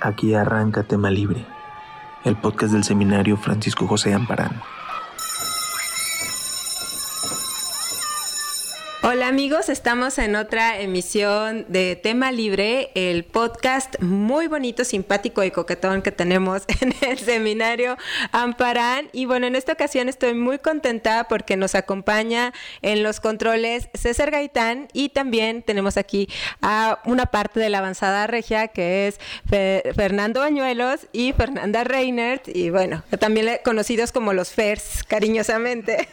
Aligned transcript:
Aquí 0.00 0.32
arranca 0.34 0.84
Tema 0.84 1.10
Libre, 1.10 1.44
el 2.24 2.36
podcast 2.36 2.72
del 2.72 2.84
seminario 2.84 3.36
Francisco 3.36 3.88
José 3.88 4.14
Amparán. 4.14 4.62
Hola 9.10 9.28
amigos, 9.28 9.70
estamos 9.70 10.18
en 10.18 10.36
otra 10.36 10.78
emisión 10.82 11.64
de 11.68 11.96
Tema 11.96 12.30
Libre, 12.30 12.90
el 12.94 13.24
podcast 13.24 13.98
muy 14.02 14.48
bonito, 14.48 14.84
simpático 14.84 15.42
y 15.42 15.50
coquetón 15.50 16.02
que 16.02 16.12
tenemos 16.12 16.64
en 16.82 16.94
el 17.00 17.18
seminario 17.18 17.96
Amparán. 18.32 19.08
Y 19.14 19.24
bueno, 19.24 19.46
en 19.46 19.56
esta 19.56 19.72
ocasión 19.72 20.10
estoy 20.10 20.34
muy 20.34 20.58
contenta 20.58 21.24
porque 21.26 21.56
nos 21.56 21.74
acompaña 21.74 22.52
en 22.82 23.02
los 23.02 23.20
controles 23.20 23.88
César 23.94 24.30
Gaitán 24.30 24.88
y 24.92 25.08
también 25.08 25.62
tenemos 25.62 25.96
aquí 25.96 26.28
a 26.60 27.00
una 27.06 27.24
parte 27.24 27.60
de 27.60 27.70
la 27.70 27.78
avanzada 27.78 28.26
regia 28.26 28.68
que 28.68 29.08
es 29.08 29.18
Fernando 29.48 30.40
Bañuelos 30.40 31.06
y 31.12 31.32
Fernanda 31.32 31.82
Reinert 31.82 32.46
y 32.46 32.68
bueno, 32.68 33.02
también 33.18 33.58
conocidos 33.64 34.12
como 34.12 34.34
los 34.34 34.50
FERS 34.50 35.02
cariñosamente. 35.04 36.10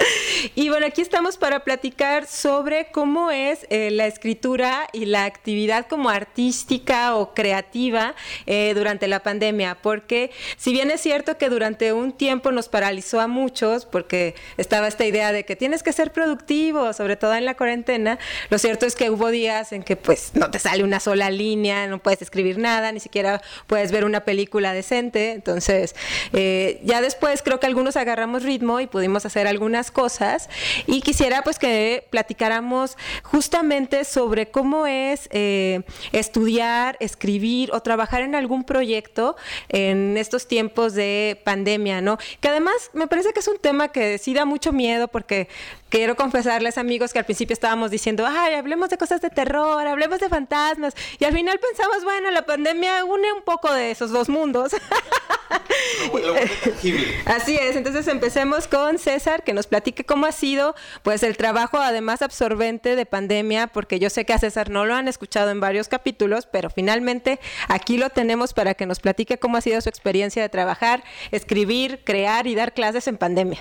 y 0.54 0.70
bueno, 0.70 0.86
aquí 0.86 1.02
estamos 1.02 1.36
para 1.36 1.64
platicar 1.64 2.29
sobre 2.30 2.92
cómo 2.92 3.32
es 3.32 3.66
eh, 3.70 3.90
la 3.90 4.06
escritura 4.06 4.86
y 4.92 5.06
la 5.06 5.24
actividad 5.24 5.88
como 5.88 6.10
artística 6.10 7.16
o 7.16 7.34
creativa 7.34 8.14
eh, 8.46 8.72
durante 8.74 9.08
la 9.08 9.24
pandemia, 9.24 9.76
porque 9.82 10.30
si 10.56 10.72
bien 10.72 10.92
es 10.92 11.00
cierto 11.00 11.38
que 11.38 11.48
durante 11.48 11.92
un 11.92 12.12
tiempo 12.12 12.52
nos 12.52 12.68
paralizó 12.68 13.18
a 13.20 13.26
muchos, 13.26 13.84
porque 13.84 14.36
estaba 14.58 14.86
esta 14.86 15.04
idea 15.04 15.32
de 15.32 15.44
que 15.44 15.56
tienes 15.56 15.82
que 15.82 15.92
ser 15.92 16.12
productivo, 16.12 16.92
sobre 16.92 17.16
todo 17.16 17.34
en 17.34 17.44
la 17.44 17.56
cuarentena, 17.56 18.20
lo 18.48 18.58
cierto 18.58 18.86
es 18.86 18.94
que 18.94 19.10
hubo 19.10 19.30
días 19.30 19.72
en 19.72 19.82
que 19.82 19.96
pues 19.96 20.30
no 20.34 20.52
te 20.52 20.60
sale 20.60 20.84
una 20.84 21.00
sola 21.00 21.30
línea, 21.30 21.88
no 21.88 21.98
puedes 21.98 22.22
escribir 22.22 22.58
nada, 22.58 22.92
ni 22.92 23.00
siquiera 23.00 23.42
puedes 23.66 23.90
ver 23.90 24.04
una 24.04 24.20
película 24.20 24.72
decente, 24.72 25.32
entonces 25.32 25.96
eh, 26.32 26.80
ya 26.84 27.00
después 27.00 27.42
creo 27.42 27.58
que 27.58 27.66
algunos 27.66 27.96
agarramos 27.96 28.44
ritmo 28.44 28.78
y 28.78 28.86
pudimos 28.86 29.26
hacer 29.26 29.48
algunas 29.48 29.90
cosas. 29.90 30.48
Y 30.86 31.00
quisiera 31.00 31.42
pues 31.42 31.58
que 31.58 32.06
platicáramos 32.20 32.98
justamente 33.22 34.04
sobre 34.04 34.50
cómo 34.50 34.86
es 34.86 35.26
eh, 35.32 35.80
estudiar, 36.12 36.98
escribir 37.00 37.72
o 37.72 37.80
trabajar 37.80 38.20
en 38.20 38.34
algún 38.34 38.64
proyecto 38.64 39.36
en 39.70 40.18
estos 40.18 40.46
tiempos 40.46 40.92
de 40.92 41.40
pandemia, 41.44 42.02
¿no? 42.02 42.18
Que 42.40 42.48
además 42.48 42.74
me 42.92 43.06
parece 43.06 43.32
que 43.32 43.40
es 43.40 43.48
un 43.48 43.56
tema 43.56 43.88
que 43.88 44.18
sí 44.18 44.34
da 44.34 44.44
mucho 44.44 44.70
miedo 44.70 45.08
porque 45.08 45.48
quiero 45.90 46.16
confesarles 46.16 46.78
amigos 46.78 47.12
que 47.12 47.18
al 47.18 47.24
principio 47.26 47.52
estábamos 47.52 47.90
diciendo, 47.90 48.26
ay, 48.26 48.54
hablemos 48.54 48.88
de 48.88 48.96
cosas 48.96 49.20
de 49.20 49.28
terror, 49.28 49.86
hablemos 49.86 50.20
de 50.20 50.28
fantasmas 50.28 50.94
y 51.18 51.24
al 51.24 51.34
final 51.34 51.58
pensamos, 51.58 52.02
bueno, 52.04 52.30
la 52.30 52.42
pandemia 52.46 53.04
une 53.04 53.32
un 53.32 53.42
poco 53.42 53.72
de 53.72 53.90
esos 53.90 54.10
dos 54.10 54.28
mundos. 54.28 54.72
Así 57.26 57.56
es, 57.56 57.76
entonces 57.76 58.06
empecemos 58.08 58.68
con 58.68 58.98
César, 58.98 59.42
que 59.42 59.52
nos 59.52 59.66
platique 59.66 60.04
cómo 60.04 60.26
ha 60.26 60.32
sido 60.32 60.74
pues 61.02 61.22
el 61.22 61.36
trabajo 61.36 61.78
además 61.78 62.22
absorbente 62.22 62.96
de 62.96 63.06
pandemia, 63.06 63.66
porque 63.66 63.98
yo 63.98 64.10
sé 64.10 64.24
que 64.24 64.32
a 64.32 64.38
César 64.38 64.70
no 64.70 64.84
lo 64.86 64.94
han 64.94 65.08
escuchado 65.08 65.50
en 65.50 65.60
varios 65.60 65.88
capítulos, 65.88 66.46
pero 66.46 66.70
finalmente 66.70 67.40
aquí 67.68 67.96
lo 67.96 68.10
tenemos 68.10 68.54
para 68.54 68.74
que 68.74 68.86
nos 68.86 69.00
platique 69.00 69.38
cómo 69.38 69.56
ha 69.56 69.60
sido 69.60 69.80
su 69.80 69.88
experiencia 69.88 70.42
de 70.42 70.48
trabajar, 70.48 71.02
escribir, 71.30 72.00
crear 72.04 72.46
y 72.46 72.54
dar 72.54 72.72
clases 72.72 73.08
en 73.08 73.16
pandemia. 73.16 73.60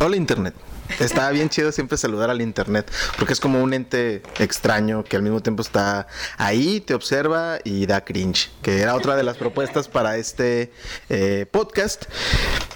Hola 0.00 0.16
Internet. 0.16 0.54
Está 1.00 1.30
bien 1.30 1.48
chido 1.48 1.72
siempre 1.72 1.98
saludar 1.98 2.30
al 2.30 2.40
internet, 2.40 2.90
porque 3.18 3.32
es 3.32 3.40
como 3.40 3.62
un 3.62 3.74
ente 3.74 4.22
extraño 4.38 5.02
que 5.04 5.16
al 5.16 5.22
mismo 5.22 5.40
tiempo 5.40 5.62
está 5.62 6.06
ahí, 6.38 6.80
te 6.80 6.94
observa 6.94 7.58
y 7.64 7.86
da 7.86 8.04
cringe, 8.04 8.50
que 8.62 8.80
era 8.80 8.94
otra 8.94 9.16
de 9.16 9.24
las 9.24 9.36
propuestas 9.36 9.88
para 9.88 10.16
este 10.16 10.72
eh, 11.08 11.46
podcast. 11.50 12.04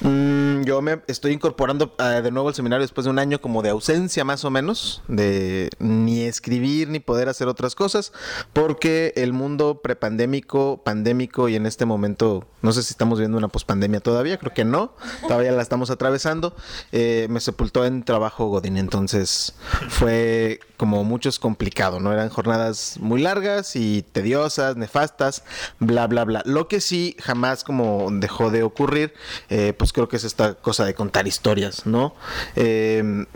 Mm, 0.01 0.63
yo 0.63 0.83
me 0.83 1.01
estoy 1.07 1.33
incorporando 1.33 1.95
eh, 1.99 2.21
de 2.23 2.31
nuevo 2.31 2.49
al 2.49 2.55
seminario 2.55 2.83
después 2.83 3.05
de 3.05 3.11
un 3.11 3.19
año 3.19 3.41
como 3.41 3.63
de 3.63 3.71
ausencia 3.71 4.25
más 4.25 4.45
o 4.45 4.51
menos, 4.51 5.03
de 5.09 5.71
ni 5.79 6.23
escribir 6.23 6.89
ni 6.89 7.01
poder 7.01 7.29
hacer 7.29 7.49
otras 7.49 7.75
cosas, 7.75 8.13
porque 8.53 9.13
el 9.17 9.33
mundo 9.33 9.81
prepandémico, 9.83 10.83
pandémico 10.85 11.49
y 11.49 11.57
en 11.57 11.67
este 11.67 11.85
momento, 11.85 12.47
no 12.63 12.73
sé 12.73 12.83
si 12.83 12.91
estamos 12.93 13.19
viendo 13.19 13.39
una 13.39 13.49
pospandemia 13.49 14.01
todavía, 14.01 14.39
creo 14.39 14.55
que 14.55 14.65
no, 14.65 14.93
todavía 15.23 15.53
la 15.53 15.63
estamos 15.63 15.91
atravesando, 15.91 16.55
eh, 16.93 17.27
me 17.31 17.41
sepultó 17.41 17.85
en 17.85 18.03
trabajo 18.09 18.47
Godín, 18.47 18.79
entonces 18.79 19.53
fue 19.91 20.61
como 20.79 21.05
muchos 21.05 21.39
complicado, 21.39 22.01
¿no? 22.01 22.11
Eran 22.11 22.31
jornadas 22.31 22.97
muy 23.01 23.21
largas 23.21 23.77
y 23.77 24.01
tediosas, 24.01 24.79
nefastas, 24.79 25.45
bla, 25.79 26.07
bla, 26.07 26.25
bla. 26.25 26.43
Lo 26.47 26.69
que 26.69 26.81
sí 26.81 27.15
jamás 27.21 27.65
como 27.65 28.09
dejó 28.11 28.51
de 28.51 28.63
ocurrir, 28.63 29.13
eh, 29.51 29.75
pues 29.77 29.93
creo 29.93 30.09
que 30.09 30.17
es 30.17 30.25
esta 30.25 30.55
cosa 30.55 30.87
de 30.87 30.95
contar 30.95 31.29
historias, 31.29 31.85
¿no? 31.85 32.15
Eh, 32.57 33.27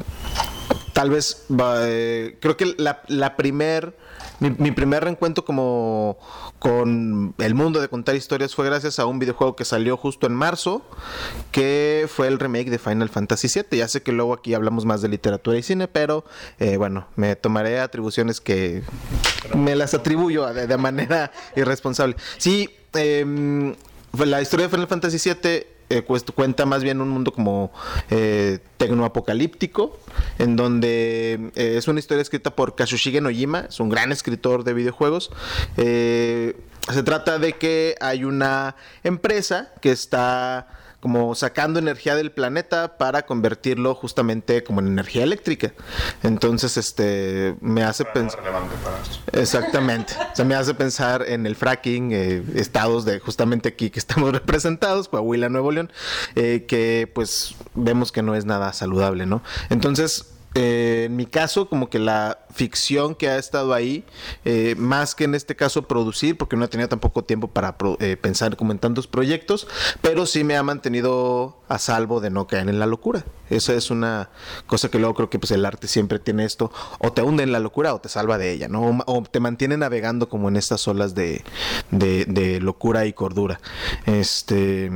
tal 0.94 1.10
vez, 1.10 1.44
eh, 1.50 2.38
creo 2.40 2.56
que 2.56 2.74
la, 2.78 3.02
la 3.08 3.36
primer 3.36 3.94
mi, 4.50 4.70
primer 4.72 5.04
reencuentro 5.04 5.44
como 5.44 6.18
con 6.58 7.34
el 7.38 7.54
mundo 7.54 7.80
de 7.80 7.88
contar 7.88 8.16
historias 8.16 8.54
fue 8.54 8.66
gracias 8.66 8.98
a 8.98 9.06
un 9.06 9.18
videojuego 9.18 9.54
que 9.54 9.64
salió 9.64 9.96
justo 9.96 10.26
en 10.26 10.34
marzo, 10.34 10.82
que 11.52 12.08
fue 12.12 12.28
el 12.28 12.38
remake 12.38 12.70
de 12.70 12.78
Final 12.78 13.08
Fantasy 13.08 13.48
VII. 13.48 13.78
Ya 13.78 13.88
sé 13.88 14.02
que 14.02 14.12
luego 14.12 14.34
aquí 14.34 14.54
hablamos 14.54 14.84
más 14.84 15.02
de 15.02 15.08
literatura 15.08 15.58
y 15.58 15.62
cine, 15.62 15.88
pero 15.88 16.24
eh, 16.58 16.76
bueno, 16.76 17.06
me 17.16 17.36
tomaré 17.36 17.80
atribuciones 17.80 18.40
que 18.40 18.82
me 19.56 19.76
las 19.76 19.94
atribuyo 19.94 20.52
de, 20.52 20.76
manera 20.76 21.30
irresponsable. 21.54 22.16
Sí, 22.38 22.68
em, 22.94 23.74
la 24.18 24.42
historia 24.42 24.66
de 24.66 24.70
Final 24.70 24.88
Fantasy 24.88 25.18
VII 25.18 25.71
eh, 25.98 26.02
cuenta 26.34 26.64
más 26.66 26.82
bien 26.82 27.00
un 27.00 27.10
mundo 27.10 27.32
como 27.32 27.72
eh, 28.10 28.60
tecnoapocalíptico, 28.78 29.98
en 30.38 30.56
donde 30.56 31.50
eh, 31.54 31.74
es 31.76 31.86
una 31.88 32.00
historia 32.00 32.22
escrita 32.22 32.54
por 32.54 32.74
Kazushige 32.74 33.20
Nojima, 33.20 33.66
es 33.68 33.78
un 33.78 33.90
gran 33.90 34.10
escritor 34.10 34.64
de 34.64 34.72
videojuegos. 34.72 35.30
se 35.76 37.02
trata 37.04 37.38
de 37.38 37.52
que 37.52 37.94
hay 38.00 38.24
una 38.24 38.74
empresa 39.04 39.72
que 39.80 39.92
está 39.92 40.68
como 41.02 41.34
sacando 41.34 41.80
energía 41.80 42.14
del 42.14 42.30
planeta 42.30 42.96
para 42.96 43.26
convertirlo 43.26 43.92
justamente 43.96 44.62
como 44.62 44.78
en 44.78 44.86
energía 44.86 45.24
eléctrica. 45.24 45.72
Entonces, 46.22 46.76
este, 46.76 47.56
me 47.60 47.82
hace 47.82 48.04
pensar... 48.04 48.38
Exactamente. 49.32 50.14
o 50.32 50.36
sea, 50.36 50.44
me 50.44 50.54
hace 50.54 50.74
pensar 50.74 51.24
en 51.26 51.44
el 51.44 51.56
fracking, 51.56 52.12
eh, 52.12 52.44
estados 52.54 53.04
de 53.04 53.18
justamente 53.18 53.70
aquí 53.70 53.90
que 53.90 53.98
estamos 53.98 54.30
representados, 54.32 55.08
Coahuila, 55.08 55.48
Nuevo 55.48 55.72
León, 55.72 55.90
eh, 56.36 56.66
que 56.68 57.10
pues 57.12 57.56
vemos 57.74 58.12
que 58.12 58.22
no 58.22 58.36
es 58.36 58.44
nada 58.44 58.72
saludable, 58.72 59.26
¿no? 59.26 59.42
Entonces, 59.70 60.31
eh, 60.54 61.04
en 61.06 61.16
mi 61.16 61.26
caso, 61.26 61.68
como 61.68 61.88
que 61.88 61.98
la 61.98 62.38
ficción 62.52 63.14
que 63.14 63.28
ha 63.28 63.38
estado 63.38 63.72
ahí, 63.72 64.04
eh, 64.44 64.74
más 64.76 65.14
que 65.14 65.24
en 65.24 65.34
este 65.34 65.56
caso 65.56 65.82
producir, 65.88 66.36
porque 66.36 66.56
no 66.56 66.68
tenido 66.68 66.88
tampoco 66.88 67.24
tiempo 67.24 67.48
para 67.48 67.76
eh, 68.00 68.16
pensar 68.16 68.56
como 68.56 68.72
en 68.72 68.78
tantos 68.78 69.06
proyectos, 69.06 69.66
pero 70.00 70.26
sí 70.26 70.44
me 70.44 70.56
ha 70.56 70.62
mantenido 70.62 71.56
a 71.68 71.78
salvo 71.78 72.20
de 72.20 72.30
no 72.30 72.46
caer 72.46 72.68
en 72.68 72.78
la 72.78 72.86
locura. 72.86 73.24
Esa 73.50 73.74
es 73.74 73.90
una 73.90 74.30
cosa 74.66 74.90
que 74.90 74.98
luego 74.98 75.14
creo 75.14 75.30
que 75.30 75.38
pues 75.38 75.50
el 75.52 75.64
arte 75.64 75.88
siempre 75.88 76.18
tiene 76.18 76.44
esto, 76.44 76.70
o 76.98 77.12
te 77.12 77.22
hunde 77.22 77.42
en 77.42 77.52
la 77.52 77.58
locura 77.58 77.94
o 77.94 78.00
te 78.00 78.08
salva 78.08 78.38
de 78.38 78.50
ella, 78.52 78.68
¿no? 78.68 79.02
O, 79.06 79.22
te 79.22 79.40
mantiene 79.40 79.76
navegando 79.76 80.28
como 80.28 80.48
en 80.48 80.56
estas 80.56 80.86
olas 80.88 81.14
de, 81.14 81.44
de, 81.90 82.24
de 82.26 82.60
locura 82.60 83.06
y 83.06 83.12
cordura. 83.12 83.60
Este 84.06 84.90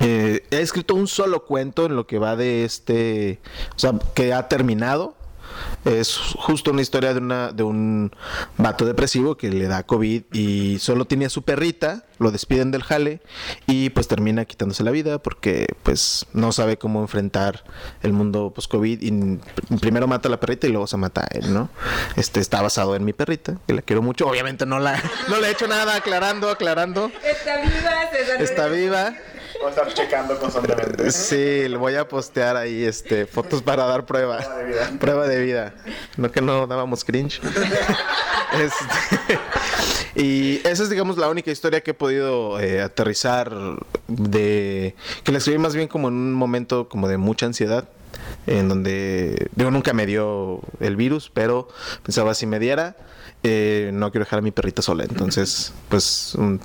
eh, 0.00 0.44
he 0.50 0.60
escrito 0.60 0.94
un 0.94 1.06
solo 1.06 1.44
cuento 1.44 1.86
en 1.86 1.96
lo 1.96 2.06
que 2.06 2.18
va 2.18 2.36
de 2.36 2.64
este, 2.64 3.40
o 3.74 3.78
sea, 3.78 3.94
que 4.14 4.32
ha 4.32 4.48
terminado. 4.48 5.16
Es 5.86 6.16
justo 6.16 6.70
una 6.72 6.82
historia 6.82 7.14
de, 7.14 7.20
una, 7.20 7.50
de 7.52 7.62
un 7.62 8.14
vato 8.58 8.84
depresivo 8.84 9.36
que 9.36 9.50
le 9.50 9.68
da 9.68 9.84
COVID 9.84 10.24
y 10.32 10.78
solo 10.80 11.06
tiene 11.06 11.26
a 11.26 11.30
su 11.30 11.42
perrita, 11.42 12.04
lo 12.18 12.30
despiden 12.30 12.70
del 12.72 12.82
jale 12.82 13.22
y 13.66 13.90
pues 13.90 14.08
termina 14.08 14.44
quitándose 14.44 14.82
la 14.82 14.90
vida 14.90 15.18
porque 15.18 15.66
pues 15.82 16.26
no 16.32 16.52
sabe 16.52 16.76
cómo 16.76 17.00
enfrentar 17.00 17.64
el 18.02 18.12
mundo 18.12 18.52
post-COVID 18.54 19.00
y 19.00 19.38
primero 19.78 20.06
mata 20.06 20.28
a 20.28 20.30
la 20.30 20.40
perrita 20.40 20.66
y 20.66 20.70
luego 20.72 20.88
se 20.88 20.96
mata 20.96 21.22
a 21.22 21.28
él, 21.34 21.54
¿no? 21.54 21.70
Este 22.16 22.40
está 22.40 22.60
basado 22.60 22.96
en 22.96 23.04
mi 23.04 23.12
perrita, 23.12 23.56
que 23.66 23.74
la 23.74 23.82
quiero 23.82 24.02
mucho. 24.02 24.26
Obviamente 24.26 24.66
no 24.66 24.78
la 24.78 25.00
no 25.28 25.40
le 25.40 25.48
he 25.48 25.50
hecho 25.52 25.68
nada, 25.68 25.94
aclarando, 25.96 26.50
aclarando. 26.50 27.10
Está 27.24 27.56
viva, 27.62 28.40
Está 28.40 28.66
viva. 28.66 29.14
Voy 29.66 29.72
a 29.72 29.82
estar 29.82 29.94
checando 29.94 30.38
constantemente. 30.38 31.10
Sí, 31.10 31.66
le 31.68 31.76
voy 31.76 31.96
a 31.96 32.06
postear 32.06 32.56
ahí 32.56 32.84
este 32.84 33.26
fotos 33.26 33.62
para 33.62 33.84
dar 33.84 34.06
prueba. 34.06 34.38
Prueba 34.38 34.56
de 34.58 34.64
vida. 34.64 34.92
Prueba 35.00 35.26
de 35.26 35.40
vida. 35.40 35.74
No 36.16 36.30
que 36.30 36.40
no 36.40 36.68
dábamos 36.68 37.04
cringe. 37.04 37.40
Este, 38.56 39.38
y 40.14 40.60
esa 40.66 40.84
es, 40.84 40.88
digamos, 40.88 41.18
la 41.18 41.28
única 41.28 41.50
historia 41.50 41.80
que 41.80 41.90
he 41.90 41.94
podido 41.94 42.60
eh, 42.60 42.80
aterrizar 42.80 43.52
de... 44.06 44.94
Que 45.24 45.32
la 45.32 45.38
escribí 45.38 45.58
más 45.58 45.74
bien 45.74 45.88
como 45.88 46.08
en 46.08 46.14
un 46.14 46.32
momento 46.32 46.88
como 46.88 47.08
de 47.08 47.16
mucha 47.16 47.44
ansiedad. 47.44 47.88
en 48.46 48.68
donde, 48.68 49.48
digo, 49.56 49.72
nunca 49.72 49.92
me 49.92 50.06
dio 50.06 50.60
el 50.78 50.94
virus, 50.94 51.28
pero 51.34 51.68
pensaba 52.04 52.34
si 52.34 52.46
me 52.46 52.60
diera, 52.60 52.96
eh, 53.42 53.90
no 53.92 54.12
quiero 54.12 54.24
dejar 54.24 54.38
a 54.38 54.42
mi 54.42 54.52
perrita 54.52 54.80
sola. 54.80 55.04
Entonces, 55.04 55.72
pues 55.88 56.36
un, 56.36 56.60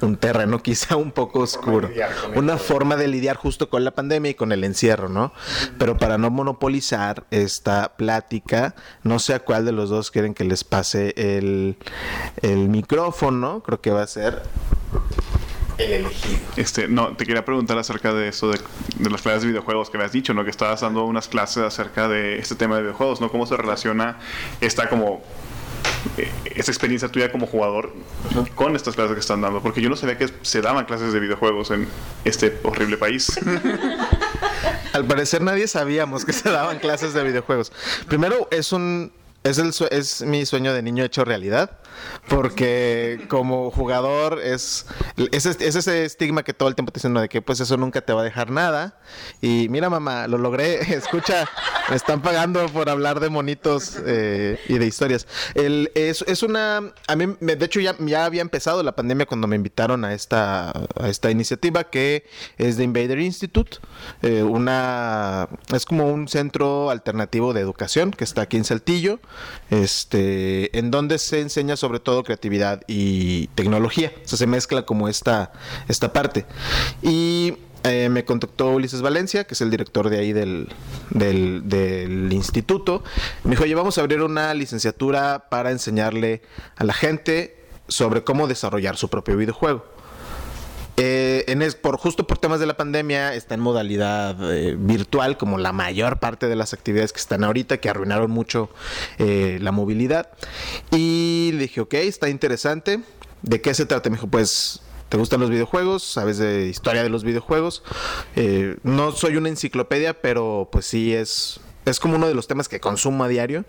un 0.00 0.16
terreno 0.16 0.62
quizá 0.62 0.96
un 0.96 1.12
poco 1.12 1.40
oscuro. 1.40 1.90
Una 2.34 2.56
forma 2.58 2.96
de 2.96 3.08
lidiar 3.08 3.36
justo 3.36 3.68
con 3.68 3.84
la 3.84 3.92
pandemia 3.92 4.30
y 4.30 4.34
con 4.34 4.52
el 4.52 4.64
encierro, 4.64 5.08
¿no? 5.08 5.32
Pero 5.78 5.96
para 5.96 6.18
no 6.18 6.30
monopolizar 6.30 7.24
esta 7.30 7.96
plática, 7.96 8.74
no 9.02 9.18
sé 9.18 9.34
a 9.34 9.40
cuál 9.40 9.64
de 9.64 9.72
los 9.72 9.90
dos 9.90 10.10
quieren 10.10 10.34
que 10.34 10.44
les 10.44 10.64
pase 10.64 11.14
el, 11.16 11.76
el 12.42 12.68
micrófono, 12.68 13.62
creo 13.62 13.80
que 13.80 13.90
va 13.90 14.02
a 14.02 14.06
ser 14.06 14.42
el 15.78 15.92
elegido. 15.92 16.38
Este, 16.56 16.88
no, 16.88 17.16
te 17.16 17.24
quería 17.24 17.44
preguntar 17.44 17.78
acerca 17.78 18.12
de 18.12 18.28
eso 18.28 18.50
de, 18.50 18.58
de 18.96 19.10
las 19.10 19.22
clases 19.22 19.42
de 19.42 19.48
videojuegos 19.48 19.90
que 19.90 19.98
me 19.98 20.04
has 20.04 20.12
dicho, 20.12 20.34
¿no? 20.34 20.44
Que 20.44 20.50
estabas 20.50 20.80
dando 20.80 21.04
unas 21.04 21.28
clases 21.28 21.62
acerca 21.62 22.08
de 22.08 22.38
este 22.38 22.56
tema 22.56 22.76
de 22.76 22.82
videojuegos, 22.82 23.20
¿no? 23.20 23.30
¿Cómo 23.30 23.46
se 23.46 23.56
relaciona 23.56 24.18
esta 24.60 24.88
como 24.88 25.22
esa 26.54 26.70
experiencia 26.70 27.08
tuya 27.08 27.30
como 27.30 27.46
jugador 27.46 27.92
con 28.54 28.74
estas 28.76 28.94
clases 28.94 29.14
que 29.14 29.20
están 29.20 29.40
dando? 29.40 29.60
Porque 29.62 29.80
yo 29.80 29.88
no 29.88 29.96
sabía 29.96 30.16
que 30.18 30.28
se 30.42 30.60
daban 30.60 30.84
clases 30.86 31.12
de 31.12 31.20
videojuegos 31.20 31.70
en 31.70 31.86
este 32.24 32.58
horrible 32.64 32.96
país. 32.96 33.38
Al 34.92 35.04
parecer 35.04 35.42
nadie 35.42 35.68
sabíamos 35.68 36.24
que 36.24 36.32
se 36.32 36.50
daban 36.50 36.78
clases 36.78 37.14
de 37.14 37.22
videojuegos. 37.22 37.72
Primero 38.08 38.48
es 38.50 38.72
un 38.72 39.12
es 39.44 39.58
el 39.58 39.72
sue- 39.72 39.88
es 39.92 40.22
mi 40.22 40.44
sueño 40.46 40.74
de 40.74 40.82
niño 40.82 41.04
hecho 41.04 41.24
realidad 41.24 41.78
porque 42.28 43.26
como 43.28 43.70
jugador 43.70 44.40
es 44.42 44.86
es, 45.16 45.46
es 45.46 45.76
ese 45.76 46.04
estigma 46.04 46.42
que 46.42 46.52
todo 46.52 46.68
el 46.68 46.74
tiempo 46.74 46.92
te 46.92 46.98
dicen 46.98 47.14
de 47.14 47.28
que 47.28 47.42
pues 47.42 47.60
eso 47.60 47.76
nunca 47.76 48.00
te 48.00 48.12
va 48.12 48.20
a 48.20 48.24
dejar 48.24 48.50
nada. 48.50 48.98
Y 49.40 49.68
mira 49.70 49.90
mamá 49.90 50.26
lo 50.26 50.38
logré. 50.38 50.80
Escucha 50.94 51.48
me 51.88 51.96
están 51.96 52.20
pagando 52.20 52.66
por 52.68 52.88
hablar 52.90 53.20
de 53.20 53.30
monitos 53.30 53.98
eh, 54.04 54.58
y 54.68 54.78
de 54.78 54.86
historias. 54.86 55.26
El, 55.54 55.90
es, 55.94 56.22
es 56.26 56.42
una 56.42 56.92
a 57.06 57.16
mí 57.16 57.36
de 57.40 57.64
hecho 57.64 57.80
ya, 57.80 57.96
ya 57.98 58.24
había 58.24 58.42
empezado 58.42 58.82
la 58.82 58.94
pandemia 58.94 59.26
cuando 59.26 59.46
me 59.46 59.56
invitaron 59.56 60.04
a 60.04 60.14
esta 60.14 60.70
a 60.70 61.08
esta 61.08 61.30
iniciativa 61.30 61.84
que 61.84 62.24
es 62.58 62.76
de 62.76 62.84
Invader 62.84 63.18
Institute 63.18 63.78
eh, 64.22 64.42
una 64.42 65.48
es 65.72 65.84
como 65.84 66.08
un 66.12 66.28
centro 66.28 66.90
alternativo 66.90 67.52
de 67.52 67.60
educación 67.60 68.10
que 68.10 68.24
está 68.24 68.42
aquí 68.42 68.56
en 68.56 68.64
Saltillo 68.64 69.20
este 69.70 70.76
en 70.78 70.90
donde 70.90 71.18
se 71.18 71.40
enseña 71.40 71.76
sobre 71.76 71.87
todo 71.98 72.22
creatividad 72.24 72.82
y 72.86 73.46
tecnología 73.48 74.12
o 74.24 74.28
sea 74.28 74.38
se 74.38 74.46
mezcla 74.46 74.82
como 74.82 75.08
esta 75.08 75.52
esta 75.88 76.12
parte 76.12 76.44
y 77.02 77.54
eh, 77.84 78.08
me 78.08 78.24
contactó 78.24 78.70
Ulises 78.70 79.02
Valencia, 79.02 79.44
que 79.44 79.54
es 79.54 79.60
el 79.60 79.70
director 79.70 80.10
de 80.10 80.18
ahí 80.18 80.32
del, 80.32 80.68
del, 81.10 81.68
del 81.68 82.32
instituto. 82.32 83.04
Me 83.44 83.52
dijo, 83.52 83.62
oye, 83.62 83.74
vamos 83.74 83.96
a 83.96 84.00
abrir 84.00 84.20
una 84.20 84.52
licenciatura 84.52 85.46
para 85.48 85.70
enseñarle 85.70 86.42
a 86.76 86.84
la 86.84 86.92
gente 86.92 87.56
sobre 87.86 88.24
cómo 88.24 88.48
desarrollar 88.48 88.96
su 88.96 89.08
propio 89.08 89.36
videojuego. 89.36 89.84
Eh, 91.00 91.74
por 91.80 91.96
justo 91.96 92.26
por 92.26 92.38
temas 92.38 92.58
de 92.58 92.66
la 92.66 92.76
pandemia 92.76 93.34
está 93.34 93.54
en 93.54 93.60
modalidad 93.60 94.36
eh, 94.52 94.74
virtual 94.76 95.38
como 95.38 95.56
la 95.56 95.72
mayor 95.72 96.18
parte 96.18 96.48
de 96.48 96.56
las 96.56 96.72
actividades 96.72 97.12
que 97.12 97.20
están 97.20 97.44
ahorita 97.44 97.78
que 97.78 97.88
arruinaron 97.88 98.30
mucho 98.30 98.68
eh, 99.18 99.58
la 99.60 99.70
movilidad. 99.70 100.30
Y 100.90 101.50
le 101.52 101.60
dije 101.60 101.80
ok 101.80 101.94
está 101.94 102.28
interesante. 102.28 103.00
De 103.42 103.60
qué 103.60 103.72
se 103.74 103.86
trata 103.86 104.10
me 104.10 104.16
dijo 104.16 104.26
pues 104.26 104.82
te 105.08 105.16
gustan 105.16 105.40
los 105.40 105.48
videojuegos 105.48 106.02
sabes 106.02 106.38
de 106.38 106.66
historia 106.66 107.04
de 107.04 107.08
los 107.08 107.22
videojuegos 107.22 107.84
Eh, 108.34 108.76
no 108.82 109.12
soy 109.12 109.36
una 109.36 109.48
enciclopedia 109.48 110.20
pero 110.20 110.68
pues 110.72 110.86
sí 110.86 111.14
es 111.14 111.60
es 111.84 112.00
como 112.00 112.16
uno 112.16 112.28
de 112.28 112.34
los 112.34 112.46
temas 112.46 112.68
que 112.68 112.80
consumo 112.80 113.24
a 113.24 113.28
diario. 113.28 113.64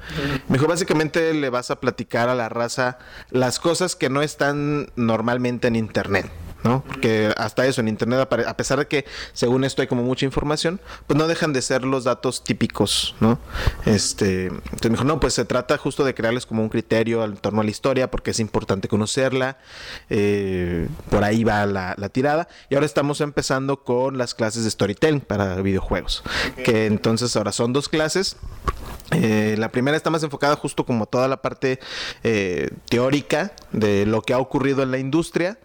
Me 0.50 0.58
dijo, 0.58 0.68
básicamente 0.68 1.34
le 1.34 1.50
vas 1.50 1.72
a 1.72 1.80
platicar 1.80 2.28
a 2.28 2.36
la 2.36 2.50
raza 2.50 2.98
las 3.30 3.60
cosas 3.60 3.96
que 3.96 4.10
no 4.10 4.22
están 4.22 4.92
normalmente 4.98 5.70
en 5.70 5.78
internet. 5.78 6.30
¿No? 6.64 6.84
Porque 6.84 7.34
hasta 7.38 7.66
eso 7.66 7.82
en 7.82 7.88
internet, 7.88 8.20
a 8.20 8.58
pesar 8.58 8.80
de 8.80 8.88
que 8.88 9.06
según 9.34 9.64
esto 9.64 9.82
hay 9.82 9.88
como 9.88 10.04
mucha 10.04 10.26
información, 10.26 10.80
pues 11.08 11.18
no 11.18 11.28
dejan 11.28 11.54
de 11.54 11.62
ser 11.62 11.84
los 11.84 12.04
datos 12.04 12.44
típicos, 12.44 13.16
¿no? 13.20 13.40
Este, 13.86 14.48
entonces 14.48 14.92
me 14.92 14.92
dijo, 14.92 15.04
no, 15.04 15.20
pues 15.20 15.34
se 15.34 15.46
trata 15.46 15.78
justo 15.78 16.04
de 16.04 16.14
crearles 16.14 16.46
como 16.46 16.62
un 16.62 16.70
criterio 16.70 17.24
en 17.24 17.38
torno 17.38 17.62
a 17.62 17.64
la 17.64 17.70
historia, 17.70 18.12
porque 18.12 18.32
es 18.32 18.40
importante 18.40 18.88
conocerla, 18.88 19.58
eh, 20.10 20.88
por 21.10 21.24
ahí 21.24 21.44
va 21.44 21.66
la, 21.66 21.96
la 21.98 22.10
tirada, 22.10 22.48
y 22.70 22.76
ahora 22.76 22.86
estamos 22.86 23.22
empezando 23.22 23.84
con 23.84 24.18
las 24.18 24.34
clases 24.36 24.64
de 24.64 24.72
storytelling 24.72 25.22
para 25.22 25.56
videojuegos, 25.62 26.24
que 26.64 26.86
entonces 26.86 27.36
ahora 27.36 27.52
son 27.52 27.74
dos 27.74 27.90
clases, 27.90 28.38
eh, 29.12 29.56
la 29.58 29.72
primera 29.72 29.98
está 29.98 30.10
más 30.10 30.22
enfocada 30.22 30.56
justo 30.56 30.86
como 30.86 31.08
toda 31.08 31.28
la 31.28 31.42
parte 31.42 31.80
eh, 32.24 32.70
teórica 32.90 33.54
de 33.72 34.06
lo 34.06 34.22
que 34.22 34.34
ha 34.34 34.38
ocurrido 34.38 34.84
en 34.84 34.92
la 34.92 35.00
industria 35.00 35.58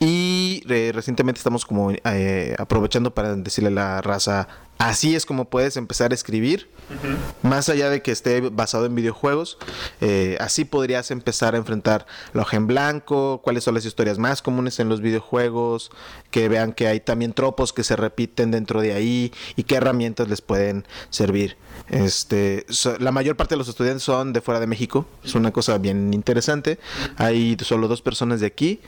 y 0.00 0.27
eh, 0.70 0.92
recientemente 0.92 1.38
estamos 1.38 1.64
como 1.66 1.90
eh, 1.92 2.54
aprovechando 2.58 3.12
para 3.14 3.34
decirle 3.36 3.68
a 3.68 3.72
la 3.72 4.00
raza 4.02 4.48
así 4.78 5.16
es 5.16 5.26
como 5.26 5.46
puedes 5.50 5.76
empezar 5.76 6.12
a 6.12 6.14
escribir 6.14 6.70
más 7.42 7.68
allá 7.68 7.90
de 7.90 8.00
que 8.00 8.12
esté 8.12 8.40
basado 8.40 8.86
en 8.86 8.94
videojuegos 8.94 9.58
eh, 10.00 10.36
así 10.40 10.64
podrías 10.64 11.10
empezar 11.10 11.54
a 11.54 11.58
enfrentar 11.58 12.06
la 12.32 12.42
hoja 12.42 12.56
en 12.56 12.68
blanco 12.68 13.40
cuáles 13.42 13.64
son 13.64 13.74
las 13.74 13.84
historias 13.84 14.18
más 14.18 14.40
comunes 14.40 14.78
en 14.78 14.88
los 14.88 15.00
videojuegos 15.00 15.90
que 16.30 16.48
vean 16.48 16.72
que 16.72 16.86
hay 16.86 17.00
también 17.00 17.32
tropos 17.32 17.72
que 17.72 17.82
se 17.82 17.96
repiten 17.96 18.52
dentro 18.52 18.80
de 18.80 18.92
ahí 18.92 19.32
y 19.56 19.64
qué 19.64 19.74
herramientas 19.76 20.28
les 20.28 20.42
pueden 20.42 20.86
servir 21.10 21.56
este, 21.88 22.64
so- 22.68 22.98
la 22.98 23.10
mayor 23.12 23.36
parte 23.36 23.54
de 23.54 23.58
los 23.58 23.68
estudiantes 23.68 24.02
son 24.02 24.32
de 24.32 24.40
fuera 24.40 24.60
de 24.60 24.66
México. 24.66 25.06
Es 25.24 25.34
una 25.34 25.52
cosa 25.52 25.78
bien 25.78 26.12
interesante. 26.12 26.78
Hay 27.16 27.56
solo 27.62 27.88
dos 27.88 28.02
personas 28.02 28.40
de 28.40 28.46
aquí 28.46 28.80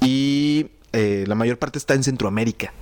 y 0.00 0.66
eh, 0.94 1.24
la 1.26 1.34
mayor 1.34 1.58
parte 1.58 1.78
está 1.78 1.94
en 1.94 2.02
Centroamérica. 2.04 2.72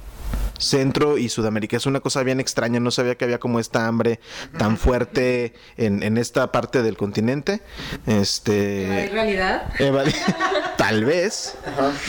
Centro 0.58 1.18
y 1.18 1.28
Sudamérica. 1.28 1.76
Es 1.76 1.86
una 1.86 1.98
cosa 2.00 2.22
bien 2.22 2.38
extraña. 2.38 2.78
No 2.78 2.92
sabía 2.92 3.16
que 3.16 3.24
había 3.24 3.38
como 3.40 3.58
esta 3.58 3.88
hambre 3.88 4.20
tan 4.58 4.76
fuerte 4.78 5.54
en, 5.76 6.02
en 6.04 6.16
esta 6.18 6.52
parte 6.52 6.82
del 6.82 6.96
continente. 6.96 7.62
Este. 8.06 9.08
realidad? 9.12 9.64
Eva- 9.80 10.04
tal 10.76 11.04
vez, 11.04 11.56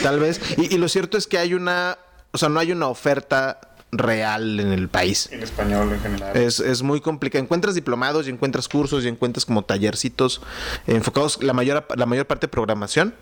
tal 0.04 0.20
vez. 0.20 0.40
Y, 0.58 0.76
y 0.76 0.78
lo 0.78 0.88
cierto 0.88 1.18
es 1.18 1.26
que 1.26 1.40
hay 1.40 1.56
una, 1.56 1.98
o 2.32 2.38
sea, 2.38 2.50
no 2.50 2.60
hay 2.60 2.72
una 2.72 2.88
oferta 2.90 3.60
real 3.98 4.60
en 4.60 4.72
el 4.72 4.90
país. 4.90 5.30
En 5.31 5.44
español 5.44 5.92
en 5.94 6.01
general. 6.01 6.36
Es, 6.36 6.60
es 6.60 6.81
muy 6.81 7.01
complicado. 7.01 7.44
Encuentras 7.44 7.75
diplomados 7.75 8.28
y 8.28 8.30
encuentras 8.30 8.68
cursos 8.68 9.06
y 9.06 9.07
encuentras 9.07 9.45
como 9.45 9.63
tallercitos 9.63 10.42
enfocados 10.88 11.42
la 11.42 11.54
mayor, 11.54 11.86
la 11.95 12.06
mayor 12.06 12.28
parte 12.28 12.47
de 12.47 12.52
programación. 12.52 13.14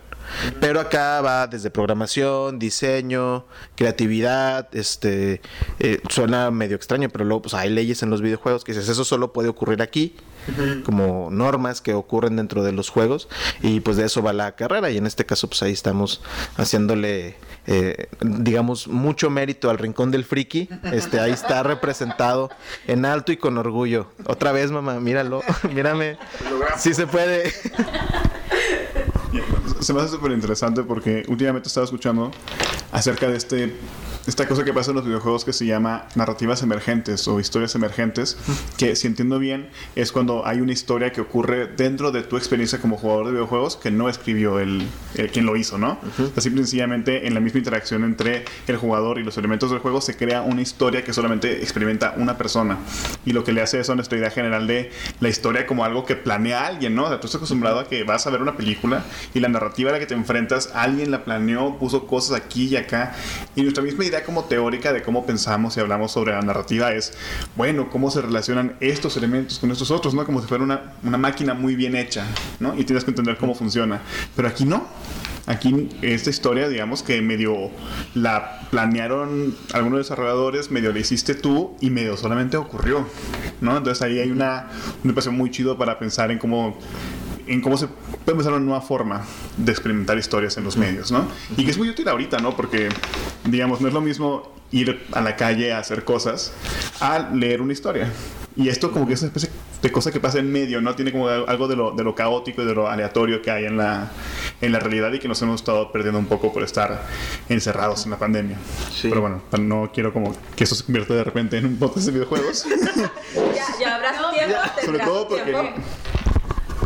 Pero 0.60 0.80
acá 0.80 1.20
va 1.20 1.46
desde 1.46 1.70
programación, 1.70 2.58
diseño, 2.58 3.44
creatividad, 3.74 4.68
este 4.72 5.40
eh, 5.78 6.00
suena 6.08 6.50
medio 6.50 6.76
extraño, 6.76 7.08
pero 7.08 7.24
luego 7.24 7.42
pues 7.42 7.54
hay 7.54 7.70
leyes 7.70 8.02
en 8.02 8.10
los 8.10 8.22
videojuegos 8.22 8.64
que 8.64 8.72
dices 8.72 8.88
eso 8.88 9.04
solo 9.04 9.32
puede 9.32 9.48
ocurrir 9.48 9.82
aquí, 9.82 10.14
como 10.84 11.28
normas 11.30 11.80
que 11.80 11.94
ocurren 11.94 12.36
dentro 12.36 12.62
de 12.62 12.72
los 12.72 12.88
juegos, 12.88 13.28
y 13.62 13.80
pues 13.80 13.96
de 13.96 14.06
eso 14.06 14.22
va 14.22 14.32
la 14.32 14.54
carrera, 14.54 14.90
y 14.90 14.96
en 14.96 15.06
este 15.06 15.26
caso 15.26 15.48
pues 15.48 15.62
ahí 15.62 15.72
estamos 15.72 16.22
haciéndole 16.56 17.36
eh, 17.66 18.08
digamos 18.20 18.88
mucho 18.88 19.30
mérito 19.30 19.70
al 19.70 19.78
rincón 19.78 20.10
del 20.10 20.24
friki, 20.24 20.68
este 20.92 21.20
ahí 21.20 21.32
está 21.32 21.62
representado 21.62 22.50
en 22.86 23.04
alto 23.04 23.32
y 23.32 23.36
con 23.36 23.56
orgullo. 23.58 24.08
Otra 24.24 24.52
vez 24.52 24.70
mamá, 24.70 25.00
míralo, 25.00 25.42
mírame. 25.74 26.18
Sí 26.76 26.94
se 26.94 27.06
puede. 27.06 27.52
Se 29.80 29.92
me 29.92 30.00
hace 30.00 30.10
súper 30.10 30.32
interesante 30.32 30.82
porque 30.82 31.24
últimamente 31.28 31.68
estaba 31.68 31.84
escuchando 31.84 32.30
acerca 32.92 33.28
de 33.28 33.36
este 33.36 33.74
esta 34.26 34.46
cosa 34.46 34.62
que 34.64 34.72
pasa 34.72 34.92
en 34.92 34.96
los 34.96 35.04
videojuegos 35.04 35.44
que 35.44 35.52
se 35.52 35.66
llama 35.66 36.06
narrativas 36.14 36.62
emergentes 36.62 37.26
o 37.26 37.40
historias 37.40 37.74
emergentes, 37.74 38.38
que 38.76 38.94
si 38.94 39.08
entiendo 39.08 39.40
bien 39.40 39.68
es 39.96 40.12
cuando 40.12 40.46
hay 40.46 40.60
una 40.60 40.72
historia 40.72 41.10
que 41.10 41.20
ocurre 41.20 41.66
dentro 41.66 42.12
de 42.12 42.22
tu 42.22 42.36
experiencia 42.36 42.80
como 42.80 42.96
jugador 42.96 43.26
de 43.26 43.32
videojuegos 43.32 43.76
que 43.76 43.90
no 43.90 44.08
escribió 44.08 44.60
el, 44.60 44.86
el 45.16 45.30
quien 45.30 45.44
lo 45.44 45.56
hizo, 45.56 45.76
¿no? 45.76 45.98
O 46.18 46.32
sea, 46.34 46.40
simple 46.40 46.60
y 46.60 46.64
sencillamente 46.64 47.26
en 47.26 47.34
la 47.34 47.40
misma 47.40 47.58
interacción 47.58 48.04
entre 48.04 48.44
el 48.68 48.76
jugador 48.76 49.18
y 49.18 49.24
los 49.24 49.36
elementos 49.38 49.70
del 49.70 49.80
juego 49.80 50.00
se 50.00 50.16
crea 50.16 50.42
una 50.42 50.62
historia 50.62 51.02
que 51.02 51.12
solamente 51.12 51.60
experimenta 51.60 52.14
una 52.16 52.38
persona 52.38 52.78
y 53.26 53.32
lo 53.32 53.42
que 53.42 53.52
le 53.52 53.60
hace 53.60 53.80
eso 53.80 53.92
a 53.92 53.96
nuestra 53.96 54.18
idea 54.18 54.30
general 54.30 54.68
de 54.68 54.92
la 55.18 55.28
historia 55.28 55.66
como 55.66 55.84
algo 55.84 56.06
que 56.06 56.14
planea 56.14 56.66
alguien, 56.66 56.94
¿no? 56.94 57.06
O 57.06 57.08
sea, 57.08 57.18
tú 57.18 57.26
estás 57.26 57.40
acostumbrado 57.40 57.80
a 57.80 57.88
que 57.88 58.04
vas 58.04 58.24
a 58.26 58.30
ver 58.30 58.40
una 58.40 58.56
película 58.56 59.04
y 59.34 59.40
la 59.40 59.48
narrativa 59.48 59.90
a 59.90 59.94
la 59.94 59.98
que 59.98 60.06
te 60.06 60.14
enfrentas, 60.14 60.70
alguien 60.74 61.10
la 61.10 61.24
planeó, 61.24 61.76
puso 61.78 62.06
cosas 62.06 62.36
aquí 62.36 62.68
y 62.68 62.76
acá. 62.76 62.81
Y 63.54 63.62
nuestra 63.62 63.82
misma 63.82 64.04
idea 64.04 64.24
como 64.24 64.44
teórica 64.44 64.92
de 64.92 65.02
cómo 65.02 65.26
pensamos 65.26 65.76
y 65.76 65.80
hablamos 65.80 66.12
sobre 66.12 66.32
la 66.32 66.42
narrativa 66.42 66.92
es, 66.92 67.12
bueno, 67.56 67.90
cómo 67.90 68.10
se 68.10 68.22
relacionan 68.22 68.76
estos 68.80 69.16
elementos 69.16 69.58
con 69.58 69.70
estos 69.70 69.90
otros, 69.90 70.14
¿no? 70.14 70.24
Como 70.24 70.40
si 70.40 70.46
fuera 70.48 70.64
una, 70.64 70.94
una 71.02 71.18
máquina 71.18 71.54
muy 71.54 71.76
bien 71.76 71.96
hecha, 71.96 72.26
¿no? 72.60 72.74
Y 72.78 72.84
tienes 72.84 73.04
que 73.04 73.10
entender 73.10 73.36
cómo 73.36 73.54
funciona. 73.54 74.00
Pero 74.36 74.48
aquí 74.48 74.64
no. 74.64 74.86
aquí 75.46 75.88
esta 76.02 76.30
historia, 76.30 76.68
digamos 76.68 77.02
que 77.02 77.20
medio 77.20 77.70
la 78.14 78.60
planearon 78.70 79.54
algunos 79.72 79.98
desarrolladores, 79.98 80.70
medio 80.70 80.92
la 80.92 80.98
hiciste 81.00 81.34
tú 81.34 81.76
y 81.80 81.90
medio 81.90 82.16
solamente 82.16 82.56
ocurrió, 82.56 83.06
¿no? 83.60 83.76
Entonces 83.76 84.02
ahí 84.02 84.18
hay 84.18 84.30
una, 84.30 84.68
un 85.02 85.10
espacio 85.10 85.32
muy 85.32 85.50
chido 85.50 85.76
para 85.76 85.98
pensar 85.98 86.30
en 86.30 86.38
cómo 86.38 86.78
en 87.52 87.60
cómo 87.60 87.76
se 87.76 87.86
puede 87.86 88.32
empezar 88.32 88.52
una 88.52 88.64
nueva 88.64 88.80
forma 88.80 89.22
de 89.58 89.72
experimentar 89.72 90.16
historias 90.16 90.56
en 90.56 90.64
los 90.64 90.76
medios, 90.76 91.12
¿no? 91.12 91.28
Y 91.56 91.64
que 91.64 91.70
es 91.70 91.78
muy 91.78 91.90
útil 91.90 92.08
ahorita, 92.08 92.38
¿no? 92.38 92.56
Porque, 92.56 92.88
digamos, 93.44 93.80
no 93.80 93.88
es 93.88 93.94
lo 93.94 94.00
mismo 94.00 94.50
ir 94.70 95.02
a 95.12 95.20
la 95.20 95.36
calle 95.36 95.72
a 95.72 95.78
hacer 95.78 96.02
cosas 96.04 96.54
a 97.00 97.30
leer 97.34 97.60
una 97.60 97.74
historia. 97.74 98.10
Y 98.56 98.68
esto 98.68 98.90
como 98.90 99.06
que 99.06 99.14
es 99.14 99.20
una 99.20 99.28
especie 99.28 99.50
de 99.82 99.92
cosa 99.92 100.10
que 100.10 100.20
pasa 100.20 100.38
en 100.38 100.50
medio, 100.50 100.80
¿no? 100.80 100.94
Tiene 100.94 101.12
como 101.12 101.28
algo 101.28 101.68
de 101.68 101.76
lo, 101.76 101.90
de 101.90 102.04
lo 102.04 102.14
caótico 102.14 102.62
y 102.62 102.64
de 102.64 102.74
lo 102.74 102.88
aleatorio 102.88 103.42
que 103.42 103.50
hay 103.50 103.66
en 103.66 103.76
la, 103.76 104.10
en 104.60 104.72
la 104.72 104.78
realidad 104.78 105.12
y 105.12 105.18
que 105.18 105.28
nos 105.28 105.42
hemos 105.42 105.60
estado 105.60 105.92
perdiendo 105.92 106.18
un 106.18 106.26
poco 106.26 106.52
por 106.52 106.62
estar 106.62 107.02
encerrados 107.50 108.04
en 108.04 108.12
la 108.12 108.18
pandemia. 108.18 108.56
Sí. 108.94 109.08
Pero 109.08 109.20
bueno, 109.20 109.42
no 109.58 109.90
quiero 109.92 110.12
como 110.12 110.34
que 110.56 110.64
eso 110.64 110.74
se 110.74 110.84
convierta 110.84 111.14
de 111.14 111.24
repente 111.24 111.58
en 111.58 111.66
un 111.66 111.76
podcast 111.76 112.06
de 112.06 112.12
videojuegos. 112.12 112.66
Ya, 113.54 113.66
ya 113.80 113.96
habrá 113.96 114.12
tiempo. 114.32 114.56
Sobre 114.74 114.86
tendrás 114.86 115.08
todo 115.08 115.28
porque... 115.28 115.52
tiempo. 115.52 115.80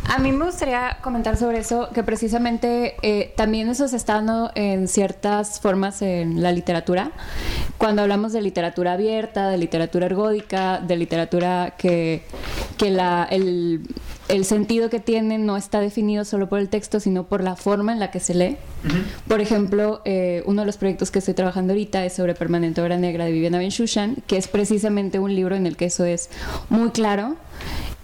A 0.09 0.19
mí 0.19 0.31
me 0.31 0.45
gustaría 0.45 0.99
comentar 1.03 1.37
sobre 1.37 1.59
eso, 1.59 1.89
que 1.93 2.03
precisamente 2.03 2.95
eh, 3.03 3.35
también 3.37 3.69
eso 3.69 3.89
se 3.89 3.97
está 3.97 4.15
dando 4.15 4.53
en 4.55 4.87
ciertas 4.87 5.61
formas 5.61 6.01
en 6.01 6.43
la 6.43 6.53
literatura. 6.53 7.11
Cuando 7.77 8.03
hablamos 8.03 8.33
de 8.33 8.41
literatura 8.41 8.93
abierta, 8.93 9.49
de 9.49 9.59
literatura 9.59 10.07
ergódica, 10.07 10.79
de 10.79 10.97
literatura 10.97 11.75
que, 11.77 12.23
que 12.79 12.91
la, 12.91 13.27
el, 13.29 13.83
el 14.29 14.45
sentido 14.45 14.91
que 14.91 15.01
tiene 15.01 15.39
no 15.39 15.57
está 15.57 15.81
definido 15.81 16.25
solo 16.25 16.49
por 16.49 16.61
el 16.61 16.69
texto, 16.69 17.01
sino 17.01 17.25
por 17.25 17.43
la 17.43 17.57
forma 17.57 17.93
en 17.93 17.99
la 17.99 18.11
que 18.13 18.21
se 18.21 18.35
lee. 18.35 18.57
Por 19.27 19.41
ejemplo, 19.41 20.03
eh, 20.05 20.45
uno 20.47 20.63
de 20.63 20.67
los 20.67 20.77
proyectos 20.77 21.11
que 21.11 21.19
estoy 21.19 21.35
trabajando 21.35 21.73
ahorita 21.73 22.05
es 22.05 22.13
sobre 22.13 22.35
Permanente 22.35 22.81
Obra 22.81 22.97
Negra 22.97 23.25
de 23.25 23.33
Viviana 23.33 23.59
Benchushan, 23.59 24.19
que 24.29 24.37
es 24.37 24.47
precisamente 24.47 25.19
un 25.19 25.35
libro 25.35 25.57
en 25.57 25.67
el 25.67 25.77
que 25.77 25.87
eso 25.87 26.05
es 26.05 26.31
muy 26.71 26.91
claro. 26.91 27.35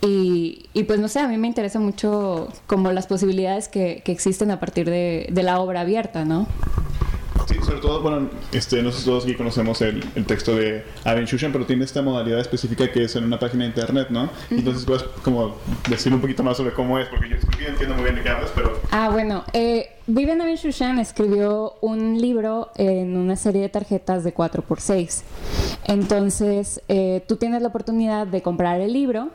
Y, 0.05 0.67
y, 0.75 0.83
pues 0.83 0.99
no 0.99 1.07
sé, 1.07 1.21
a 1.21 1.29
mí 1.29 1.39
me 1.39 1.47
interesa 1.47 1.79
mucho 1.79 2.49
como 2.67 2.91
las 2.91 3.07
posibilidades 3.07 3.69
que, 3.69 4.03
que 4.05 4.11
existen 4.11 4.51
a 4.51 4.59
partir 4.59 4.91
de, 4.91 5.29
de, 5.31 5.43
la 5.45 5.61
obra 5.61 5.83
abierta, 5.83 6.25
¿no? 6.25 6.49
Sí, 7.47 7.55
sobre 7.65 7.79
todo, 7.79 8.03
bueno, 8.03 8.29
este, 8.51 8.83
nosotros 8.83 9.05
todos 9.05 9.25
aquí 9.25 9.35
conocemos 9.35 9.81
el, 9.81 10.05
el 10.17 10.25
texto 10.27 10.57
de 10.57 10.85
Aben 11.05 11.25
Shushan, 11.25 11.53
pero 11.53 11.67
tiene 11.67 11.85
esta 11.85 12.03
modalidad 12.03 12.41
específica 12.41 12.91
que 12.91 13.05
es 13.05 13.15
en 13.15 13.23
una 13.25 13.39
página 13.39 13.63
de 13.63 13.69
internet, 13.69 14.09
¿no? 14.11 14.25
Uh 14.25 14.27
-huh. 14.27 14.59
Entonces 14.59 14.85
puedes 14.85 15.05
como 15.23 15.57
decir 15.89 16.13
un 16.13 16.21
poquito 16.21 16.43
más 16.43 16.57
sobre 16.57 16.73
cómo 16.73 16.99
es, 16.99 17.07
porque 17.09 17.29
yo 17.29 17.37
escribí, 17.37 17.67
entiendo 17.67 17.95
muy 17.95 18.05
bien 18.05 18.17
de 18.17 18.23
qué 18.23 18.29
hablas, 18.29 18.51
pero... 18.57 18.81
Ah, 18.91 19.09
bueno, 19.09 19.45
eh, 19.53 19.89
Vivian 20.09 20.41
Aben 20.41 20.57
Shushan 20.57 20.99
escribió 20.99 21.77
un 21.81 22.21
libro 22.21 22.73
en 22.77 23.17
una 23.17 23.37
serie 23.37 23.63
de 23.63 23.69
tarjetas 23.69 24.25
de 24.25 24.35
4x6. 24.35 25.23
Entonces, 25.85 26.83
eh, 26.89 27.25
tú 27.29 27.37
tienes 27.37 27.63
la 27.63 27.69
oportunidad 27.69 28.27
de 28.27 28.43
comprar 28.43 28.81
el 28.81 28.93
libro 28.93 29.31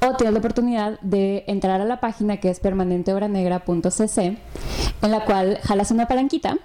o 0.00 0.14
tienes 0.16 0.32
la 0.32 0.38
oportunidad 0.38 1.00
de 1.00 1.42
entrar 1.48 1.80
a 1.80 1.84
la 1.84 1.98
página 1.98 2.36
que 2.36 2.50
es 2.50 2.60
permanenteobranegra.cc, 2.60 4.18
en 5.02 5.10
la 5.10 5.24
cual 5.24 5.58
jalas 5.64 5.90
una 5.90 6.06
palanquita 6.06 6.56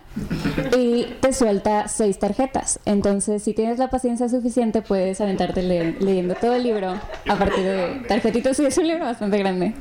y 0.78 1.06
te 1.20 1.34
suelta 1.34 1.88
seis 1.88 2.20
tarjetas. 2.20 2.80
Entonces, 2.86 3.42
si 3.42 3.54
tienes 3.54 3.80
la 3.80 3.90
paciencia 3.90 4.30
suficiente, 4.30 4.84
puedes 4.84 5.20
aventarte 5.20 5.64
le 5.64 5.94
leyendo 5.94 6.36
todo 6.36 6.54
el 6.54 6.64
libro 6.64 6.94
a 7.28 7.36
partir 7.36 7.64
de 7.64 8.06
tarjetitos. 8.08 8.58
Sí, 8.58 8.66
es 8.66 8.78
un 8.78 8.88
libro 8.88 9.06
bastante 9.06 9.40
grande. 9.40 9.74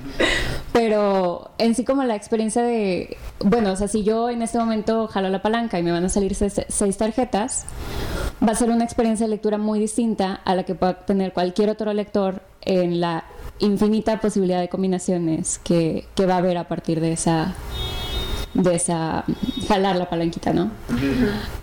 Pero 0.77 1.53
en 1.57 1.75
sí 1.75 1.87
como 1.87 2.05
la 2.05 2.15
experiencia 2.15 2.63
de, 2.63 3.17
bueno, 3.39 3.73
o 3.73 3.77
sea, 3.77 3.89
si 3.89 4.05
yo 4.05 4.29
en 4.29 4.43
este 4.43 4.59
momento 4.59 5.09
jalo 5.09 5.31
la 5.31 5.41
palanca 5.41 5.79
y 5.79 5.83
me 5.83 5.91
van 5.91 6.05
a 6.05 6.11
salir 6.11 6.35
seis, 6.35 6.61
seis 6.69 6.99
tarjetas, 6.99 7.65
va 8.47 8.53
a 8.53 8.55
ser 8.55 8.69
una 8.69 8.85
experiencia 8.85 9.25
de 9.25 9.31
lectura 9.31 9.57
muy 9.57 9.79
distinta 9.79 10.35
a 10.45 10.55
la 10.55 10.65
que 10.65 10.75
pueda 10.75 11.07
tener 11.07 11.33
cualquier 11.33 11.71
otro 11.71 11.95
lector 11.95 12.43
en 12.61 13.01
la 13.01 13.25
infinita 13.59 14.21
posibilidad 14.21 14.61
de 14.61 14.69
combinaciones 14.69 15.59
que, 15.65 16.05
que 16.15 16.27
va 16.27 16.35
a 16.35 16.39
haber 16.39 16.59
a 16.59 16.69
partir 16.69 17.01
de 17.01 17.13
esa 17.13 17.55
de 18.57 18.75
esa 18.75 19.25
jalar 19.69 19.97
la 19.97 20.09
palanquita, 20.09 20.53
¿no? 20.53 20.71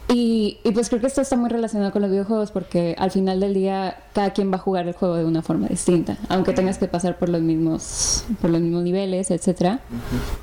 Y, 0.09 0.59
y, 0.63 0.71
pues 0.71 0.89
creo 0.89 1.01
que 1.01 1.07
esto 1.07 1.21
está 1.21 1.35
muy 1.35 1.50
relacionado 1.50 1.91
con 1.91 2.01
los 2.01 2.12
videojuegos 2.12 2.51
porque 2.51 2.95
al 3.00 3.09
final 3.09 3.39
del 3.39 3.53
día 3.53 3.97
cada 4.13 4.31
quien 4.31 4.51
va 4.51 4.55
a 4.55 4.59
jugar 4.59 4.88
el 4.88 4.93
juego 4.93 5.15
de 5.15 5.25
una 5.25 5.41
forma 5.41 5.67
distinta, 5.67 6.17
aunque 6.29 6.53
tengas 6.53 6.77
que 6.77 6.88
pasar 6.88 7.17
por 7.17 7.29
los 7.29 7.41
mismos 7.41 8.25
por 8.41 8.51
los 8.51 8.62
mismos 8.62 8.83
niveles, 8.83 9.31
etcétera. 9.31 9.79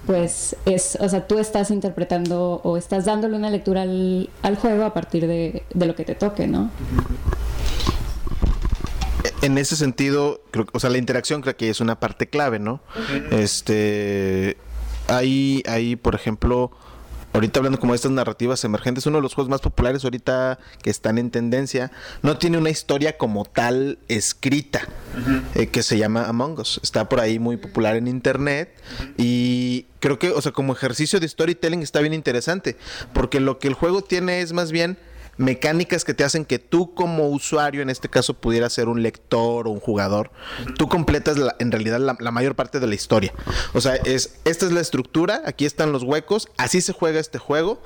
Pues 0.06 0.56
es, 0.64 0.98
o 1.00 1.08
sea, 1.08 1.26
tú 1.26 1.38
estás 1.38 1.70
interpretando 1.70 2.60
o 2.64 2.76
estás 2.76 3.04
dándole 3.04 3.36
una 3.36 3.50
lectura 3.50 3.82
al, 3.82 4.30
al 4.42 4.56
juego 4.56 4.84
a 4.84 4.94
partir 4.94 5.26
de, 5.26 5.62
de 5.72 5.86
lo 5.86 5.94
que 5.94 6.04
te 6.04 6.14
toque, 6.14 6.46
¿no? 6.46 6.70
en 9.42 9.58
ese 9.58 9.76
sentido, 9.76 10.42
creo, 10.50 10.66
o 10.72 10.80
sea, 10.80 10.90
la 10.90 10.98
interacción 10.98 11.40
creo 11.40 11.56
que 11.56 11.70
es 11.70 11.80
una 11.80 11.98
parte 11.98 12.28
clave, 12.28 12.58
¿no? 12.58 12.80
Este, 13.30 14.56
hay, 15.10 15.62
hay, 15.66 15.96
por 15.96 16.14
ejemplo, 16.14 16.70
ahorita 17.32 17.60
hablando 17.60 17.78
como 17.78 17.92
de 17.92 17.96
estas 17.96 18.12
narrativas 18.12 18.64
emergentes, 18.64 19.06
uno 19.06 19.18
de 19.18 19.22
los 19.22 19.34
juegos 19.34 19.50
más 19.50 19.60
populares 19.60 20.04
ahorita 20.04 20.58
que 20.82 20.90
están 20.90 21.18
en 21.18 21.30
tendencia, 21.30 21.92
no 22.22 22.38
tiene 22.38 22.58
una 22.58 22.70
historia 22.70 23.16
como 23.16 23.44
tal 23.44 23.98
escrita, 24.08 24.80
uh 25.16 25.30
-huh. 25.30 25.42
eh, 25.54 25.66
que 25.68 25.82
se 25.82 25.98
llama 25.98 26.24
Among 26.24 26.60
Us. 26.60 26.80
Está 26.82 27.08
por 27.08 27.20
ahí 27.20 27.38
muy 27.38 27.56
popular 27.56 27.96
en 27.96 28.08
internet 28.08 28.74
uh 28.76 29.02
-huh. 29.02 29.14
y 29.18 29.86
creo 30.00 30.18
que, 30.18 30.30
o 30.30 30.40
sea, 30.40 30.52
como 30.52 30.72
ejercicio 30.72 31.20
de 31.20 31.28
storytelling 31.28 31.82
está 31.82 32.00
bien 32.00 32.14
interesante, 32.14 32.76
porque 33.12 33.40
lo 33.40 33.58
que 33.58 33.68
el 33.68 33.74
juego 33.74 34.02
tiene 34.02 34.40
es 34.40 34.52
más 34.52 34.72
bien 34.72 34.96
mecánicas 35.40 36.04
que 36.04 36.12
te 36.12 36.22
hacen 36.22 36.44
que 36.44 36.58
tú 36.58 36.94
como 36.94 37.28
usuario, 37.28 37.80
en 37.80 37.88
este 37.88 38.10
caso 38.10 38.34
pudiera 38.34 38.68
ser 38.68 38.88
un 38.88 39.02
lector 39.02 39.66
o 39.66 39.70
un 39.70 39.80
jugador, 39.80 40.30
tú 40.76 40.86
completas 40.88 41.38
en 41.58 41.72
realidad 41.72 41.98
la, 41.98 42.14
la, 42.20 42.30
mayor 42.30 42.54
parte 42.54 42.78
de 42.78 42.86
la 42.86 42.94
historia. 42.94 43.32
O 43.72 43.80
sea, 43.80 43.94
es 43.94 44.34
esta 44.44 44.66
es 44.66 44.72
la 44.72 44.80
estructura, 44.80 45.42
aquí 45.46 45.64
están 45.64 45.92
los 45.92 46.02
huecos, 46.02 46.48
así 46.58 46.82
se 46.82 46.92
juega 46.92 47.20
este 47.20 47.38
juego, 47.38 47.80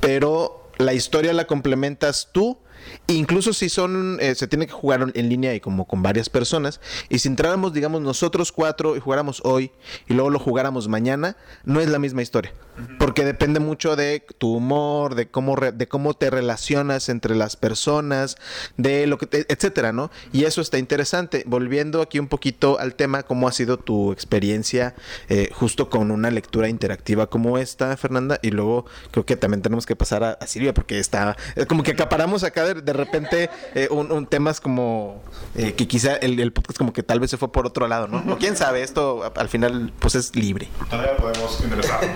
pero 0.00 0.70
la 0.78 0.94
historia 0.94 1.32
la 1.32 1.46
complementas 1.46 2.28
tú. 2.32 2.58
Incluso 3.06 3.52
si 3.52 3.68
son, 3.68 4.18
eh, 4.20 4.34
se 4.34 4.46
tiene 4.48 4.66
que 4.66 4.72
jugar 4.72 5.10
en 5.14 5.28
línea 5.28 5.54
y 5.54 5.60
como 5.60 5.86
con 5.86 6.02
varias 6.02 6.28
personas, 6.28 6.80
y 7.08 7.18
si 7.18 7.28
entráramos, 7.28 7.72
digamos, 7.72 8.02
nosotros 8.02 8.52
cuatro 8.52 8.96
y 8.96 9.00
jugáramos 9.00 9.40
hoy 9.44 9.70
y 10.08 10.14
luego 10.14 10.30
lo 10.30 10.38
jugáramos 10.38 10.88
mañana, 10.88 11.36
no 11.64 11.80
es 11.80 11.88
la 11.88 11.98
misma 11.98 12.22
historia. 12.22 12.52
Porque 12.98 13.24
depende 13.24 13.58
mucho 13.58 13.96
de 13.96 14.24
tu 14.38 14.54
humor, 14.54 15.16
de 15.16 15.28
cómo, 15.28 15.56
re, 15.56 15.72
de 15.72 15.88
cómo 15.88 16.14
te 16.14 16.30
relacionas 16.30 17.08
entre 17.08 17.34
las 17.34 17.56
personas, 17.56 18.36
de 18.76 19.08
lo 19.08 19.18
que, 19.18 19.26
te, 19.26 19.52
etcétera, 19.52 19.92
¿no? 19.92 20.12
Y 20.32 20.44
eso 20.44 20.60
está 20.60 20.78
interesante. 20.78 21.42
Volviendo 21.46 22.00
aquí 22.02 22.20
un 22.20 22.28
poquito 22.28 22.78
al 22.78 22.94
tema, 22.94 23.24
¿cómo 23.24 23.48
ha 23.48 23.52
sido 23.52 23.78
tu 23.78 24.12
experiencia 24.12 24.94
eh, 25.28 25.50
justo 25.52 25.90
con 25.90 26.12
una 26.12 26.30
lectura 26.30 26.68
interactiva 26.68 27.28
como 27.28 27.58
esta, 27.58 27.96
Fernanda? 27.96 28.38
Y 28.42 28.50
luego 28.50 28.86
creo 29.10 29.26
que 29.26 29.36
también 29.36 29.62
tenemos 29.62 29.84
que 29.84 29.96
pasar 29.96 30.22
a, 30.22 30.30
a 30.32 30.46
Silvia, 30.46 30.72
porque 30.72 31.00
está, 31.00 31.36
es 31.56 31.66
como 31.66 31.82
que 31.82 31.92
acaparamos 31.92 32.44
acá 32.44 32.74
de, 32.74 32.77
de 32.82 32.92
repente 32.92 33.50
eh, 33.74 33.88
un, 33.90 34.10
un, 34.12 34.26
temas 34.26 34.60
como 34.60 35.22
eh, 35.54 35.72
que 35.74 35.86
quizá 35.86 36.16
el, 36.16 36.38
el, 36.40 36.52
podcast 36.52 36.78
como 36.78 36.92
que 36.92 37.02
tal 37.02 37.20
vez 37.20 37.30
se 37.30 37.36
fue 37.36 37.50
por 37.52 37.66
otro 37.66 37.88
lado, 37.88 38.08
¿no? 38.08 38.32
O 38.32 38.38
quién 38.38 38.56
sabe, 38.56 38.82
esto 38.82 39.32
al 39.36 39.48
final 39.48 39.92
pues 39.98 40.14
es 40.14 40.34
libre. 40.34 40.68
Todavía 40.90 41.16
podemos 41.16 41.60
interesar. 41.62 42.00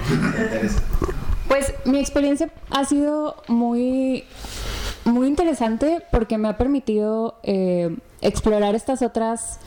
Pues 1.49 1.75
mi 1.85 1.99
experiencia 1.99 2.51
ha 2.71 2.87
sido 2.87 3.37
muy, 3.47 4.25
muy 5.05 5.29
interesante 5.29 6.03
porque 6.11 6.39
me 6.39 6.49
ha 6.49 6.57
permitido 6.57 7.35
eh, 7.43 7.95
explorar 8.23 8.75
estas 8.75 9.03
otras 9.03 9.59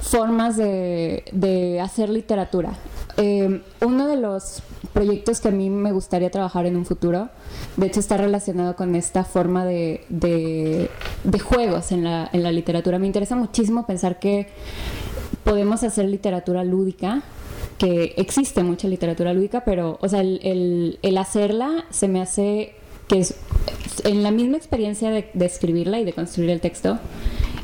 formas 0.00 0.56
de, 0.56 1.24
de 1.30 1.80
hacer 1.80 2.08
literatura. 2.08 2.72
Eh, 3.16 3.60
uno 3.80 4.08
de 4.08 4.16
los 4.16 4.62
proyectos 4.92 5.40
que 5.40 5.48
a 5.48 5.50
mí 5.50 5.70
me 5.70 5.92
gustaría 5.92 6.30
trabajar 6.30 6.66
en 6.66 6.76
un 6.76 6.86
futuro, 6.86 7.28
de 7.76 7.86
hecho 7.86 8.00
está 8.00 8.16
relacionado 8.16 8.76
con 8.76 8.94
esta 8.94 9.24
forma 9.24 9.64
de, 9.64 10.04
de, 10.08 11.38
juegos 11.38 11.92
en 11.92 12.04
la, 12.04 12.28
en 12.32 12.42
la 12.42 12.52
literatura. 12.52 12.98
Me 12.98 13.06
interesa 13.06 13.36
muchísimo 13.36 13.86
pensar 13.86 14.18
que 14.18 14.48
podemos 15.44 15.82
hacer 15.82 16.06
literatura 16.06 16.64
lúdica 16.64 17.22
que 17.78 18.14
existe 18.16 18.62
mucha 18.62 18.86
literatura 18.86 19.34
lúdica, 19.34 19.64
pero, 19.64 19.98
o 20.00 20.08
sea, 20.08 20.20
el, 20.20 20.98
el, 21.02 21.18
hacerla 21.18 21.84
se 21.90 22.06
me 22.06 22.20
hace 22.20 22.74
que 23.08 23.18
es, 23.18 23.34
en 24.04 24.22
la 24.22 24.30
misma 24.30 24.56
experiencia 24.56 25.10
de, 25.10 25.28
escribirla 25.40 25.98
y 25.98 26.04
de 26.04 26.12
construir 26.12 26.50
el 26.50 26.60
texto, 26.60 27.00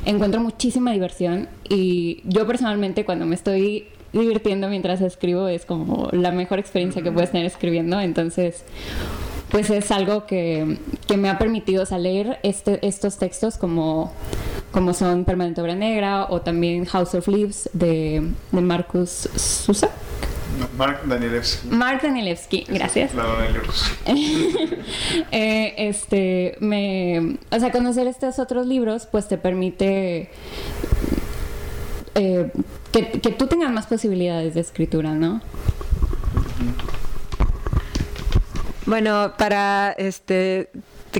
encuentro 0.05 0.41
muchísima 0.41 0.93
diversión 0.93 1.49
y 1.69 2.23
yo 2.25 2.47
personalmente 2.49 3.05
cuando 3.05 3.27
me 3.27 3.37
estoy 3.37 3.87
divirtiendo 4.13 4.69
mientras 4.69 5.01
escribo 5.01 5.49
es 5.49 5.65
como 5.65 6.09
la 6.13 6.33
mejor 6.33 6.59
experiencia 6.59 7.03
que 7.03 7.13
puedes 7.13 7.31
tener 7.31 7.47
escribiendo, 7.47 8.01
entonces 8.01 8.65
pues 9.51 9.71
es 9.71 9.91
algo 9.91 10.27
que, 10.27 10.79
que 11.07 11.17
me 11.17 11.29
ha 11.31 11.39
permitido 11.39 11.85
o 11.91 11.99
leer 11.99 12.39
este, 12.43 12.87
estos 12.87 13.19
textos 13.19 13.57
como, 13.57 14.13
como 14.73 14.93
son 14.93 15.25
Permanente 15.25 15.61
Obra 15.61 15.75
Negra 15.75 16.27
o 16.29 16.43
también 16.43 16.85
House 16.85 17.15
of 17.15 17.27
Leaves 17.29 17.71
de, 17.73 18.31
de 18.53 18.61
Marcus. 18.61 19.29
No, 20.59 20.69
Mark 20.77 21.03
Danielewski. 21.07 21.69
Mark 21.69 22.01
Danielewski, 22.03 22.65
gracias. 22.69 23.13
Eh, 25.31 25.75
este, 25.77 26.57
me, 26.61 27.39
o 27.51 27.59
sea, 27.59 27.71
conocer 27.71 28.07
estos 28.07 28.39
otros 28.39 28.67
libros, 28.67 29.07
pues 29.07 29.29
te 29.29 29.37
permite 29.37 30.31
eh, 32.15 32.51
que, 32.93 33.21
que 33.21 33.31
tú 33.31 33.47
tengas 33.47 33.71
más 33.71 33.87
posibilidades 33.87 34.55
de 34.55 34.61
escritura, 34.61 35.13
¿no? 35.15 35.41
Bueno, 38.87 39.35
para 39.37 39.93
este 39.99 40.71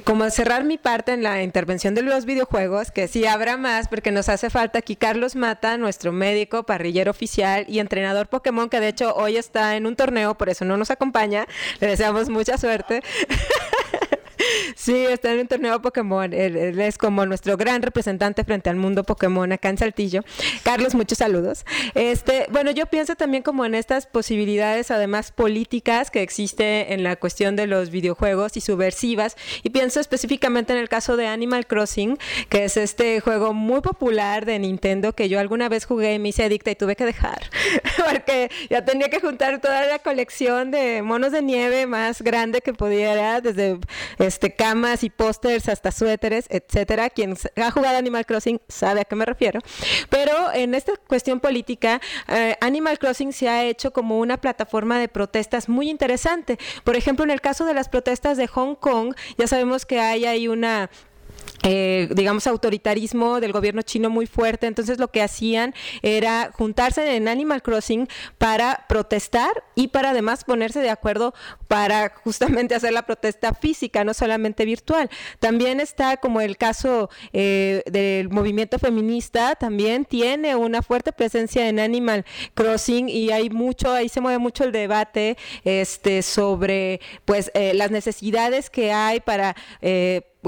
como 0.05 0.29
cerrar 0.31 0.65
mi 0.65 0.79
parte 0.79 1.13
en 1.13 1.23
la 1.23 1.43
intervención 1.43 1.95
de 1.95 2.03
los 2.03 2.25
videojuegos, 2.25 2.91
que 2.91 3.09
sí 3.09 3.27
habrá 3.27 3.57
más, 3.57 3.89
porque 3.89 4.11
nos 4.11 4.29
hace 4.29 4.51
falta 4.51 4.79
aquí 4.79 4.97
Carlos 4.97 5.35
Mata, 5.35 5.77
nuestro 5.79 6.13
médico, 6.13 6.65
parrillero 6.65 7.11
oficial 7.11 7.65
y 7.69 7.79
entrenador 7.79 8.29
Pokémon, 8.29 8.69
que 8.69 8.81
de 8.81 8.89
hecho 8.89 9.15
hoy 9.15 9.37
está 9.37 9.77
en 9.77 9.87
un 9.87 9.97
torneo, 9.97 10.37
por 10.37 10.49
eso 10.49 10.65
no 10.65 10.77
nos 10.77 10.91
acompaña. 10.91 11.47
Le 11.81 11.89
deseamos 11.89 12.29
mucha 12.29 12.59
suerte. 12.59 13.03
Sí, 14.77 15.07
está 15.07 15.33
en 15.33 15.41
un 15.41 15.49
torneo 15.49 15.81
Pokémon. 15.83 16.33
Él, 16.33 16.79
es 16.79 16.99
como 16.99 17.27
nuestro 17.27 17.57
gran 17.57 17.83
representante 17.83 18.45
frente 18.45 18.71
al 18.71 18.77
mundo 18.77 19.05
Pokémon 19.05 19.51
acá 19.53 19.69
en 19.69 19.79
Saltillo. 19.79 20.23
Carlos, 20.63 20.95
muchos 20.95 21.19
saludos. 21.19 21.65
Este, 21.95 22.47
bueno, 22.51 22.71
yo 22.71 22.87
pienso 22.87 23.17
también 23.17 23.43
como 23.43 23.65
en 23.65 23.75
estas 23.75 24.07
posibilidades, 24.07 24.91
además 24.91 25.33
políticas 25.33 26.11
que 26.11 26.23
existe 26.23 26.93
en 26.93 27.03
la 27.03 27.17
cuestión 27.17 27.57
de 27.57 27.67
los 27.67 27.91
videojuegos 27.91 28.57
y 28.57 28.61
subversivas. 28.61 29.37
Y 29.63 29.71
pienso 29.71 30.01
específicamente 30.01 30.73
en 30.73 30.79
el 30.79 30.89
caso 30.89 31.17
de 31.17 31.27
Animal 31.27 31.67
Crossing, 31.67 32.19
que 32.49 32.65
es 32.65 32.77
este 32.77 33.21
juego 33.21 33.53
muy 33.53 33.81
popular 33.81 34.45
de 34.45 34.59
Nintendo 34.59 35.13
que 35.15 35.29
yo 35.29 35.41
alguna 35.41 35.69
vez 35.69 35.85
jugué 35.85 36.15
y 36.15 36.19
me 36.19 36.29
hice 36.29 36.45
adicta 36.45 36.71
y 36.71 36.77
tuve 36.77 36.97
que 36.97 37.05
dejar. 37.05 37.51
Porque 37.97 38.51
ya 38.71 38.85
tenía 38.85 39.09
que 39.09 39.21
juntar 39.21 39.61
toda 39.61 39.85
la 39.87 39.99
colección 39.99 40.71
de 40.71 41.03
monos 41.03 41.33
de 41.33 41.43
nieve 41.43 41.87
más 41.87 42.23
grande 42.23 42.61
que 42.61 42.73
pudiera, 42.73 43.41
desde 43.41 43.79
este 44.19 44.38
camas 44.39 45.05
y 45.05 45.11
pósters 45.11 45.69
hasta 45.69 45.93
suéteres, 45.93 46.47
etcétera. 46.49 47.11
Quien 47.11 47.37
ha 47.57 47.71
jugado 47.71 47.99
Animal 47.99 48.27
Crossing 48.27 48.61
sabe 48.69 49.01
a 49.01 49.05
qué 49.05 49.17
me 49.17 49.25
refiero. 49.25 49.61
Pero 50.09 50.33
en 50.53 50.75
esta 50.75 50.93
cuestión 50.97 51.41
política, 51.41 52.01
eh, 52.29 52.57
Animal 52.61 52.99
Crossing 52.99 53.33
se 53.33 53.49
ha 53.49 53.65
hecho 53.65 53.93
como 53.93 54.19
una 54.19 54.39
plataforma 54.39 54.99
de 54.99 55.09
protestas 55.09 55.69
muy 55.69 55.91
interesante. 55.91 56.59
Por 56.85 56.97
ejemplo, 56.97 57.25
en 57.25 57.31
el 57.31 57.41
caso 57.41 57.65
de 57.65 57.75
las 57.75 57.89
protestas 57.89 58.37
de 58.37 58.47
Hong 58.47 58.75
Kong, 58.75 59.15
ya 59.37 59.47
sabemos 59.47 59.87
que 59.87 60.01
hay 60.01 60.25
ahí 60.25 60.49
una 60.49 60.91
eh, 61.63 62.09
digamos, 62.15 62.47
autoritarismo 62.47 63.41
del 63.41 63.53
gobierno 63.53 63.83
chino 63.83 64.11
muy 64.11 64.27
fuerte. 64.27 64.67
Entonces 64.67 64.99
lo 64.99 65.09
que 65.09 65.23
hacían 65.23 65.75
era 66.03 66.51
juntarse 66.53 67.17
en 67.17 67.29
Animal 67.29 67.63
Crossing 67.63 68.09
para 68.39 68.85
protestar 68.89 69.65
y 69.75 69.89
para 69.89 70.11
además 70.11 70.45
ponerse 70.45 70.81
de 70.81 70.91
acuerdo 70.91 71.35
para 71.67 72.11
justamente 72.25 72.75
hacer 72.75 72.93
la 72.93 73.03
protesta 73.03 73.55
física, 73.55 74.05
no 74.05 74.15
solamente 74.15 74.65
virtual. 74.65 75.11
También 75.41 75.81
está 75.81 76.17
como 76.17 76.41
el 76.41 76.57
caso 76.57 77.11
eh, 77.33 77.83
del 77.87 78.31
movimiento 78.31 78.79
feminista, 78.79 79.55
también 79.55 80.05
tiene 80.05 80.55
una 80.57 80.83
fuerte 80.83 81.13
presencia 81.13 81.69
en 81.69 81.81
Animal 81.81 82.25
Crossing 82.55 83.09
y 83.09 83.31
hay 83.31 83.51
mucho, 83.51 83.93
ahí 83.93 84.09
se 84.09 84.21
mueve 84.21 84.39
mucho 84.39 84.65
el 84.65 84.73
debate 84.73 85.37
este, 85.65 86.23
sobre 86.23 87.01
pues 87.25 87.51
eh, 87.55 87.75
las 87.75 87.91
necesidades 87.91 88.71
que 88.71 88.93
hay 88.93 89.21
para 89.21 89.57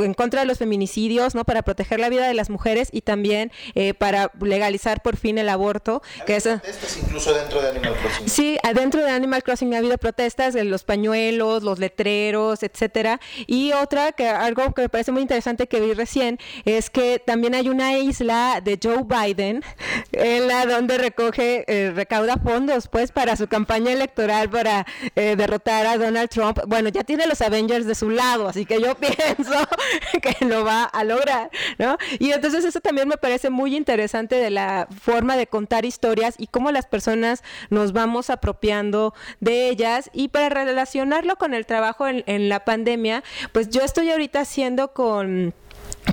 en 0.05 0.15
contra 0.15 0.41
de 0.41 0.47
los 0.47 0.59
feminicidios, 0.59 1.35
¿no? 1.35 1.45
Para 1.45 1.63
proteger 1.63 2.01
la 2.01 2.09
vida 2.09 2.27
de 2.27 2.35
las 2.35 2.51
mujeres 2.51 2.89
y 2.93 3.03
también 3.03 3.53
eh, 3.75 3.95
para 3.95 4.31
legalizar 4.41 5.03
por 5.03 5.17
fin 5.17 5.39
el 5.39 5.49
aborto. 5.49 6.03
Que 6.27 6.37
es, 6.37 6.45
protestas 6.45 6.97
incluso 6.97 7.33
dentro 7.35 7.61
de 7.63 7.71
Animal 7.71 7.95
Crossing. 7.95 8.29
Sí, 8.29 8.59
adentro 8.63 9.03
de 9.03 9.11
Animal 9.11 9.43
Crossing 9.43 9.75
ha 9.75 9.79
habido 9.79 9.99
protestas 9.99 10.55
de 10.55 10.65
los 10.65 10.85
pañuelos, 10.85 11.63
los 11.63 11.79
letreros, 11.79 12.63
etcétera. 12.63 13.21
Y 13.47 13.73
otra 13.73 14.13
que 14.13 14.29
algo 14.29 14.73
que 14.75 14.83
me 14.83 14.89
parece 14.89 15.13
muy 15.13 15.23
interesante 15.23 15.67
que 15.67 15.81
vi 15.81 15.95
recién 15.95 16.39
es 16.65 16.91
que 16.91 17.19
también 17.19 17.55
hay 17.55 17.69
una 17.69 17.99
isla 17.99 18.61
de 18.63 18.79
Joe 18.83 19.05
Biden 19.05 19.63
en 20.13 20.49
la 20.49 20.67
donde 20.67 20.99
recoge 20.99 21.65
eh, 21.67 21.93
recauda 21.95 22.37
fondos 22.37 22.89
pues 22.89 23.13
para 23.13 23.37
su 23.37 23.49
campaña 23.49 23.93
electoral 23.93 24.51
para 24.51 24.87
eh, 25.17 25.35
derrotar 25.37 25.87
a 25.87 25.97
Donald 25.99 26.29
Trump. 26.29 26.59
Bueno, 26.67 26.89
ya 26.89 27.05
tiene 27.05 27.27
los 27.27 27.41
Avengers 27.41 27.87
de 27.87 27.95
su 27.95 28.11
lado, 28.11 28.49
así 28.49 28.65
que 28.67 28.81
yo 28.81 28.95
pienso 29.01 29.55
que 30.23 30.45
lo 30.45 30.65
va 30.65 30.85
a 30.85 31.05
lograr, 31.05 31.51
¿no? 31.79 31.97
Y 32.19 32.33
entonces 32.33 32.65
eso 32.65 32.81
también 32.81 33.09
me 33.09 33.17
parece 33.17 33.51
muy 33.51 33.77
interesante 33.77 34.37
de 34.37 34.51
la 34.51 34.89
forma 35.01 35.37
de 35.37 35.47
contar 35.47 35.85
historias 35.85 36.35
y 36.39 36.47
cómo 36.47 36.71
las 36.71 36.87
personas 36.87 37.43
nos 37.71 37.93
vamos 37.93 38.31
apropiando 38.31 39.15
de 39.41 39.69
ellas 39.69 40.11
y 40.13 40.29
para 40.29 40.49
relacionarlo 40.49 41.37
con 41.37 41.55
el 41.55 41.67
trabajo 41.67 42.07
en, 42.07 42.25
en 42.27 42.49
la 42.49 42.65
pandemia, 42.65 43.23
pues 43.53 43.71
yo 43.71 43.83
estoy 43.83 44.11
ahorita 44.11 44.41
haciendo 44.41 44.93
con 44.93 45.55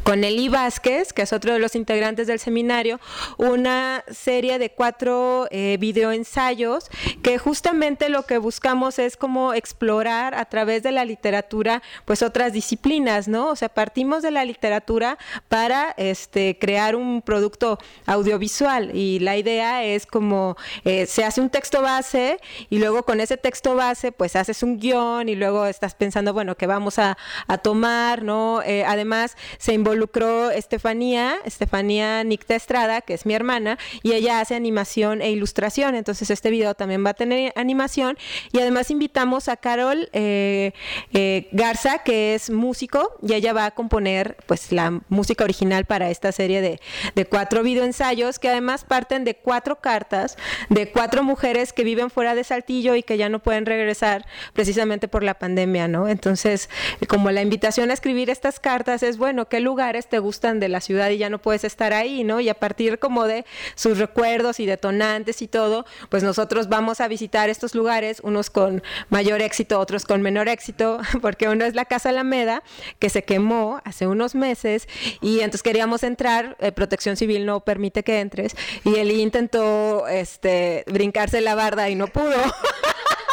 con 0.04 0.24
Eli 0.24 0.50
Vázquez, 0.50 1.14
que 1.14 1.22
es 1.24 1.34
otro 1.34 1.54
de 1.54 1.60
los 1.60 1.76
integrantes 1.76 2.28
del 2.28 2.40
seminario, 2.40 3.00
una 3.38 4.04
serie 4.10 4.60
de 4.60 4.70
cuatro 4.70 5.48
eh, 5.52 5.78
videoensayos 5.80 6.90
que 7.24 7.38
justamente 7.38 8.10
lo 8.10 8.24
que 8.24 8.38
buscamos 8.38 9.00
es 9.00 9.18
como 9.18 9.54
explorar 9.54 10.36
a 10.36 10.46
través 10.46 10.84
de 10.84 10.92
la 10.92 11.06
literatura 11.06 11.82
pues 12.06 12.22
otras 12.22 12.54
disciplinas, 12.54 13.28
¿no? 13.28 13.48
O 13.48 13.56
sea, 13.56 13.70
partimos 13.70 14.24
de 14.24 14.32
la 14.32 14.46
literatura 14.46 15.18
para 15.48 15.94
este, 15.98 16.58
crear 16.60 16.96
un 16.96 17.22
producto 17.22 17.78
audiovisual 18.06 18.96
y 18.96 19.20
la 19.20 19.38
idea 19.38 19.84
es 19.84 20.06
como 20.06 20.58
eh, 20.84 21.06
se 21.06 21.24
hace 21.24 21.42
un 21.42 21.50
texto 21.50 21.82
base 21.82 22.40
y 22.70 22.80
luego 22.80 23.04
con 23.04 23.20
ese 23.20 23.38
texto 23.38 23.76
base 23.76 24.12
pues 24.12 24.36
haces 24.36 24.64
un 24.64 24.80
guion 24.80 25.30
y 25.30 25.36
luego 25.36 25.66
estás 25.66 25.96
pensando, 25.96 26.34
bueno, 26.34 26.56
¿qué 26.56 26.68
vamos 26.68 27.00
a, 27.00 27.18
a 27.48 27.58
tomar, 27.58 28.24
¿no? 28.24 28.62
Eh, 28.64 28.84
además, 28.86 29.38
se 29.58 29.77
involucró 29.78 30.52
Estefanía, 30.52 31.38
Estefanía 31.46 32.24
Nicta 32.24 32.56
Estrada, 32.56 33.02
que 33.02 33.14
es 33.14 33.26
mi 33.26 33.34
hermana, 33.34 33.78
y 34.04 34.14
ella 34.14 34.40
hace 34.40 34.56
animación 34.56 35.22
e 35.22 35.32
ilustración. 35.32 35.96
Entonces 35.96 36.30
este 36.30 36.50
video 36.50 36.74
también 36.74 37.06
va 37.06 37.12
a 37.12 37.14
tener 37.14 37.54
animación. 37.56 38.18
Y 38.52 38.60
además 38.60 38.92
invitamos 38.92 39.48
a 39.48 39.58
Carol 39.58 40.10
eh, 40.14 40.74
eh, 41.14 41.48
Garza, 41.52 42.00
que 42.00 42.36
es 42.36 42.50
músico, 42.50 43.16
y 43.22 43.34
ella 43.34 43.54
va 43.54 43.66
a 43.66 43.72
componer 43.72 44.38
pues 44.46 44.72
la 44.72 45.02
música 45.10 45.44
original 45.44 45.86
para 45.86 46.10
esta 46.10 46.32
serie 46.32 46.62
de, 46.62 46.80
de 47.16 47.26
cuatro 47.26 47.64
videoensayos, 47.64 48.40
que 48.40 48.50
además 48.50 48.84
parten 48.84 49.24
de 49.24 49.36
cuatro 49.36 49.78
cartas 49.78 50.38
de 50.70 50.92
cuatro 50.92 51.24
mujeres 51.24 51.74
que 51.74 51.84
viven 51.84 52.10
fuera 52.10 52.36
de 52.36 52.44
Saltillo 52.44 52.96
y 52.96 53.04
que 53.04 53.18
ya 53.18 53.30
no 53.30 53.40
pueden 53.40 53.66
regresar 53.66 54.26
precisamente 54.54 55.08
por 55.08 55.24
la 55.24 55.36
pandemia, 55.36 55.88
¿no? 55.88 56.08
Entonces, 56.08 56.70
como 57.08 57.32
la 57.32 57.42
invitación 57.42 57.92
a 57.92 57.94
escribir 57.94 58.30
estas 58.30 58.60
cartas 58.60 59.04
es, 59.04 59.18
bueno, 59.18 59.48
¿qué 59.48 59.60
lugares 59.68 60.08
te 60.08 60.20
gustan 60.20 60.62
de 60.62 60.70
la 60.70 60.80
ciudad 60.80 61.10
y 61.10 61.18
ya 61.18 61.30
no 61.30 61.40
puedes 61.40 61.66
estar 61.66 61.92
ahí, 61.92 62.24
¿no? 62.24 62.40
Y 62.40 62.48
a 62.48 62.54
partir 62.54 63.00
como 63.00 63.26
de 63.28 63.46
sus 63.76 63.98
recuerdos 63.98 64.62
y 64.62 64.66
detonantes 64.66 65.42
y 65.42 65.48
todo, 65.48 65.86
pues 66.08 66.24
nosotros 66.24 66.70
vamos 66.70 67.02
a 67.02 67.10
visitar 67.10 67.50
estos 67.50 67.76
lugares, 67.76 68.22
unos 68.24 68.50
con 68.50 68.82
mayor 69.10 69.42
éxito, 69.42 69.78
otros 69.78 70.06
con 70.06 70.22
menor 70.22 70.48
éxito, 70.48 71.00
porque 71.22 71.50
uno 71.50 71.66
es 71.66 71.76
la 71.76 71.84
Casa 71.84 72.10
Alameda, 72.10 72.64
que 73.00 73.10
se 73.10 73.24
quemó 73.24 73.82
hace 73.84 74.08
unos 74.08 74.36
meses 74.36 74.88
y 75.22 75.40
entonces 75.40 75.64
queríamos 75.64 76.04
entrar, 76.04 76.56
eh, 76.60 76.72
Protección 76.72 77.18
Civil 77.18 77.46
no 77.46 77.60
permite 77.60 78.04
que 78.04 78.22
entres 78.22 78.56
y 78.86 78.96
él 78.96 79.12
intentó 79.12 80.08
este 80.08 80.86
brincarse 80.88 81.42
la 81.42 81.56
barda 81.56 81.90
y 81.90 81.96
no 81.96 82.08
pudo. 82.08 82.38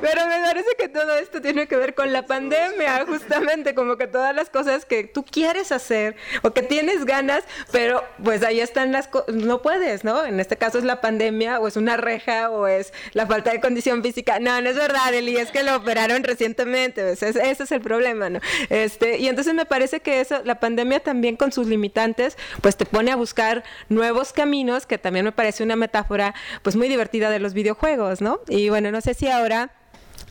Pero 0.00 0.26
me 0.26 0.40
parece 0.40 0.68
que 0.78 0.88
todo 0.88 1.14
esto 1.14 1.40
tiene 1.40 1.66
que 1.66 1.76
ver 1.76 1.94
con 1.94 2.12
la 2.12 2.24
pandemia, 2.26 3.04
justamente, 3.06 3.74
como 3.74 3.96
que 3.96 4.06
todas 4.06 4.34
las 4.34 4.50
cosas 4.50 4.84
que 4.84 5.04
tú 5.04 5.24
quieres 5.24 5.72
hacer 5.72 6.16
o 6.42 6.52
que 6.52 6.62
tienes 6.62 7.04
ganas, 7.04 7.44
pero 7.70 8.02
pues 8.22 8.42
ahí 8.42 8.60
están 8.60 8.92
las 8.92 9.08
cosas, 9.08 9.34
no 9.34 9.62
puedes, 9.62 10.04
¿no? 10.04 10.24
En 10.24 10.40
este 10.40 10.56
caso 10.56 10.78
es 10.78 10.84
la 10.84 11.00
pandemia 11.00 11.60
o 11.60 11.68
es 11.68 11.76
una 11.76 11.96
reja 11.96 12.50
o 12.50 12.66
es 12.66 12.92
la 13.12 13.26
falta 13.26 13.50
de 13.50 13.60
condición 13.60 14.02
física. 14.02 14.38
No, 14.38 14.60
no 14.60 14.70
es 14.70 14.76
verdad, 14.76 15.12
Eli, 15.12 15.36
es 15.36 15.50
que 15.50 15.62
lo 15.62 15.76
operaron 15.76 16.24
recientemente, 16.24 17.02
pues, 17.02 17.22
ese, 17.22 17.50
es 17.50 17.72
el 17.72 17.80
problema, 17.80 18.30
¿no? 18.30 18.40
Este, 18.68 19.18
y 19.18 19.28
entonces 19.28 19.54
me 19.54 19.66
parece 19.66 20.00
que 20.00 20.20
eso, 20.20 20.40
la 20.44 20.60
pandemia 20.60 21.00
también 21.00 21.36
con 21.36 21.52
sus 21.52 21.66
limitantes, 21.66 22.36
pues 22.60 22.76
te 22.76 22.86
pone 22.86 23.10
a 23.10 23.16
buscar 23.16 23.64
nuevos 23.88 24.32
caminos, 24.32 24.86
que 24.86 24.98
también 24.98 25.24
me 25.24 25.32
parece 25.32 25.62
una 25.62 25.76
metáfora 25.76 26.34
pues 26.62 26.76
muy 26.76 26.88
divertida 26.88 27.30
de 27.30 27.38
los 27.38 27.54
videojuegos, 27.54 28.20
¿no? 28.20 28.40
Y 28.48 28.68
bueno, 28.68 28.90
no 28.90 29.00
sé 29.00 29.14
si 29.14 29.28
ahora 29.28 29.70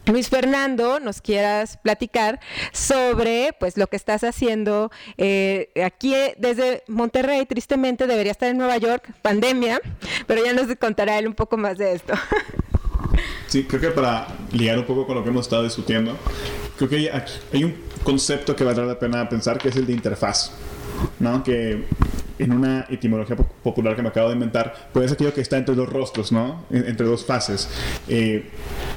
Luis 0.05 0.29
Fernando, 0.29 0.99
nos 0.99 1.21
quieras 1.21 1.77
platicar 1.77 2.39
sobre 2.71 3.55
pues 3.59 3.77
lo 3.77 3.87
que 3.87 3.95
estás 3.95 4.23
haciendo 4.23 4.91
eh, 5.17 5.69
aquí 5.83 6.13
eh, 6.15 6.35
desde 6.37 6.83
Monterrey, 6.87 7.45
tristemente 7.45 8.07
debería 8.07 8.31
estar 8.31 8.49
en 8.49 8.57
Nueva 8.57 8.77
York, 8.77 9.11
pandemia, 9.21 9.79
pero 10.25 10.43
ya 10.43 10.53
nos 10.53 10.67
contará 10.77 11.19
él 11.19 11.27
un 11.27 11.35
poco 11.35 11.57
más 11.57 11.77
de 11.77 11.93
esto. 11.93 12.13
Sí, 13.47 13.63
creo 13.63 13.81
que 13.81 13.89
para 13.89 14.27
ligar 14.51 14.77
un 14.77 14.85
poco 14.85 15.07
con 15.07 15.15
lo 15.15 15.23
que 15.23 15.29
hemos 15.29 15.47
estado 15.47 15.63
discutiendo, 15.63 16.15
creo 16.77 16.87
que 16.87 16.95
hay, 16.97 17.09
hay 17.51 17.63
un 17.63 17.75
concepto 18.03 18.55
que 18.55 18.63
valdrá 18.63 18.85
la 18.85 18.99
pena 18.99 19.27
pensar 19.27 19.57
que 19.57 19.69
es 19.69 19.75
el 19.75 19.87
de 19.87 19.93
interfaz, 19.93 20.51
¿no? 21.19 21.43
Que 21.43 21.85
en 22.39 22.51
una 22.53 22.85
etimología 22.89 23.35
po- 23.35 23.45
popular 23.63 23.95
que 23.95 24.01
me 24.01 24.09
acabo 24.09 24.29
de 24.29 24.33
inventar, 24.33 24.89
pues 24.93 25.05
es 25.07 25.11
aquello 25.11 25.33
que 25.33 25.41
está 25.41 25.57
entre 25.57 25.75
dos 25.75 25.87
rostros, 25.89 26.31
¿no? 26.31 26.63
En- 26.71 26.85
entre 26.87 27.05
dos 27.05 27.23
fases. 27.25 27.69
Eh, 28.07 28.45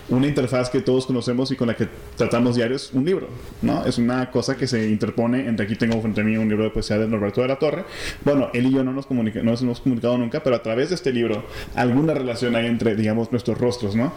una 0.09 0.27
interfaz 0.27 0.71
que 0.71 0.81
todos 0.81 1.07
conocemos 1.07 1.51
y 1.51 1.57
con 1.57 1.69
la 1.69 1.75
que 1.77 1.89
tratamos 2.17 2.57
diario 2.57 2.77
es 2.77 2.93
un 2.93 3.05
libro, 3.05 3.29
¿no? 3.63 3.85
Es 3.85 3.99
una 3.99 4.31
cosa 4.31 4.57
que 4.57 4.67
se 4.67 4.89
interpone 4.89 5.47
entre 5.49 5.67
aquí 5.67 5.77
tengo 5.77 6.01
frente 6.01 6.21
a 6.21 6.25
mí 6.25 6.37
un 6.37 6.49
libro 6.49 6.65
de 6.65 6.71
poesía 6.71 6.99
de 6.99 7.07
Norberto 7.09 7.43
de 7.43 7.49
la 7.49 7.59
Torre. 7.59 7.85
Bueno, 8.25 8.49
él 8.55 8.67
y 8.67 8.73
yo 8.73 8.85
no 8.85 8.93
nos, 8.93 9.07
comunica- 9.07 9.43
no 9.43 9.51
nos 9.53 9.63
hemos 9.63 9.81
comunicado 9.81 10.17
nunca, 10.19 10.43
pero 10.43 10.57
a 10.57 10.63
través 10.63 10.89
de 10.91 10.95
este 10.95 11.13
libro 11.13 11.45
alguna 11.75 12.15
relación 12.15 12.55
hay 12.57 12.67
entre, 12.67 12.95
digamos, 12.97 13.31
nuestros 13.33 13.59
rostros, 13.59 13.97
¿no? 13.97 14.13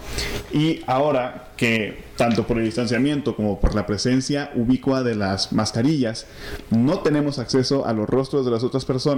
Y 0.53 0.81
ahora 0.87 1.49
que 1.57 2.03
tanto 2.17 2.45
por 2.47 2.57
el 2.57 2.65
distanciamiento 2.65 3.35
como 3.35 3.59
por 3.59 3.75
la 3.75 3.85
presencia 3.85 4.51
ubicua 4.55 5.03
de 5.03 5.15
las 5.15 5.51
mascarillas, 5.51 6.27
no 6.69 6.99
tenemos 6.99 7.39
acceso 7.39 7.85
a 7.85 7.93
los 7.93 8.07
rostros 8.09 8.45
de 8.45 8.51
las 8.51 8.63
otras 8.63 8.85
personas, 8.85 9.14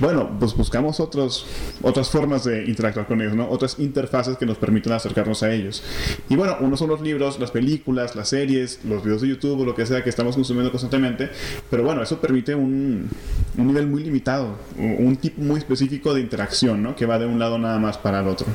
bueno, 0.00 0.30
pues 0.38 0.54
buscamos 0.54 1.00
otros, 1.00 1.46
otras 1.82 2.10
formas 2.10 2.44
de 2.44 2.64
interactuar 2.64 3.06
con 3.06 3.20
ellos, 3.20 3.34
¿no? 3.34 3.48
Otras 3.48 3.78
interfaces 3.78 4.36
que 4.36 4.46
nos 4.46 4.58
permiten 4.58 4.92
acercarnos 4.92 5.42
a 5.42 5.52
ellos. 5.52 5.82
Y 6.28 6.36
bueno, 6.36 6.56
uno 6.60 6.76
son 6.76 6.88
los 6.88 7.00
libros, 7.00 7.38
las 7.38 7.50
películas, 7.50 8.14
las 8.16 8.28
series, 8.28 8.80
los 8.84 9.02
videos 9.02 9.22
de 9.22 9.28
YouTube 9.28 9.62
lo 9.64 9.74
que 9.74 9.86
sea 9.86 10.02
que 10.02 10.10
estamos 10.10 10.34
consumiendo 10.34 10.70
constantemente, 10.70 11.30
pero 11.70 11.82
bueno, 11.82 12.02
eso 12.02 12.20
permite 12.20 12.54
un, 12.54 13.08
un 13.56 13.66
nivel 13.66 13.86
muy 13.86 14.02
limitado, 14.02 14.56
un 14.76 15.16
tipo 15.16 15.42
muy 15.42 15.58
específico 15.58 16.14
de 16.14 16.20
interacción, 16.20 16.82
¿no? 16.82 16.96
Que 16.96 17.06
va 17.06 17.18
de 17.18 17.26
un 17.26 17.38
lado 17.38 17.58
nada 17.58 17.78
más 17.78 17.98
para 17.98 18.20
el 18.20 18.28
otro. 18.28 18.46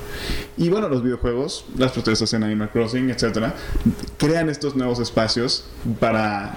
Y 0.58 0.70
bueno, 0.70 0.90
los 0.90 1.04
videojuegos, 1.04 1.66
las 1.78 1.92
protestas 1.92 2.34
en 2.34 2.44
Animal 2.44 2.70
Crossing, 2.72 3.10
etcétera, 3.10 3.56
crean 4.18 4.50
estos 4.50 4.76
nuevos 4.76 5.00
espacios 5.00 5.66
para 6.00 6.56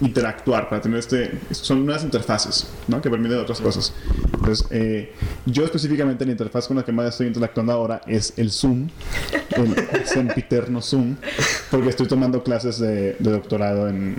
interactuar, 0.00 0.68
para 0.68 0.80
tener 0.80 0.98
este... 0.98 1.38
Son 1.50 1.84
nuevas 1.84 2.04
interfaces, 2.04 2.68
¿no? 2.88 3.00
Que 3.00 3.10
permiten 3.10 3.38
otras 3.38 3.60
cosas. 3.60 3.92
Entonces, 4.34 4.66
eh, 4.70 5.12
yo 5.46 5.64
específicamente 5.64 6.24
la 6.24 6.32
interfaz 6.32 6.66
con 6.66 6.76
la 6.76 6.84
que 6.84 6.92
más 6.92 7.08
estoy 7.08 7.26
interactuando 7.26 7.72
ahora 7.72 8.00
es 8.06 8.34
el 8.36 8.50
Zoom, 8.50 8.88
el 9.56 10.06
sempiterno 10.06 10.80
Zoom, 10.80 11.16
porque 11.70 11.90
estoy 11.90 12.06
tomando 12.06 12.42
clases 12.42 12.78
de, 12.78 13.16
de 13.18 13.30
doctorado 13.30 13.88
en... 13.88 14.16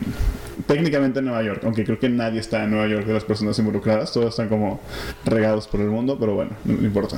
Técnicamente 0.67 1.19
en 1.19 1.25
Nueva 1.25 1.43
York, 1.43 1.62
aunque 1.63 1.83
creo 1.83 1.99
que 1.99 2.09
nadie 2.09 2.39
está 2.39 2.63
en 2.63 2.71
Nueva 2.71 2.88
York 2.88 3.05
de 3.05 3.13
las 3.13 3.23
personas 3.23 3.57
involucradas, 3.57 4.13
todos 4.13 4.29
están 4.29 4.49
como 4.49 4.79
regados 5.25 5.67
por 5.67 5.81
el 5.81 5.88
mundo, 5.88 6.17
pero 6.19 6.36
bueno, 6.36 6.51
no, 6.63 6.75
no 6.75 6.86
importa. 6.86 7.17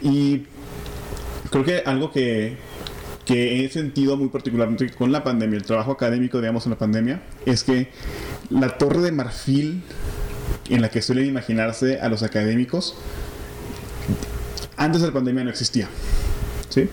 Y 0.00 0.44
creo 1.50 1.64
que 1.64 1.82
algo 1.84 2.10
que, 2.10 2.56
que 3.28 3.62
he 3.62 3.68
sentido 3.68 4.16
muy 4.16 4.30
particularmente 4.30 4.88
con 4.88 5.12
la 5.12 5.22
pandemia, 5.22 5.58
el 5.58 5.64
trabajo 5.64 5.92
académico, 5.92 6.40
digamos, 6.40 6.64
en 6.64 6.70
la 6.70 6.78
pandemia, 6.78 7.20
es 7.44 7.62
que 7.62 7.90
la 8.48 8.78
torre 8.78 9.02
de 9.02 9.12
marfil 9.12 9.82
en 10.70 10.80
la 10.80 10.88
que 10.88 11.02
suelen 11.02 11.26
imaginarse 11.26 12.00
a 12.00 12.08
los 12.08 12.22
académicos, 12.22 12.96
antes 14.78 15.02
de 15.02 15.08
la 15.08 15.12
pandemia 15.12 15.44
no 15.44 15.50
existía. 15.50 15.90
¿Sí? 16.70 16.88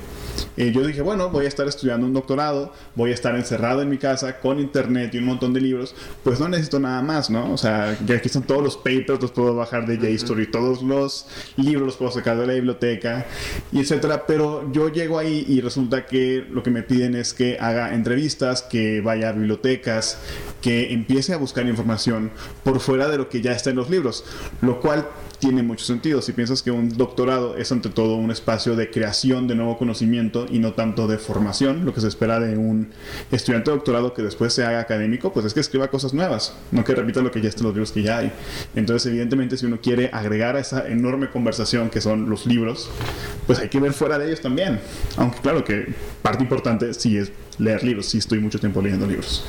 Eh, 0.58 0.72
yo 0.74 0.86
dije, 0.86 1.02
bueno, 1.02 1.30
voy 1.30 1.46
a 1.46 1.48
estar 1.48 1.68
estudiando 1.68 2.06
un 2.06 2.14
doctorado, 2.14 2.72
voy 2.96 3.12
a 3.12 3.14
estar 3.14 3.36
encerrado 3.36 3.82
en 3.82 3.90
mi 3.90 3.98
casa 3.98 4.40
con 4.40 4.60
internet 4.60 5.14
y 5.14 5.18
un 5.18 5.26
montón 5.26 5.54
de 5.54 5.62
libros, 5.62 5.96
pues 6.24 6.40
no 6.40 6.48
necesito 6.48 6.80
nada 6.80 7.02
más, 7.02 7.30
¿no? 7.30 7.52
O 7.54 7.58
sea, 7.58 7.98
ya 8.06 8.16
aquí 8.16 8.28
están 8.28 8.44
todos 8.44 8.64
los 8.64 8.78
papers, 8.78 9.22
los 9.22 9.32
puedo 9.32 9.56
bajar 9.56 9.86
de 9.86 9.98
JSTOR 9.98 10.46
todos 10.52 10.82
los 10.84 11.28
libros 11.58 11.86
los 11.86 11.98
puedo 11.98 12.12
sacar 12.12 12.38
de 12.38 12.48
la 12.48 12.54
biblioteca 12.54 13.26
y 13.72 13.80
etcétera, 13.80 14.26
pero 14.26 14.72
yo 14.72 14.90
llego 14.90 15.20
ahí 15.20 15.46
y 15.48 15.62
resulta 15.62 16.06
que 16.06 16.46
lo 16.50 16.64
que 16.64 16.72
me 16.72 16.84
piden 16.84 17.16
es 17.16 17.34
que 17.34 17.58
haga 17.60 17.94
entrevistas, 17.94 18.62
que 18.62 19.02
vaya 19.02 19.30
a 19.30 19.32
bibliotecas, 19.32 20.18
que 20.62 20.94
empiece 20.94 21.34
a 21.34 21.38
buscar 21.38 21.66
información 21.68 22.32
por 22.64 22.80
fuera 22.80 23.08
de 23.08 23.18
lo 23.18 23.30
que 23.30 23.42
ya 23.42 23.52
está 23.52 23.70
en 23.70 23.78
los 23.78 23.90
libros, 23.90 24.26
lo 24.62 24.80
cual 24.80 25.08
tiene 25.40 25.64
mucho 25.64 25.86
sentido. 25.86 26.22
Si 26.22 26.34
piensas 26.34 26.62
que 26.62 26.72
un 26.72 26.90
doctorado 26.90 27.56
es 27.58 27.72
ante 27.72 27.90
todo 27.90 28.16
un 28.16 28.32
espacio 28.32 28.76
de 28.76 28.90
creación 28.90 29.48
de 29.48 29.56
nuevo 29.56 29.78
conocimiento 29.78 30.46
y 30.50 30.60
no 30.60 30.74
tanto 30.74 31.08
de 31.08 31.18
formación, 31.18 31.86
lo 31.86 31.94
que 31.94 32.02
se 32.02 32.08
espera 32.08 32.40
de 32.40 32.58
un 32.58 32.92
estudiante 33.32 33.72
de 33.72 33.78
doctorado 33.78 34.14
que 34.14 34.22
después 34.22 34.54
se 34.54 34.64
haga 34.64 34.80
académico, 34.80 35.34
pues 35.34 35.46
es 35.46 35.54
que 35.54 35.60
escriba 35.60 35.88
cosas 35.90 36.14
nuevas, 36.14 36.54
no 36.72 36.84
que 36.84 36.96
repita 36.96 37.22
lo 37.22 37.32
que 37.32 37.42
ya 37.42 37.50
está 37.50 37.62
en 37.62 37.66
los 37.66 37.74
libros 37.74 37.92
que 37.92 38.04
ya 38.04 38.20
hay. 38.20 38.32
Entonces, 38.76 39.12
evidentemente, 39.12 39.58
si 39.58 39.66
uno 39.66 39.80
quiere 39.82 40.10
agregar 40.14 40.56
a 40.56 40.60
esa 40.60 40.88
enorme 40.88 41.30
conversación 41.30 41.90
que 41.90 42.02
son 42.02 42.30
los 42.30 42.46
libros, 42.46 42.90
pues 43.48 43.60
hay 43.60 43.70
que 43.70 43.80
ver 43.80 43.94
fuera 43.94 44.18
de 44.18 44.28
ellos 44.28 44.42
también. 44.42 44.80
Aunque 45.18 45.40
claro 45.40 45.64
que 45.64 45.94
parte 46.22 46.44
importante 46.44 46.94
sí 46.94 47.18
es 47.18 47.32
leer 47.58 47.84
libros, 47.84 48.08
sí 48.08 48.18
estoy 48.18 48.40
mucho 48.40 48.60
tiempo 48.60 48.82
leyendo 48.82 49.06
libros. 49.06 49.46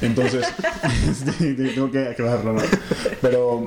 Entonces, 0.00 0.46
sí, 1.38 1.54
tengo 1.74 1.90
que 1.90 2.08
aclararlo, 2.08 2.54
¿no? 2.54 2.62
Pero 3.20 3.64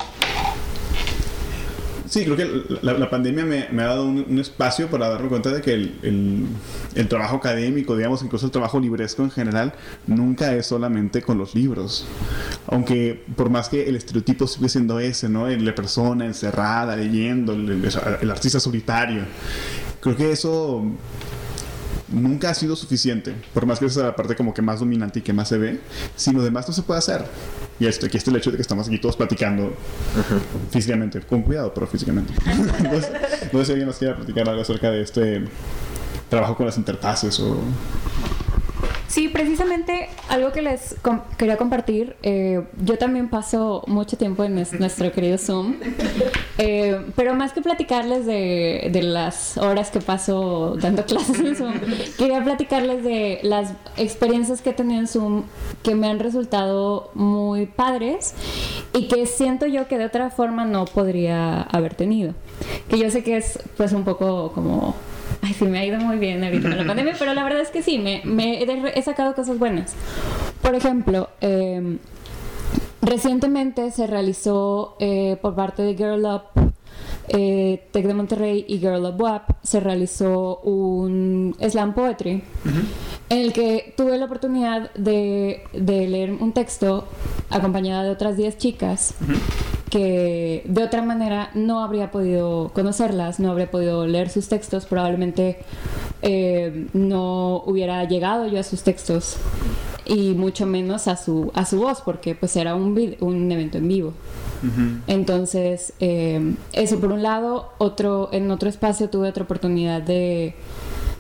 Sí, 2.13 2.25
creo 2.25 2.37
que 2.37 2.77
la, 2.83 3.09
pandemia 3.09 3.43
me, 3.43 3.81
ha 3.81 3.87
dado 3.87 4.05
un, 4.05 4.37
espacio 4.37 4.87
para 4.87 5.09
darme 5.09 5.29
cuenta 5.29 5.49
de 5.49 5.63
que 5.63 5.73
el, 5.73 7.07
trabajo 7.09 7.37
académico, 7.37 7.97
digamos, 7.97 8.21
incluso 8.21 8.45
el 8.45 8.51
trabajo 8.51 8.79
libresco 8.79 9.23
en 9.23 9.31
general, 9.31 9.73
nunca 10.05 10.53
es 10.53 10.67
solamente 10.67 11.23
con 11.23 11.39
los 11.39 11.55
libros. 11.55 12.05
Aunque 12.67 13.23
por 13.35 13.49
más 13.49 13.67
que 13.67 13.89
el 13.89 13.95
estereotipo 13.95 14.45
sigue 14.45 14.69
siendo 14.69 14.99
ese, 14.99 15.27
¿no? 15.27 15.47
La 15.47 15.73
persona 15.73 16.27
encerrada, 16.27 16.95
leyendo, 16.95 17.53
el 17.53 18.29
artista 18.29 18.59
solitario. 18.59 19.23
Creo 19.99 20.15
que 20.15 20.31
eso 20.31 20.85
nunca 22.13 22.49
ha 22.49 22.53
sido 22.53 22.75
suficiente, 22.75 23.33
por 23.53 23.65
más 23.65 23.79
que 23.79 23.85
esa 23.85 23.99
es 24.01 24.05
la 24.05 24.15
parte 24.15 24.35
como 24.35 24.53
que 24.53 24.61
más 24.61 24.79
dominante 24.79 25.19
y 25.19 25.21
que 25.21 25.33
más 25.33 25.49
se 25.49 25.57
ve, 25.57 25.79
si 26.15 26.31
lo 26.31 26.43
demás 26.43 26.67
no 26.67 26.73
se 26.73 26.83
puede 26.83 26.99
hacer. 26.99 27.25
Y 27.79 27.87
esto, 27.87 28.05
aquí 28.05 28.17
está 28.17 28.31
el 28.31 28.37
hecho 28.37 28.51
de 28.51 28.57
que 28.57 28.61
estamos 28.61 28.87
aquí 28.87 28.99
todos 28.99 29.17
platicando 29.17 29.65
uh 29.65 29.69
-huh. 29.69 30.71
físicamente, 30.71 31.19
con 31.21 31.41
cuidado, 31.41 31.73
pero 31.73 31.87
físicamente. 31.87 32.33
Entonces, 32.79 33.11
no 33.51 33.59
sé 33.59 33.65
si 33.65 33.71
alguien 33.71 33.87
más 33.87 33.97
quiere 33.97 34.15
platicar 34.15 34.47
algo 34.47 34.61
acerca 34.61 34.91
de 34.91 35.01
este 35.01 35.43
trabajo 36.29 36.55
con 36.55 36.65
las 36.65 36.77
interfaces 36.77 37.39
o... 37.39 37.57
Sí, 39.07 39.27
precisamente 39.27 40.09
algo 40.27 40.51
que 40.51 40.63
les 40.63 40.95
com 41.03 41.21
quería 41.37 41.55
compartir. 41.55 42.15
Eh, 42.23 42.63
yo 42.83 42.97
también 42.97 43.29
paso 43.29 43.83
mucho 43.85 44.17
tiempo 44.17 44.43
en 44.43 44.55
nuestro 44.55 45.11
querido 45.11 45.37
Zoom, 45.37 45.75
eh, 46.57 47.01
pero 47.15 47.33
más 47.33 47.51
que 47.51 47.61
platicarles 47.61 48.25
de, 48.25 48.89
de, 48.91 49.01
las 49.01 49.57
horas 49.57 49.89
que 49.89 49.99
paso 49.99 50.75
dando 50.79 51.03
clases 51.07 51.39
en 51.39 51.55
Zoom, 51.55 51.73
quería 52.17 52.43
platicarles 52.43 53.03
de 53.03 53.39
las 53.41 53.73
experiencias 53.97 54.61
que 54.61 54.69
he 54.69 54.73
tenido 54.73 54.99
en 54.99 55.07
Zoom 55.07 55.43
que 55.81 55.95
me 55.95 56.07
han 56.07 56.19
resultado 56.19 57.09
muy 57.15 57.65
padres 57.65 58.35
y 58.93 59.07
que 59.07 59.25
siento 59.25 59.65
yo 59.65 59.87
que 59.87 59.97
de 59.97 60.05
otra 60.05 60.29
forma 60.29 60.65
no 60.65 60.85
podría 60.85 61.61
haber 61.61 61.95
tenido. 61.95 62.33
Que 62.87 62.99
yo 62.99 63.09
sé 63.09 63.23
que 63.23 63.37
es 63.37 63.59
pues 63.75 63.93
un 63.93 64.03
poco 64.03 64.51
como 64.53 64.95
Ay, 65.41 65.53
sí, 65.53 65.65
me 65.65 65.79
ha 65.79 65.85
ido 65.85 65.97
muy 65.99 66.17
bien 66.19 66.43
ahorita 66.43 66.69
con 66.69 66.77
la 66.77 66.85
pandemia, 66.85 67.15
pero 67.19 67.33
la 67.33 67.43
verdad 67.43 67.61
es 67.61 67.69
que 67.69 67.81
sí, 67.81 67.97
me, 67.97 68.21
me 68.23 68.63
he 68.63 69.01
sacado 69.01 69.35
cosas 69.35 69.59
buenas. 69.59 69.93
Por 70.61 70.75
ejemplo, 70.75 71.29
eh, 71.41 71.97
recientemente 73.03 73.91
se 73.91 74.07
realizó 74.07 74.95
eh, 74.99 75.37
por 75.41 75.55
parte 75.55 75.83
de 75.83 75.95
Girl 75.95 76.25
Up, 76.25 76.73
eh, 77.27 77.87
Tec 77.91 78.05
de 78.05 78.13
Monterrey 78.13 78.65
y 78.67 78.79
Girl 78.79 79.05
Up 79.05 79.21
WAP, 79.21 79.51
se 79.61 79.79
realizó 79.79 80.57
un 80.59 81.55
slam 81.59 81.93
poetry 81.93 82.35
uh 82.65 82.69
-huh. 82.69 82.83
en 83.29 83.37
el 83.39 83.53
que 83.53 83.93
tuve 83.95 84.17
la 84.17 84.25
oportunidad 84.25 84.91
de, 84.93 85.63
de, 85.73 86.07
leer 86.07 86.31
un 86.31 86.53
texto 86.53 87.05
acompañada 87.49 88.03
de 88.03 88.11
otras 88.11 88.37
10 88.37 88.57
chicas. 88.57 89.15
Uh 89.21 89.33
-huh 89.33 89.73
que 89.93 90.63
de 90.65 90.83
otra 90.83 91.03
manera 91.03 91.51
no 91.53 91.83
habría 91.83 92.09
podido 92.09 92.71
conocerlas, 92.73 93.39
no 93.39 93.51
habría 93.51 93.69
podido 93.69 94.07
leer 94.07 94.31
sus 94.31 94.47
textos, 94.47 94.87
probablemente 94.87 95.59
eh, 96.23 96.87
no 96.93 97.61
hubiera 97.67 98.03
llegado 98.05 98.47
yo 98.47 98.59
a 98.59 98.63
sus 98.63 98.81
textos 98.81 99.37
y 100.05 100.33
mucho 100.33 100.65
menos 100.65 101.07
a 101.07 101.15
su, 101.15 101.51
a 101.53 101.65
su 101.65 101.77
voz, 101.79 102.01
porque 102.01 102.35
pues 102.35 102.55
era 102.55 102.75
un, 102.75 103.15
un 103.19 103.51
evento 103.51 103.77
en 103.77 103.87
vivo. 103.87 104.13
Uh 104.63 104.67
-huh. 104.67 105.01
Entonces, 105.07 105.93
eh, 105.99 106.55
eso 106.73 106.99
por 106.99 107.11
un 107.11 107.21
lado, 107.21 107.69
otro, 107.77 108.29
en 108.31 108.49
otro 108.51 108.69
espacio 108.69 109.09
tuve 109.09 109.29
otra 109.29 109.43
oportunidad 109.43 110.01
de, 110.01 110.55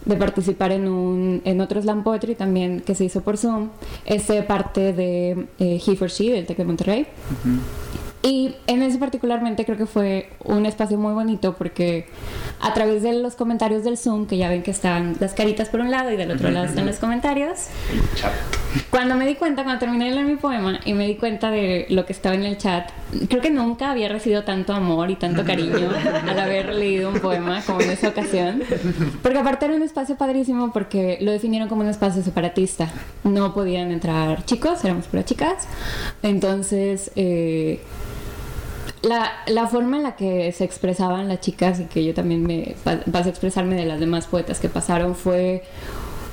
de 0.05 0.15
participar 0.15 0.71
en, 0.71 0.87
un, 0.87 1.41
en 1.45 1.61
otro 1.61 1.81
slam 1.81 2.03
poetry 2.03 2.35
también 2.35 2.81
que 2.81 2.95
se 2.95 3.05
hizo 3.05 3.21
por 3.21 3.37
Zoom, 3.37 3.69
este 4.05 4.41
parte 4.43 4.93
de 4.93 5.47
eh, 5.59 5.81
He 5.85 5.95
for 5.95 6.09
She 6.09 6.31
del 6.31 6.45
TEC 6.45 6.57
de 6.57 6.65
Monterrey. 6.65 7.01
Uh 7.01 7.47
-huh. 7.49 7.59
Y 8.25 8.55
en 8.67 8.81
ese 8.83 8.99
particularmente 8.99 9.65
creo 9.65 9.77
que 9.77 9.85
fue 9.85 10.29
un 10.45 10.65
espacio 10.65 10.97
muy 10.97 11.13
bonito 11.13 11.55
porque 11.57 12.05
a 12.59 12.73
través 12.73 13.03
de 13.03 13.13
los 13.13 13.35
comentarios 13.35 13.83
del 13.83 13.97
Zoom, 13.97 14.25
que 14.25 14.37
ya 14.37 14.49
ven 14.49 14.63
que 14.63 14.71
están 14.71 15.15
las 15.19 15.33
caritas 15.33 15.69
por 15.69 15.81
un 15.81 15.91
lado 15.91 16.11
y 16.11 16.17
del 16.17 16.31
otro 16.31 16.49
lado 16.49 16.65
están 16.65 16.85
los 16.85 16.97
comentarios, 16.97 17.67
cuando 18.89 19.15
me 19.15 19.25
di 19.27 19.35
cuenta, 19.35 19.63
cuando 19.63 19.79
terminé 19.79 20.05
de 20.05 20.11
leer 20.11 20.25
mi 20.25 20.35
poema 20.35 20.79
y 20.85 20.93
me 20.93 21.07
di 21.07 21.15
cuenta 21.15 21.51
de 21.51 21.85
lo 21.89 22.05
que 22.05 22.13
estaba 22.13 22.35
en 22.35 22.43
el 22.43 22.57
chat, 22.57 22.89
creo 23.27 23.41
que 23.41 23.49
nunca 23.49 23.91
había 23.91 24.09
recibido 24.09 24.43
tanto 24.43 24.73
amor 24.73 25.11
y 25.11 25.15
tanto 25.15 25.43
cariño 25.43 25.89
al 26.27 26.39
haber 26.39 26.73
leído 26.73 27.09
un 27.09 27.19
poema 27.19 27.61
como 27.65 27.81
en 27.81 27.91
esa 27.91 28.09
ocasión. 28.09 28.63
Porque 29.21 29.37
aparte 29.37 29.65
era 29.65 29.75
un 29.75 29.83
espacio 29.83 30.15
padrísimo 30.15 30.71
porque 30.71 31.17
lo 31.21 31.31
definieron 31.31 31.69
como 31.69 31.81
un 31.81 31.89
espacio 31.89 32.23
separatista. 32.23 32.89
No 33.23 33.53
podían 33.53 33.91
entrar 33.91 34.45
chicos, 34.45 34.83
éramos 34.83 35.07
puras 35.07 35.25
chicas. 35.25 35.67
Entonces... 36.21 37.11
Eh, 37.15 37.81
la, 39.03 39.31
la 39.47 39.67
forma 39.67 39.97
en 39.97 40.03
la 40.03 40.15
que 40.15 40.51
se 40.51 40.63
expresaban 40.63 41.27
las 41.27 41.39
chicas 41.41 41.79
y 41.79 41.85
que 41.85 42.03
yo 42.03 42.13
también 42.13 42.43
me 42.43 42.75
va- 42.87 43.01
vas 43.05 43.25
a 43.25 43.29
expresarme 43.29 43.75
de 43.75 43.85
las 43.85 43.99
demás 43.99 44.25
poetas 44.27 44.59
que 44.59 44.69
pasaron 44.69 45.15
fue 45.15 45.63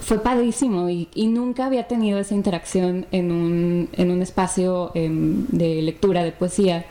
fue 0.02 0.18
padrísimo. 0.18 0.88
Y, 0.90 1.08
y 1.14 1.26
nunca 1.28 1.66
había 1.66 1.86
tenido 1.86 2.18
esa 2.18 2.34
interacción 2.34 3.06
en 3.12 3.30
un, 3.30 3.88
en 3.92 4.10
un 4.10 4.22
espacio 4.22 4.90
em, 4.94 5.46
de 5.48 5.82
lectura, 5.82 6.24
de 6.24 6.32
poesía, 6.32 6.84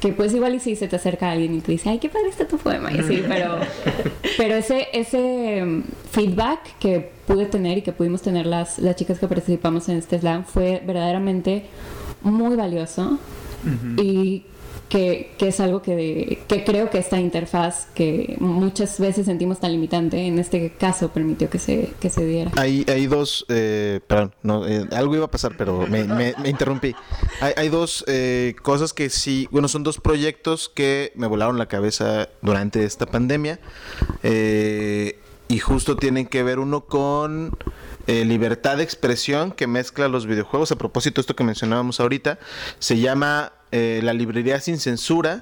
que 0.00 0.12
pues 0.12 0.34
igual 0.34 0.54
y 0.56 0.60
si 0.60 0.76
se 0.76 0.86
te 0.86 0.96
acerca 0.96 1.30
alguien 1.30 1.54
y 1.54 1.60
te 1.60 1.72
dice, 1.72 1.88
ay, 1.88 1.98
qué 1.98 2.08
padre 2.10 2.28
está 2.28 2.46
tu 2.46 2.58
poema, 2.58 2.92
y 2.92 2.98
así, 2.98 3.22
pero, 3.26 3.56
pero 4.36 4.54
ese, 4.56 4.88
ese 4.92 5.58
em, 5.58 5.84
feedback 6.10 6.76
que 6.78 7.10
pude 7.26 7.46
tener 7.46 7.78
y 7.78 7.82
que 7.82 7.92
pudimos 7.92 8.20
tener 8.20 8.44
las, 8.44 8.78
las 8.78 8.94
chicas 8.96 9.18
que 9.18 9.26
participamos 9.26 9.88
en 9.88 9.96
este 9.96 10.18
slam 10.18 10.44
fue 10.44 10.82
verdaderamente 10.86 11.64
muy 12.22 12.56
valioso. 12.56 13.18
Y 14.02 14.44
que, 14.90 15.30
es 15.38 15.60
algo 15.60 15.80
que, 15.80 16.40
que 16.48 16.64
creo 16.64 16.90
que 16.90 16.98
esta 16.98 17.18
interfaz 17.20 17.86
que 17.94 18.36
muchas 18.40 18.98
veces 18.98 19.24
sentimos 19.24 19.60
tan 19.60 19.70
limitante, 19.70 20.26
en 20.26 20.38
este 20.40 20.72
caso 20.72 21.10
permitió 21.10 21.48
que 21.48 21.58
se, 21.60 21.92
que 22.00 22.10
se 22.10 22.26
diera. 22.26 22.50
Hay, 22.56 22.84
hay 22.88 23.06
dos, 23.06 23.46
eh, 23.48 24.00
perdón, 24.06 24.32
eh, 24.68 24.86
algo 24.90 25.14
iba 25.14 25.26
a 25.26 25.30
pasar, 25.30 25.52
pero 25.56 25.86
me, 25.86 26.04
me- 26.04 26.34
interrumpí. 26.44 26.94
Hay, 27.40 27.52
hay 27.56 27.68
dos 27.68 28.04
eh, 28.08 28.56
cosas 28.62 28.92
que 28.92 29.10
sí, 29.10 29.48
bueno, 29.52 29.68
son 29.68 29.84
dos 29.84 30.00
proyectos 30.00 30.68
que 30.68 31.12
me 31.14 31.28
volaron 31.28 31.56
la 31.56 31.66
cabeza 31.66 32.28
durante 32.42 32.84
esta 32.84 33.06
pandemia. 33.06 33.60
y 34.24 35.58
justo 35.60 35.96
tienen 35.96 36.26
que 36.26 36.42
ver 36.42 36.58
uno 36.58 36.82
con 36.86 37.56
libertad 38.06 38.76
de 38.78 38.82
expresión 38.82 39.52
que 39.52 39.68
mezcla 39.68 40.08
los 40.08 40.26
videojuegos. 40.26 40.72
A 40.72 40.76
propósito, 40.76 41.20
esto 41.20 41.36
que 41.36 41.44
mencionábamos 41.44 42.00
ahorita, 42.00 42.40
se 42.80 42.98
llama 42.98 43.52
eh, 43.72 44.00
La 44.02 44.12
Librería 44.12 44.60
Sin 44.60 44.78
Censura 44.78 45.40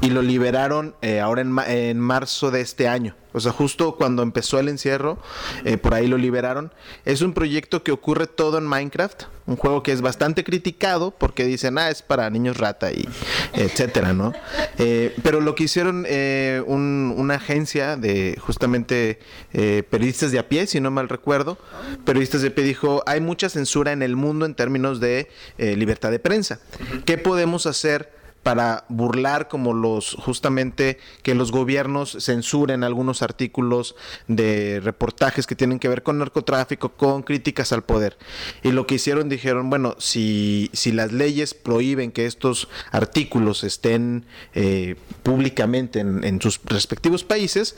y 0.00 0.10
lo 0.10 0.22
liberaron 0.22 0.94
eh, 1.02 1.20
ahora 1.20 1.42
en, 1.42 1.50
ma- 1.52 1.68
en 1.68 1.98
marzo 2.00 2.50
de 2.50 2.60
este 2.60 2.88
año. 2.88 3.14
O 3.32 3.40
sea, 3.40 3.52
justo 3.52 3.96
cuando 3.96 4.22
empezó 4.22 4.58
el 4.58 4.68
encierro, 4.68 5.18
eh, 5.64 5.76
por 5.76 5.94
ahí 5.94 6.06
lo 6.06 6.18
liberaron. 6.18 6.72
Es 7.04 7.22
un 7.22 7.32
proyecto 7.32 7.82
que 7.82 7.92
ocurre 7.92 8.26
todo 8.26 8.58
en 8.58 8.66
Minecraft, 8.66 9.24
un 9.46 9.56
juego 9.56 9.82
que 9.82 9.92
es 9.92 10.00
bastante 10.00 10.44
criticado 10.44 11.10
porque 11.12 11.44
dicen, 11.44 11.78
ah, 11.78 11.90
es 11.90 12.02
para 12.02 12.28
niños 12.30 12.56
rata 12.56 12.92
y 12.92 13.08
etcétera, 13.52 14.12
¿no? 14.12 14.32
Eh, 14.78 15.14
pero 15.22 15.40
lo 15.40 15.54
que 15.54 15.64
hicieron 15.64 16.04
eh, 16.08 16.62
un- 16.66 17.14
una 17.16 17.34
agencia 17.34 17.96
de 17.96 18.36
justamente 18.40 19.18
eh, 19.52 19.82
periodistas 19.88 20.32
de 20.32 20.38
a 20.38 20.48
pie, 20.48 20.66
si 20.66 20.80
no 20.80 20.90
mal 20.90 21.08
recuerdo, 21.08 21.58
periodistas 22.04 22.42
de 22.42 22.50
pie 22.50 22.64
dijo, 22.64 23.02
hay 23.06 23.20
mucha 23.20 23.48
censura 23.48 23.92
en 23.92 24.02
el 24.02 24.16
mundo 24.16 24.46
en 24.46 24.54
términos 24.54 25.00
de 25.00 25.28
libertad 25.58 26.10
de 26.10 26.18
prensa. 26.18 26.58
¿Qué 27.04 27.18
podemos 27.18 27.66
hacer? 27.66 28.19
Para 28.42 28.84
burlar 28.88 29.48
como 29.48 29.74
los 29.74 30.14
justamente 30.14 30.98
que 31.22 31.34
los 31.34 31.52
gobiernos 31.52 32.16
censuren 32.20 32.84
algunos 32.84 33.22
artículos 33.22 33.96
de 34.28 34.80
reportajes 34.82 35.46
que 35.46 35.54
tienen 35.54 35.78
que 35.78 35.88
ver 35.88 36.02
con 36.02 36.18
narcotráfico, 36.18 36.90
con 36.90 37.22
críticas 37.22 37.72
al 37.72 37.82
poder. 37.82 38.16
Y 38.62 38.72
lo 38.72 38.86
que 38.86 38.96
hicieron 38.96 39.28
dijeron, 39.28 39.70
bueno, 39.70 39.94
si, 39.98 40.70
si 40.72 40.92
las 40.92 41.12
leyes 41.12 41.54
prohíben 41.54 42.12
que 42.12 42.26
estos 42.26 42.68
artículos 42.90 43.64
estén 43.64 44.24
eh, 44.54 44.96
públicamente 45.22 46.00
en, 46.00 46.24
en 46.24 46.40
sus 46.40 46.60
respectivos 46.64 47.24
países, 47.24 47.76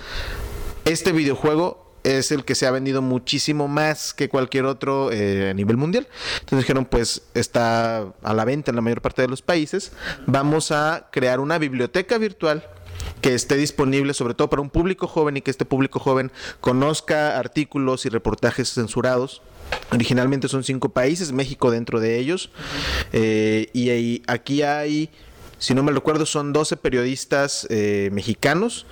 este 0.85 1.12
videojuego 1.12 1.91
es 2.04 2.32
el 2.32 2.44
que 2.44 2.54
se 2.54 2.66
ha 2.66 2.70
vendido 2.70 3.02
muchísimo 3.02 3.68
más 3.68 4.12
que 4.14 4.28
cualquier 4.28 4.64
otro 4.64 5.10
eh, 5.12 5.50
a 5.50 5.54
nivel 5.54 5.76
mundial. 5.76 6.08
Entonces 6.40 6.60
dijeron, 6.64 6.84
pues 6.84 7.22
está 7.34 8.12
a 8.22 8.34
la 8.34 8.44
venta 8.44 8.70
en 8.70 8.76
la 8.76 8.82
mayor 8.82 9.00
parte 9.02 9.22
de 9.22 9.28
los 9.28 9.42
países. 9.42 9.92
Vamos 10.26 10.70
a 10.72 11.08
crear 11.12 11.40
una 11.40 11.58
biblioteca 11.58 12.18
virtual 12.18 12.66
que 13.20 13.34
esté 13.34 13.56
disponible 13.56 14.14
sobre 14.14 14.34
todo 14.34 14.48
para 14.50 14.62
un 14.62 14.70
público 14.70 15.06
joven 15.08 15.36
y 15.36 15.40
que 15.42 15.50
este 15.50 15.64
público 15.64 15.98
joven 15.98 16.30
conozca 16.60 17.38
artículos 17.38 18.06
y 18.06 18.08
reportajes 18.08 18.72
censurados. 18.72 19.42
Originalmente 19.90 20.48
son 20.48 20.64
cinco 20.64 20.90
países, 20.90 21.32
México 21.32 21.70
dentro 21.70 21.98
de 22.00 22.18
ellos. 22.18 22.50
Eh, 23.12 23.68
y 23.72 23.90
ahí- 23.90 24.22
aquí 24.26 24.62
hay 24.62 25.08
si 25.62 25.75
no 25.75 25.85
me 25.85 25.92
recuerdo, 25.92 26.27
son 26.27 26.53
12 26.53 26.77
periodistas 26.77 27.68
eh, 27.70 28.11
mexicanos, 28.12 28.85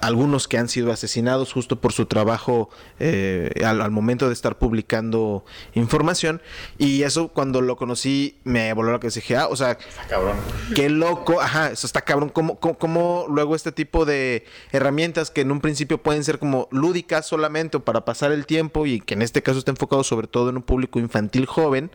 algunos 0.00 0.48
que 0.48 0.58
han 0.58 0.68
sido 0.68 0.90
asesinados 0.90 1.52
justo 1.52 1.80
por 1.80 1.92
su 1.92 2.06
trabajo 2.06 2.68
eh, 2.98 3.52
al, 3.64 3.80
al 3.80 3.92
momento 3.92 4.26
de 4.26 4.32
estar 4.32 4.58
publicando 4.58 5.44
información. 5.74 6.42
Y 6.78 7.04
eso 7.04 7.28
cuando 7.28 7.60
lo 7.60 7.76
conocí 7.76 8.38
me 8.42 8.72
voló 8.72 8.90
la 8.90 8.98
y 9.00 9.08
dije, 9.08 9.36
ah, 9.36 9.46
o 9.46 9.54
sea, 9.54 9.78
Cabrón. 10.08 10.36
Qué 10.74 10.90
loco, 10.90 11.40
ajá, 11.40 11.70
eso 11.70 11.86
está 11.86 12.00
cabrón. 12.00 12.30
¿Cómo, 12.30 12.58
cómo, 12.58 12.76
cómo 12.76 13.26
luego 13.28 13.54
este 13.54 13.70
tipo 13.70 14.04
de 14.04 14.44
herramientas 14.72 15.30
que 15.30 15.42
en 15.42 15.52
un 15.52 15.60
principio 15.60 16.02
pueden 16.02 16.24
ser 16.24 16.40
como 16.40 16.66
lúdicas 16.72 17.26
solamente 17.26 17.76
o 17.76 17.84
para 17.84 18.04
pasar 18.04 18.32
el 18.32 18.46
tiempo 18.46 18.84
y 18.84 19.00
que 19.00 19.14
en 19.14 19.22
este 19.22 19.44
caso 19.44 19.60
está 19.60 19.70
enfocado 19.70 20.02
sobre 20.02 20.26
todo 20.26 20.50
en 20.50 20.56
un 20.56 20.62
público 20.62 20.98
infantil 20.98 21.46
joven, 21.46 21.92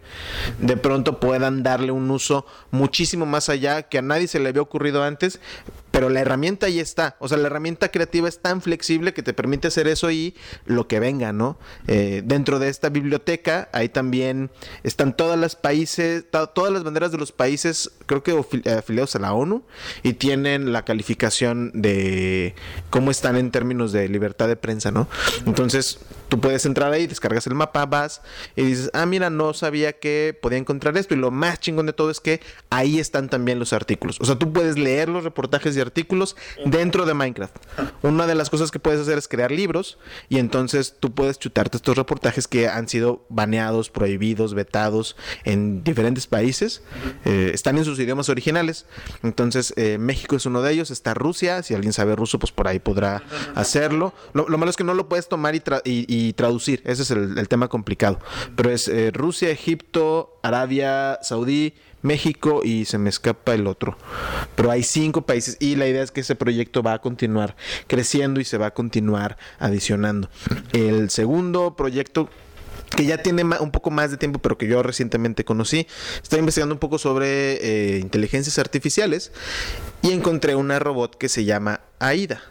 de 0.60 0.78
pronto 0.78 1.19
puedan 1.19 1.63
darle 1.63 1.91
un 1.91 2.10
uso 2.10 2.45
muchísimo 2.71 3.25
más 3.25 3.49
allá 3.49 3.84
que 3.84 3.97
a 3.97 4.01
nadie 4.05 4.27
se 4.27 4.39
le 4.39 4.49
había 4.49 4.61
ocurrido 4.61 5.03
antes, 5.03 5.39
pero 5.95 6.10
la 6.10 6.19
herramienta 6.19 6.65
ahí 6.65 6.81
está. 6.81 7.15
O 7.19 7.29
sea, 7.29 7.38
la 7.38 7.47
herramienta 7.47 7.89
creativa 7.89 8.27
es 8.27 8.39
tan 8.39 8.62
flexible 8.62 9.13
que 9.13 9.23
te 9.23 9.34
permite 9.34 9.69
hacer 9.69 9.88
eso 9.88 10.12
y 10.12 10.36
lo 10.65 10.89
que 10.89 10.99
venga, 10.99 11.31
¿no? 11.31 11.58
Eh, 11.88 12.21
dentro 12.25 12.60
de 12.60 12.67
esta 12.67 12.89
biblioteca, 12.89 13.69
ahí 13.71 13.88
también 13.88 14.51
están 14.84 15.15
todas 15.15 15.39
las 15.39 15.55
países, 15.55 16.29
to- 16.29 16.49
todas 16.49 16.73
las 16.73 16.84
banderas 16.84 17.13
de 17.13 17.17
los 17.17 17.31
países, 17.31 17.91
creo 18.08 18.23
que 18.23 18.38
afiliados 18.77 19.15
a 19.15 19.19
la 19.19 19.31
ONU, 19.31 19.63
y 20.03 20.15
tienen 20.15 20.73
la 20.73 20.84
calificación 20.84 21.71
de 21.73 22.55
cómo 22.89 23.10
están 23.10 23.38
en 23.38 23.49
términos 23.51 23.93
de 23.93 24.10
libertad 24.10 24.49
de 24.49 24.58
prensa, 24.58 24.91
¿no? 24.91 25.08
Entonces, 25.45 25.99
tú 26.27 26.41
puedes 26.41 26.65
entrar 26.65 26.91
ahí, 26.91 27.08
descargas 27.08 27.47
el 27.47 27.55
mapa, 27.55 27.86
vas 27.86 28.21
y 28.58 28.63
dices, 28.63 28.89
ah, 28.93 29.05
mira, 29.05 29.29
no 29.29 29.53
sabía 29.53 29.93
que 29.93 30.38
podía 30.41 30.58
encontrar 30.58 30.97
esto. 30.97 31.13
Y 31.13 31.17
lo 31.17 31.31
más 31.31 31.62
chingón 31.62 31.86
de 31.86 31.93
todo 31.93 32.12
es 32.12 32.19
que 32.19 32.41
ahí 32.69 32.99
están 32.99 33.29
también 33.29 33.60
los 33.60 33.71
artículos. 33.71 34.19
O 34.19 34.25
sea, 34.25 34.36
tú 34.38 34.51
puedes 34.51 34.77
leer 34.77 35.08
los 35.08 35.23
reportajes 35.23 35.77
y 35.77 35.85
artículos 35.86 36.36
dentro 36.65 37.06
de 37.06 37.13
Minecraft. 37.13 37.56
Una 38.04 38.28
de 38.28 38.36
las 38.36 38.50
cosas 38.50 38.71
que 38.71 38.80
puedes 38.80 39.00
hacer 39.00 39.17
es 39.17 39.28
crear 39.28 39.52
libros 39.52 39.98
y 40.30 40.39
entonces 40.39 40.95
tú 41.00 41.13
puedes 41.13 41.39
chutarte 41.39 41.78
estos 41.78 41.95
reportajes 41.98 42.48
que 42.48 42.67
han 42.67 42.88
sido 42.89 43.26
baneados, 43.30 43.89
prohibidos, 43.89 44.54
vetados 44.54 45.15
en 45.43 45.84
diferentes 45.84 46.28
países. 46.28 46.82
Eh, 47.26 47.52
están 47.54 47.78
en 47.78 47.86
sus 47.86 48.00
idiomas 48.00 48.30
originales. 48.30 48.86
Entonces, 49.24 49.74
eh, 49.78 49.98
México 49.98 50.36
es 50.36 50.45
uno 50.45 50.62
de 50.62 50.74
ellos. 50.74 50.91
Está 50.91 51.13
Rusia. 51.13 51.63
Si 51.63 51.74
alguien 51.74 51.93
sabe 51.93 52.15
ruso, 52.15 52.39
pues 52.39 52.52
por 52.52 52.67
ahí 52.67 52.80
podrá 52.80 53.24
hacerlo. 53.56 54.13
Lo, 54.34 54.48
lo 54.50 54.58
malo 54.58 54.69
es 54.69 54.78
que 54.78 54.84
no 54.84 54.93
lo 54.93 55.08
puedes 55.10 55.28
tomar 55.30 55.56
y, 55.56 55.60
tra- 55.60 55.82
y- 55.86 56.34
traducir. 56.34 56.82
Ese 56.86 57.04
es 57.04 57.12
el, 57.12 57.38
el 57.38 57.48
tema 57.48 57.67
complicado. 57.67 58.19
Pero 58.56 58.71
es 58.71 58.88
eh, 58.88 59.12
Rusia, 59.13 59.50
Egipto, 59.50 60.39
Arabia 60.43 61.19
Saudí, 61.21 61.74
México 62.05 62.61
y 62.63 62.85
se 62.85 62.97
me 62.97 63.09
escapa 63.09 63.53
el 63.53 63.67
otro. 63.67 63.97
Pero 64.55 64.71
hay 64.71 64.83
cinco 64.83 65.23
países 65.25 65.57
y 65.59 65.75
la 65.75 65.87
idea 65.87 66.03
es 66.03 66.11
que 66.11 66.21
ese 66.21 66.35
proyecto 66.35 66.81
va 66.83 66.93
a 66.93 66.99
continuar 67.01 67.55
creciendo 67.87 68.39
y 68.39 68.45
se 68.45 68.57
va 68.57 68.67
a 68.67 68.73
continuar 68.73 69.37
adicionando. 69.59 70.29
El 70.71 71.09
segundo 71.09 71.75
proyecto 71.75 72.29
que 72.95 73.05
ya 73.05 73.17
tiene 73.17 73.43
un 73.43 73.71
poco 73.71 73.91
más 73.91 74.11
de 74.11 74.15
tiempo, 74.17 74.39
pero 74.39 74.57
que 74.57 74.67
yo 74.67 74.81
recientemente 74.81 75.43
conocí. 75.43 75.85
Estoy 76.23 76.39
investigando 76.39 76.75
un 76.75 76.79
poco 76.79 76.97
sobre 76.97 77.95
eh, 77.95 77.99
inteligencias 77.99 78.57
artificiales 78.57 79.33
y 80.01 80.11
encontré 80.11 80.55
una 80.55 80.79
robot 80.79 81.17
que 81.17 81.27
se 81.27 81.43
llama 81.43 81.81
AIDA. 81.99 82.41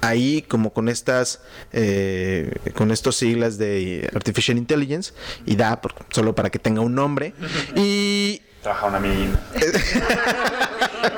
Ahí, 0.00 0.42
como 0.42 0.72
con 0.72 0.88
estas, 0.88 1.40
eh, 1.72 2.52
con 2.74 2.90
estos 2.90 3.16
siglas 3.16 3.56
de 3.56 4.08
Artificial 4.14 4.58
Intelligence, 4.58 5.12
IDA, 5.46 5.80
por- 5.80 5.94
solo 6.10 6.34
para 6.34 6.50
que 6.50 6.58
tenga 6.58 6.82
un 6.82 6.94
nombre. 6.94 7.32
Y 7.74 8.42
Trabaja 8.62 8.86
una 8.86 9.00
mina. 9.00 9.38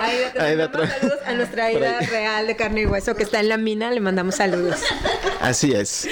Aida, 0.00 0.44
Aida 0.44 0.70
saludos 0.72 1.18
a 1.26 1.32
nuestra 1.32 1.64
Aida 1.66 2.00
real 2.00 2.46
de 2.46 2.56
carne 2.56 2.82
y 2.82 2.86
hueso 2.86 3.14
que 3.14 3.22
está 3.22 3.40
en 3.40 3.48
la 3.48 3.56
mina, 3.56 3.90
le 3.90 4.00
mandamos 4.00 4.36
saludos. 4.36 4.76
Así 5.40 5.72
es. 5.72 6.06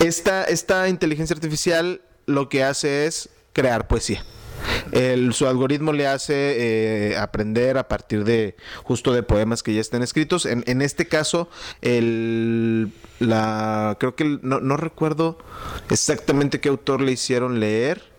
Esta, 0.00 0.44
esta 0.44 0.88
inteligencia 0.88 1.34
artificial 1.34 2.00
lo 2.26 2.48
que 2.48 2.64
hace 2.64 3.06
es 3.06 3.28
crear 3.52 3.86
poesía. 3.86 4.24
El- 4.92 5.34
su 5.34 5.46
algoritmo 5.46 5.92
le 5.92 6.06
hace 6.06 6.34
eh, 7.12 7.16
aprender 7.18 7.76
a 7.78 7.88
partir 7.88 8.24
de 8.24 8.56
justo 8.84 9.12
de 9.12 9.22
poemas 9.22 9.62
que 9.62 9.74
ya 9.74 9.80
estén 9.80 10.02
escritos. 10.02 10.46
En, 10.46 10.62
en 10.66 10.80
este 10.82 11.06
caso, 11.06 11.50
el, 11.82 12.92
la, 13.18 13.96
creo 14.00 14.14
que 14.16 14.22
el- 14.24 14.40
no, 14.42 14.60
no 14.60 14.76
recuerdo 14.78 15.36
exactamente 15.90 16.60
qué 16.60 16.68
autor 16.70 17.00
le 17.02 17.12
hicieron 17.12 17.60
leer. 17.60 18.11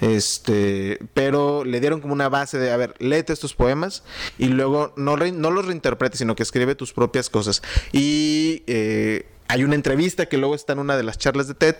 Este, 0.00 0.98
pero 1.14 1.64
le 1.64 1.80
dieron 1.80 2.00
como 2.00 2.12
una 2.14 2.28
base 2.28 2.58
de, 2.58 2.70
a 2.70 2.76
ver, 2.76 2.94
léete 2.98 3.32
estos 3.32 3.54
poemas 3.54 4.02
y 4.38 4.46
luego 4.48 4.92
no, 4.96 5.16
re- 5.16 5.32
no 5.32 5.50
los 5.50 5.66
reinterpretes, 5.66 6.18
sino 6.18 6.36
que 6.36 6.42
escribe 6.42 6.74
tus 6.74 6.92
propias 6.92 7.28
cosas. 7.30 7.62
Y 7.92 8.62
eh, 8.66 9.26
hay 9.48 9.64
una 9.64 9.74
entrevista 9.74 10.26
que 10.26 10.36
luego 10.36 10.54
está 10.54 10.74
en 10.74 10.78
una 10.78 10.96
de 10.96 11.02
las 11.02 11.16
charlas 11.16 11.48
de 11.48 11.54
TED 11.54 11.76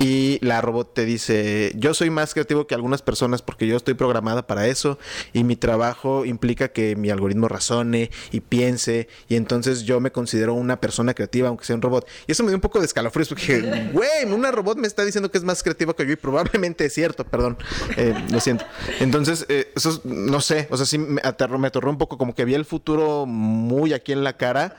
y 0.00 0.38
la 0.42 0.60
robot 0.60 0.92
te 0.92 1.04
dice, 1.04 1.72
yo 1.76 1.94
soy 1.94 2.10
más 2.10 2.34
creativo 2.34 2.66
que 2.66 2.74
algunas 2.74 3.00
personas 3.00 3.42
porque 3.42 3.66
yo 3.66 3.76
estoy 3.76 3.94
programada 3.94 4.46
para 4.46 4.66
eso 4.66 4.98
y 5.32 5.44
mi 5.44 5.54
trabajo 5.54 6.24
implica 6.24 6.68
que 6.68 6.96
mi 6.96 7.10
algoritmo 7.10 7.46
razone 7.46 8.10
y 8.32 8.40
piense 8.40 9.08
y 9.28 9.36
entonces 9.36 9.82
yo 9.82 10.00
me 10.00 10.10
considero 10.10 10.54
una 10.54 10.80
persona 10.80 11.14
creativa 11.14 11.48
aunque 11.48 11.64
sea 11.64 11.76
un 11.76 11.82
robot. 11.82 12.08
Y 12.26 12.32
eso 12.32 12.42
me 12.42 12.48
dio 12.48 12.56
un 12.56 12.60
poco 12.60 12.80
de 12.80 12.86
escalofríos 12.86 13.28
porque 13.28 13.60
dije, 13.60 13.90
güey, 13.92 14.24
una 14.32 14.50
robot 14.50 14.78
me 14.78 14.88
está 14.88 15.04
diciendo 15.04 15.30
que 15.30 15.38
es 15.38 15.44
más 15.44 15.62
creativa 15.62 15.94
que 15.94 16.04
yo 16.04 16.12
y 16.12 16.16
probablemente 16.16 16.84
es 16.86 16.92
cierto, 16.92 17.24
perdón, 17.24 17.56
eh, 17.96 18.14
lo 18.30 18.40
siento. 18.40 18.64
Entonces, 18.98 19.46
eh, 19.48 19.72
eso 19.76 20.00
no 20.04 20.40
sé, 20.40 20.66
o 20.70 20.76
sea, 20.76 20.86
sí 20.86 20.98
me 20.98 21.20
aterró, 21.22 21.58
me 21.58 21.68
aterró 21.68 21.88
un 21.88 21.98
poco 21.98 22.18
como 22.18 22.34
que 22.34 22.44
vi 22.44 22.54
el 22.54 22.64
futuro 22.64 23.26
muy 23.26 23.92
aquí 23.92 24.10
en 24.12 24.24
la 24.24 24.36
cara 24.36 24.74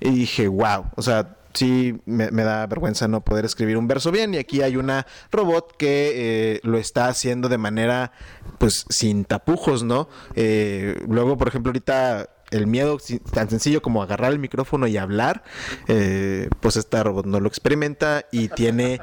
y 0.00 0.10
dije, 0.10 0.48
wow, 0.48 0.86
o 0.96 1.02
sea, 1.02 1.36
sí 1.54 2.00
me, 2.04 2.30
da 2.30 2.66
vergüenza 2.66 3.08
no 3.08 3.24
poder 3.24 3.44
escribir 3.44 3.76
un 3.76 3.88
verso 3.88 4.10
bien 4.10 4.34
y 4.34 4.38
aquí 4.38 4.62
hay 4.62 4.76
una 4.76 5.06
robot 5.30 5.76
que 5.76 6.12
eh, 6.56 6.60
lo 6.64 6.78
está 6.78 7.08
haciendo 7.08 7.48
de 7.48 7.58
manera 7.58 8.12
pues 8.58 8.84
sin 8.88 9.24
tapujos, 9.24 9.82
¿no? 9.82 10.08
Eh, 10.34 11.00
luego, 11.08 11.38
por 11.38 11.48
ejemplo, 11.48 11.70
ahorita 11.70 12.28
el 12.50 12.66
miedo 12.66 12.98
tan 13.32 13.50
sencillo 13.50 13.82
como 13.82 14.02
agarrar 14.02 14.32
el 14.32 14.38
micrófono 14.38 14.86
y 14.86 14.96
hablar, 14.96 15.42
eh, 15.88 16.48
pues 16.60 16.76
esta 16.76 17.02
robot 17.02 17.26
no 17.26 17.40
lo 17.40 17.48
experimenta 17.48 18.26
y 18.30 18.48
tiene 18.48 19.00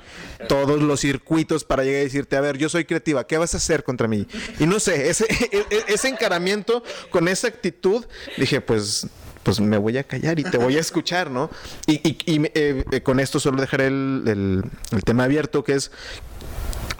todos 0.47 0.81
los 0.81 1.01
circuitos 1.01 1.63
para 1.63 1.83
llegar 1.83 2.01
a 2.01 2.03
decirte, 2.03 2.37
a 2.37 2.41
ver, 2.41 2.57
yo 2.57 2.69
soy 2.69 2.85
creativa, 2.85 3.27
¿qué 3.27 3.37
vas 3.37 3.53
a 3.53 3.57
hacer 3.57 3.83
contra 3.83 4.07
mí? 4.07 4.25
Y 4.59 4.67
no 4.67 4.79
sé, 4.79 5.09
ese, 5.09 5.25
e, 5.51 5.65
e, 5.69 5.83
ese 5.87 6.07
encaramiento 6.07 6.83
con 7.09 7.27
esa 7.27 7.47
actitud, 7.47 8.05
dije, 8.37 8.61
pues 8.61 9.07
pues 9.43 9.59
me 9.59 9.77
voy 9.77 9.97
a 9.97 10.03
callar 10.03 10.39
y 10.39 10.43
te 10.43 10.57
voy 10.57 10.77
a 10.77 10.79
escuchar, 10.79 11.31
¿no? 11.31 11.49
Y, 11.87 12.01
eh, 12.05 12.85
eh, 12.91 13.01
con 13.01 13.19
esto 13.19 13.39
solo 13.39 13.59
dejaré 13.61 13.87
el, 13.87 14.63
tema 15.05 15.23
abierto, 15.25 15.63
que 15.63 15.73
es 15.73 15.91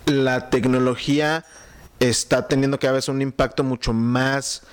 la 0.06 0.49
tecnología 0.49 1.45
está 1.99 2.47
teniendo 2.47 2.80
cada 2.80 2.93
vez 2.93 3.08
un 3.08 3.21
impacto 3.21 3.63
mucho 3.63 3.93
más 3.93 4.63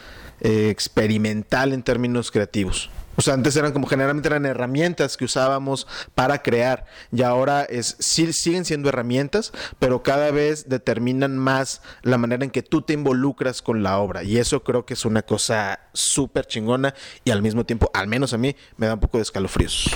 eh, 0.40 0.70
experimental 0.70 1.72
en 1.72 1.82
términos 1.82 2.30
creativos. 2.30 2.90
O 3.18 3.22
sea, 3.22 3.34
antes 3.34 3.56
eran 3.56 3.72
como 3.72 3.88
generalmente 3.88 4.28
eran 4.28 4.46
herramientas 4.46 5.16
que 5.16 5.24
usábamos 5.24 5.88
para 6.14 6.40
crear 6.40 6.86
y 7.10 7.22
ahora 7.22 7.64
es 7.64 7.96
sí, 7.98 8.32
siguen 8.32 8.64
siendo 8.64 8.90
herramientas, 8.90 9.52
pero 9.80 10.04
cada 10.04 10.30
vez 10.30 10.68
determinan 10.68 11.36
más 11.36 11.82
la 12.02 12.16
manera 12.16 12.44
en 12.44 12.52
que 12.52 12.62
tú 12.62 12.82
te 12.82 12.92
involucras 12.92 13.60
con 13.60 13.82
la 13.82 13.98
obra 13.98 14.22
y 14.22 14.38
eso 14.38 14.62
creo 14.62 14.86
que 14.86 14.94
es 14.94 15.04
una 15.04 15.22
cosa 15.22 15.80
súper 15.92 16.46
chingona 16.46 16.94
y 17.24 17.32
al 17.32 17.42
mismo 17.42 17.66
tiempo, 17.66 17.90
al 17.92 18.06
menos 18.06 18.34
a 18.34 18.38
mí, 18.38 18.54
me 18.76 18.86
da 18.86 18.94
un 18.94 19.00
poco 19.00 19.18
de 19.18 19.22
escalofríos. 19.22 19.90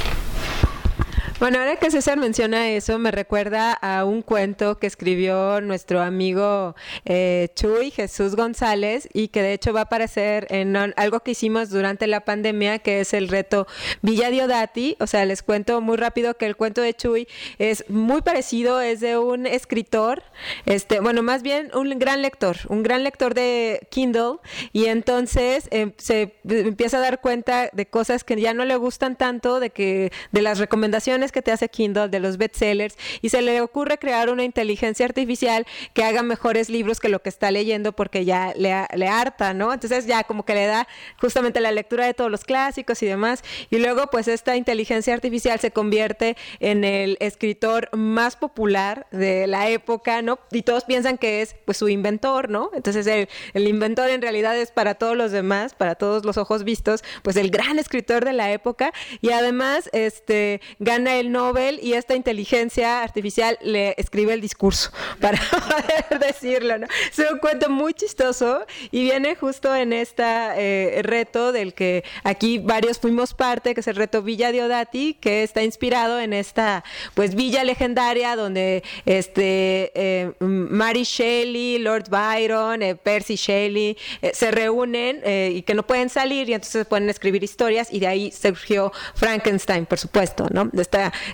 Bueno, 1.43 1.59
ahora 1.59 1.75
que 1.75 1.91
César 1.91 2.19
menciona 2.19 2.71
eso, 2.71 3.01
me 3.01 3.11
recuerda 3.11 3.73
a 3.73 4.05
un 4.05 4.23
cuento 4.23 4.79
que 4.79 4.87
escribió 4.87 5.61
nuestro 5.61 6.01
amigo 6.01 6.77
eh, 7.05 7.49
Chuy 7.57 7.91
Jesús 7.91 8.37
González 8.37 9.09
y 9.13 9.27
que 9.27 9.43
de 9.43 9.53
hecho 9.53 9.73
va 9.73 9.81
a 9.81 9.83
aparecer 9.83 10.47
en 10.51 10.77
algo 10.77 11.19
que 11.25 11.33
hicimos 11.33 11.69
durante 11.69 12.07
la 12.07 12.21
pandemia, 12.21 12.79
que 12.79 13.01
es 13.01 13.13
el 13.13 13.27
reto 13.27 13.67
Villa 14.03 14.31
Diodati. 14.31 14.97
O 15.01 15.09
sea, 15.09 15.25
les 15.25 15.43
cuento 15.43 15.81
muy 15.81 15.97
rápido 15.97 16.35
que 16.35 16.47
el 16.47 16.55
cuento 16.55 16.81
de 16.81 16.95
Chuy 16.95 17.27
es 17.59 17.91
muy 17.91 18.23
parecido, 18.23 18.81
es 18.81 19.01
de 19.01 19.19
un 19.19 19.45
escritor, 19.45 20.23
este, 20.65 21.01
bueno, 21.01 21.25
más 21.25 21.43
bien 21.43 21.73
un 21.75 21.99
gran 21.99 22.23
lector, 22.23 22.57
un 22.69 22.85
gran 22.85 23.03
lector 23.03 23.35
de 23.35 23.89
Kindle 23.91 24.37
y 24.73 24.85
entonces 24.85 25.67
em, 25.73 25.91
se 25.97 26.37
empieza 26.49 26.99
a 26.99 27.01
dar 27.01 27.21
cuenta 27.21 27.69
de 27.73 27.87
cosas 27.87 28.23
que 28.23 28.41
ya 28.41 28.55
no 28.55 28.65
le 28.65 28.77
gustan 28.77 29.17
tanto, 29.17 29.59
de 29.59 29.71
que 29.71 30.13
de 30.31 30.43
las 30.43 30.61
recomendaciones 30.61 31.32
que 31.33 31.43
te 31.43 31.51
hace 31.53 31.69
Kindle, 31.69 32.09
de 32.09 32.21
los 32.21 32.37
bestsellers, 32.37 32.97
y 33.21 33.31
se 33.31 33.43
le 33.43 33.61
ocurre 33.61 33.99
crear 33.99 34.31
una 34.31 34.45
inteligencia 34.45 35.07
artificial 35.07 35.67
que 35.95 36.05
haga 36.05 36.23
mejores 36.23 36.69
libros 36.69 37.01
que 37.01 37.09
lo 37.09 37.23
que 37.23 37.29
está 37.29 37.51
leyendo 37.51 37.93
porque 37.93 38.25
ya 38.25 38.53
le, 38.57 38.87
le 38.95 39.09
harta, 39.09 39.55
¿no? 39.55 39.73
Entonces 39.73 40.07
ya 40.07 40.25
como 40.25 40.45
que 40.45 40.55
le 40.55 40.67
da 40.67 40.87
justamente 41.21 41.61
la 41.61 41.73
lectura 41.73 42.07
de 42.07 42.15
todos 42.15 42.31
los 42.31 42.45
clásicos 42.45 43.03
y 43.03 43.07
demás, 43.07 43.43
y 43.71 43.79
luego 43.79 44.09
pues 44.09 44.29
esta 44.29 44.57
inteligencia 44.57 45.15
artificial 45.15 45.59
se 45.61 45.71
convierte 45.71 46.37
en 46.61 46.85
el 46.85 47.17
escritor 47.21 47.89
más 47.97 48.37
popular 48.37 49.07
de 49.11 49.47
la 49.47 49.69
época, 49.69 50.23
¿no? 50.23 50.39
Y 50.51 50.63
todos 50.63 50.85
piensan 50.85 51.19
que 51.19 51.43
es 51.43 51.57
pues 51.65 51.79
su 51.79 51.89
inventor, 51.89 52.51
¿no? 52.51 52.71
Entonces 52.75 53.07
el, 53.07 53.29
el 53.55 53.69
inventor 53.69 54.11
en 54.11 54.23
realidad 54.23 54.57
es 54.57 54.71
para 54.71 54.95
todos 54.95 55.17
los 55.17 55.33
demás, 55.33 55.75
para 55.75 55.95
todos 55.95 56.25
los 56.25 56.37
ojos 56.37 56.65
vistos, 56.65 57.03
pues 57.23 57.37
el 57.37 57.51
gran 57.51 57.79
escritor 57.79 58.25
de 58.25 58.33
la 58.33 58.53
época 58.53 58.93
y 59.21 59.31
además 59.31 59.89
este 59.93 60.61
gana 60.79 61.12
el 61.19 61.33
Nobel 61.33 61.81
y 61.83 61.95
esta 61.95 62.15
inteligencia 62.15 63.03
artificial 63.03 63.59
le 63.63 63.95
escribe 63.99 64.35
el 64.35 64.41
discurso 64.41 64.91
para 65.21 65.39
poder 65.39 66.19
decirlo, 66.21 66.79
¿no? 66.79 66.87
Es 67.11 67.19
un 67.31 67.39
cuento 67.39 67.71
muy 67.71 67.95
chistoso 67.95 68.65
y 68.91 69.05
viene 69.05 69.35
justo 69.37 69.75
en 69.75 69.93
este 69.93 71.03
reto 71.03 71.53
del 71.53 71.75
que 71.75 72.05
aquí 72.25 72.59
varios 72.59 72.99
fuimos 72.99 73.35
parte, 73.35 73.75
que 73.75 73.81
es 73.81 73.87
el 73.87 73.97
reto 73.97 74.23
Villa 74.23 74.53
Diodati, 74.53 75.15
que 75.15 75.43
está 75.43 75.63
inspirado 75.63 76.21
en 76.21 76.33
esta 76.33 76.85
pues 77.15 77.35
villa 77.35 77.65
legendaria 77.65 78.37
donde 78.37 78.83
este 79.05 79.93
eh, 79.95 80.33
Mary 80.41 81.05
Shelley, 81.05 81.79
Lord 81.79 82.09
Byron, 82.09 82.83
eh, 82.83 82.95
Percy 82.95 83.37
Shelley 83.37 83.97
se 84.33 84.51
reúnen 84.51 85.23
y 85.25 85.63
que 85.63 85.75
no 85.75 85.87
pueden 85.87 86.09
salir 86.09 86.49
y 86.49 86.55
entonces 86.55 86.87
pueden 86.87 87.09
escribir 87.11 87.43
historias 87.43 87.93
y 87.93 88.01
de 88.01 88.07
ahí 88.07 88.33
surgió 88.33 88.93
Frankenstein, 89.15 89.87
por 89.87 89.99
supuesto, 89.99 90.47
¿no? 90.51 90.67
De 90.73 90.83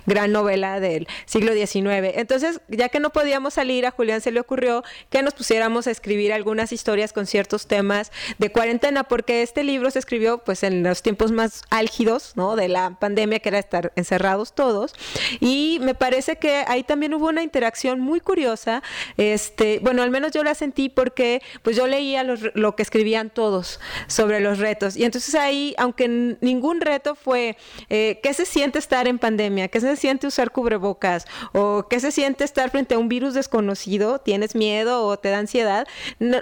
gran 0.05 0.31
novela 0.31 0.79
del 0.79 1.07
siglo 1.25 1.53
XIX. 1.53 2.15
Entonces, 2.15 2.61
ya 2.69 2.89
que 2.89 2.99
no 2.99 3.11
podíamos 3.11 3.55
salir, 3.55 3.85
a 3.85 3.91
Julián 3.91 4.21
se 4.21 4.31
le 4.31 4.39
ocurrió 4.39 4.83
que 5.09 5.21
nos 5.21 5.33
pusiéramos 5.33 5.85
a 5.87 5.91
escribir 5.91 6.33
algunas 6.33 6.71
historias 6.71 7.13
con 7.13 7.25
ciertos 7.25 7.67
temas 7.67 8.11
de 8.37 8.51
cuarentena, 8.51 9.03
porque 9.03 9.41
este 9.41 9.63
libro 9.63 9.91
se 9.91 9.99
escribió 9.99 10.39
pues 10.39 10.63
en 10.63 10.83
los 10.83 11.01
tiempos 11.01 11.31
más 11.31 11.63
álgidos, 11.69 12.33
¿no? 12.35 12.55
De 12.55 12.69
la 12.69 12.97
pandemia, 12.99 13.39
que 13.39 13.49
era 13.49 13.59
estar 13.59 13.91
encerrados 13.95 14.53
todos. 14.53 14.93
Y 15.39 15.79
me 15.81 15.93
parece 15.93 16.37
que 16.37 16.63
ahí 16.67 16.83
también 16.83 17.13
hubo 17.13 17.27
una 17.27 17.43
interacción 17.43 17.99
muy 17.99 18.19
curiosa, 18.19 18.81
este, 19.17 19.79
bueno, 19.81 20.01
al 20.01 20.11
menos 20.11 20.31
yo 20.31 20.43
la 20.43 20.55
sentí 20.55 20.89
porque 20.89 21.41
pues 21.61 21.75
yo 21.75 21.87
leía 21.87 22.23
lo 22.23 22.75
que 22.75 22.83
escribían 22.83 23.29
todos 23.29 23.79
sobre 24.07 24.39
los 24.39 24.59
retos. 24.59 24.95
Y 24.95 25.03
entonces 25.03 25.35
ahí, 25.35 25.75
aunque 25.77 26.07
ningún 26.41 26.81
reto 26.81 27.15
fue, 27.15 27.57
eh, 27.89 28.19
¿qué 28.23 28.33
se 28.33 28.45
siente 28.45 28.79
estar 28.79 29.07
en 29.07 29.19
pandemia? 29.19 29.58
¿Qué 29.67 29.81
se 29.81 29.95
siente 29.95 30.27
usar 30.27 30.51
cubrebocas? 30.51 31.25
¿O 31.53 31.87
qué 31.89 31.99
se 31.99 32.11
siente 32.11 32.43
estar 32.43 32.69
frente 32.69 32.95
a 32.95 32.97
un 32.97 33.09
virus 33.09 33.33
desconocido? 33.33 34.19
¿Tienes 34.19 34.55
miedo 34.55 35.05
o 35.05 35.17
te 35.17 35.29
da 35.29 35.39
ansiedad? 35.39 35.87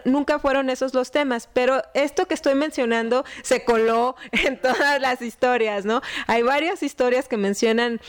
nunca 0.05 0.39
fueron 0.39 0.69
esos 0.69 0.93
los 0.93 1.11
temas, 1.11 1.49
pero 1.53 1.81
esto 1.93 2.27
que 2.27 2.33
estoy 2.33 2.55
mencionando 2.55 3.25
se 3.43 3.63
coló 3.63 4.15
en 4.31 4.59
todas 4.59 5.01
las 5.01 5.21
historias, 5.21 5.85
¿no? 5.85 6.01
Hay 6.27 6.43
varias 6.43 6.83
historias 6.83 7.27
que 7.27 7.37
mencionan 7.37 7.99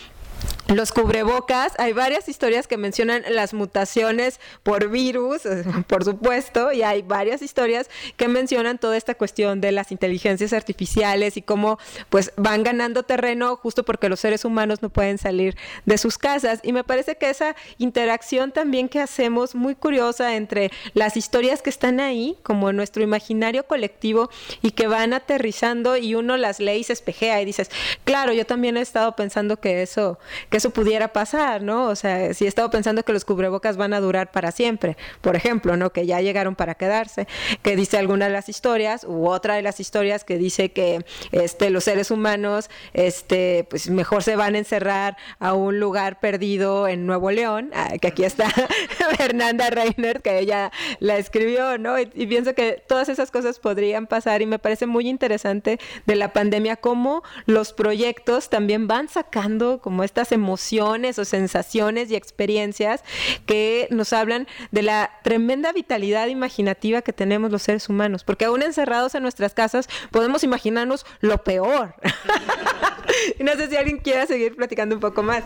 los 0.75 0.93
cubrebocas, 0.93 1.73
hay 1.79 1.93
varias 1.93 2.29
historias 2.29 2.67
que 2.67 2.77
mencionan 2.77 3.23
las 3.31 3.55
mutaciones 3.55 4.39
por 4.63 4.89
virus, 4.89 5.43
por 5.87 6.05
supuesto, 6.05 6.73
y 6.73 6.83
hay 6.83 7.03
varias 7.03 7.43
historias 7.43 7.89
que 8.17 8.29
mencionan 8.29 8.79
toda 8.79 8.97
esta 8.97 9.15
cuestión 9.15 9.61
de 9.61 9.73
las 9.73 9.93
inteligencias 9.93 10.53
artificiales 10.53 11.37
y 11.37 11.43
cómo 11.43 11.79
pues 12.11 12.33
van 12.37 12.63
ganando 12.63 13.03
terreno 13.03 13.57
justo 13.57 13.85
porque 13.85 14.09
los 14.09 14.21
seres 14.21 14.45
humanos 14.45 14.83
no 14.83 14.91
pueden 14.91 15.19
salir 15.19 15.57
de 15.87 15.99
sus 15.99 16.19
casas. 16.19 16.61
Y 16.63 16.73
me 16.73 16.85
parece 16.85 17.17
que 17.17 17.31
esa 17.31 17.57
interacción 17.79 18.53
también 18.53 18.89
que 18.89 19.01
hacemos 19.01 19.55
muy 19.55 19.75
curiosa 19.75 20.37
entre 20.37 20.71
las 20.95 21.17
historias 21.17 21.63
que 21.63 21.71
están 21.71 22.01
ahí, 22.01 22.37
como 22.43 22.73
nuestro 22.73 23.03
imaginario 23.03 23.67
colectivo, 23.67 24.31
y 24.63 24.73
que 24.73 24.87
van 24.87 25.13
aterrizando 25.13 25.97
y 25.97 26.15
uno 26.15 26.37
las 26.37 26.59
se 26.59 26.93
espejea 26.93 27.41
y 27.41 27.45
dices, 27.45 27.71
claro, 28.05 28.33
yo 28.33 28.45
también 28.45 28.77
he 28.77 28.81
estado 28.81 29.17
pensando 29.17 29.59
que 29.59 29.83
eso 29.83 30.19
eso 30.59 30.71
pudiera 30.71 31.13
pasar, 31.13 31.63
¿no? 31.63 31.87
O 31.87 31.97
sea, 31.97 32.35
si 32.35 32.45
he 32.45 32.49
estado 32.49 32.71
pensando 32.71 33.05
que 33.05 33.13
los 33.13 33.25
cubrebocas 33.25 33.77
van 33.77 33.95
a 33.95 34.01
durar 34.01 34.31
para 34.31 34.53
siempre, 34.53 34.97
por 35.21 35.37
ejemplo, 35.37 35.77
¿no? 35.77 35.91
Que 35.91 36.05
ya 36.05 36.21
llegaron 36.21 36.55
para 36.55 36.75
quedarse, 36.75 37.27
que 37.63 37.77
dice 37.77 37.97
alguna 37.97 38.27
de 38.27 38.33
las 38.33 38.49
historias, 38.49 39.05
u 39.05 39.29
otra 39.29 39.55
de 39.55 39.63
las 39.63 39.81
historias 39.81 40.25
que 40.25 40.37
dice 40.37 40.73
que 40.73 41.05
este, 41.33 41.71
los 41.71 41.85
seres 41.85 42.11
humanos, 42.11 42.71
este, 42.93 43.67
pues 43.71 43.89
mejor 43.89 44.23
se 44.23 44.37
van 44.37 44.55
a 44.55 44.59
encerrar 44.59 45.17
a 45.39 45.55
un 45.55 45.81
lugar 45.81 46.21
perdido 46.21 46.89
en 46.89 47.07
Nuevo 47.07 47.31
León, 47.31 47.71
ah, 47.75 47.93
que 48.01 48.09
aquí 48.09 48.25
está 48.25 48.49
Fernanda 49.17 49.71
Reiner, 49.71 50.21
que 50.21 50.39
ella 50.39 50.73
la 50.99 51.17
escribió, 51.17 51.79
¿no? 51.79 51.99
Y, 51.99 52.11
y 52.15 52.27
pienso 52.27 52.55
que 52.55 52.83
todas 52.87 53.09
esas 53.09 53.31
cosas 53.31 53.59
podrían 53.59 54.07
pasar 54.07 54.43
y 54.43 54.47
me 54.47 54.59
parece 54.59 54.87
muy 54.87 55.09
interesante 55.09 55.79
de 56.07 56.17
la 56.17 56.33
pandemia 56.33 56.77
cómo 56.77 57.23
los 57.47 57.73
proyectos 57.73 58.51
también 58.51 58.89
van 58.89 59.09
sacando 59.09 59.81
como 59.81 60.03
estas 60.03 60.33
emociones 60.33 60.48
emociones 60.49 61.19
o 61.19 61.25
sensaciones 61.25 62.11
y 62.11 62.17
experiencias 62.17 63.05
que 63.47 63.87
nos 63.91 64.13
hablan 64.13 64.47
de 64.71 64.83
la 64.83 65.11
tremenda 65.23 65.73
vitalidad 65.73 66.29
imaginativa 66.29 67.03
que 67.03 67.13
tenemos 67.13 67.51
los 67.51 67.63
seres 67.63 67.89
humanos, 67.89 68.25
porque 68.25 68.47
aún 68.47 68.63
encerrados 68.63 69.15
en 69.15 69.23
nuestras 69.23 69.55
casas 69.55 69.89
podemos 70.11 70.43
imaginarnos 70.45 71.05
lo 71.21 71.39
peor. 71.45 71.95
no 73.41 73.53
sé 73.53 73.69
si 73.69 73.77
alguien 73.77 73.99
quiera 73.99 74.27
seguir 74.27 74.57
platicando 74.57 74.95
un 74.95 75.01
poco 75.01 75.23
más. 75.23 75.45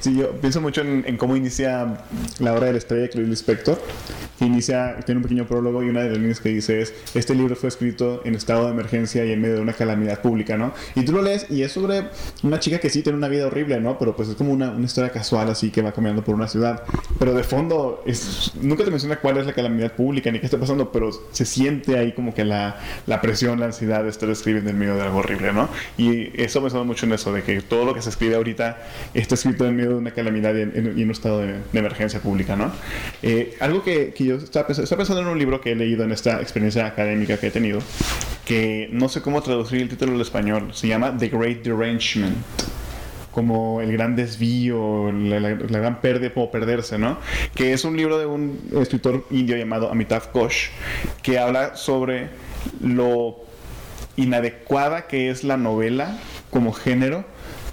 Sí, 0.00 0.16
yo 0.16 0.30
pienso 0.32 0.62
mucho 0.62 0.80
en, 0.80 1.16
cómo 1.18 1.36
inicia 1.36 1.98
la 2.38 2.54
obra 2.54 2.66
de 2.66 2.72
la 2.72 2.78
estrella 2.78 3.02
de 3.02 3.10
Clarice 3.10 3.30
Lispector, 3.30 3.78
que 4.38 4.46
inicia, 4.46 4.96
tiene 5.04 5.18
un 5.18 5.22
pequeño 5.22 5.46
prólogo 5.46 5.82
y 5.82 5.90
una 5.90 6.00
de 6.00 6.08
las 6.08 6.18
líneas 6.18 6.40
que 6.40 6.48
dice 6.48 6.80
es, 6.80 6.94
este 7.14 7.34
libro 7.34 7.54
fue 7.54 7.68
escrito 7.68 8.22
en 8.24 8.34
estado 8.34 8.64
de 8.64 8.70
emergencia 8.70 9.26
y 9.26 9.32
en 9.32 9.42
medio 9.42 9.56
de 9.56 9.60
una 9.60 9.74
calamidad 9.74 10.22
pública, 10.22 10.56
¿no? 10.56 10.72
Y 10.94 11.04
tú 11.04 11.12
lo 11.12 11.20
lees 11.20 11.50
y 11.50 11.62
es 11.62 11.72
sobre 11.72 12.04
una 12.42 12.58
chica 12.58 12.78
que 12.78 12.88
sí 12.88 13.02
tiene 13.02 13.18
una 13.18 13.28
vida 13.28 13.46
horrible, 13.46 13.78
¿no? 13.78 13.98
Pero 13.98 14.16
pues 14.16 14.30
es 14.30 14.36
como 14.36 14.52
una, 14.52 14.70
una 14.70 14.86
historia 14.86 15.10
casual 15.10 15.50
así 15.50 15.70
que 15.70 15.82
va 15.82 15.92
caminando 15.92 16.24
por 16.24 16.34
una 16.34 16.48
ciudad. 16.48 16.82
Pero 17.18 17.34
de 17.34 17.44
fondo, 17.44 18.02
es, 18.06 18.52
nunca 18.62 18.84
te 18.84 18.90
menciona 18.90 19.20
cuál 19.20 19.36
es 19.36 19.44
la 19.44 19.52
calamidad 19.52 19.92
pública 19.92 20.30
ni 20.32 20.40
qué 20.40 20.46
está 20.46 20.58
pasando, 20.58 20.90
pero 20.92 21.10
se 21.32 21.44
siente 21.44 21.98
ahí 21.98 22.12
como 22.12 22.32
que 22.32 22.46
la, 22.46 22.80
la 23.06 23.20
presión, 23.20 23.60
la 23.60 23.66
ansiedad 23.66 24.02
de 24.02 24.08
estar 24.08 24.30
escribiendo 24.30 24.70
en 24.70 24.78
medio 24.78 24.94
de 24.94 25.02
algo 25.02 25.18
horrible, 25.18 25.52
¿no? 25.52 25.68
Y 25.98 26.30
eso 26.40 26.62
me 26.62 26.70
suena 26.70 26.84
mucho 26.84 27.04
en 27.04 27.12
eso, 27.12 27.34
de 27.34 27.42
que 27.42 27.60
todo 27.60 27.84
lo 27.84 27.92
que 27.92 28.00
se 28.00 28.08
escribe 28.08 28.36
ahorita 28.36 28.78
está 29.12 29.34
escrito 29.34 29.66
en 29.66 29.76
medio 29.76 29.89
de 29.94 30.00
una 30.00 30.12
calamidad 30.12 30.54
y 30.54 30.62
en, 30.62 31.02
un 31.02 31.10
estado 31.10 31.40
de, 31.40 31.56
emergencia 31.72 32.20
pública, 32.20 32.56
¿no? 32.56 32.72
Eh, 33.22 33.56
algo 33.60 33.82
que, 33.82 34.12
que 34.12 34.24
yo 34.24 34.36
estaba 34.36 34.66
pensando, 34.66 35.20
en 35.20 35.26
un 35.26 35.38
libro 35.38 35.60
que 35.60 35.72
he 35.72 35.76
leído 35.76 36.04
en 36.04 36.12
esta 36.12 36.40
experiencia 36.40 36.86
académica 36.86 37.36
que 37.38 37.48
he 37.48 37.50
tenido, 37.50 37.80
que 38.44 38.88
no 38.92 39.08
sé 39.08 39.22
cómo 39.22 39.42
traducir 39.42 39.80
el 39.80 39.88
título 39.88 40.14
al 40.14 40.20
español, 40.20 40.70
se 40.72 40.88
llama 40.88 41.16
The 41.16 41.28
Great 41.28 41.62
Derangement 41.62 42.36
como 43.30 43.80
el 43.80 43.92
gran 43.92 44.16
desvío, 44.16 45.12
la, 45.12 45.50
gran 45.50 46.00
pérdida, 46.00 46.34
como 46.34 46.50
perderse, 46.50 46.98
¿no? 46.98 47.18
Que 47.54 47.72
es 47.72 47.84
un 47.84 47.96
libro 47.96 48.18
de 48.18 48.26
un 48.26 48.60
escritor 48.80 49.24
indio 49.30 49.56
llamado 49.56 49.90
Amitav 49.90 50.32
Ghosh, 50.32 50.70
que 51.22 51.38
habla 51.38 51.76
sobre 51.76 52.28
lo 52.82 53.36
inadecuada 54.16 55.06
que 55.06 55.30
es 55.30 55.44
la 55.44 55.56
novela 55.56 56.18
como 56.50 56.72
género 56.72 57.24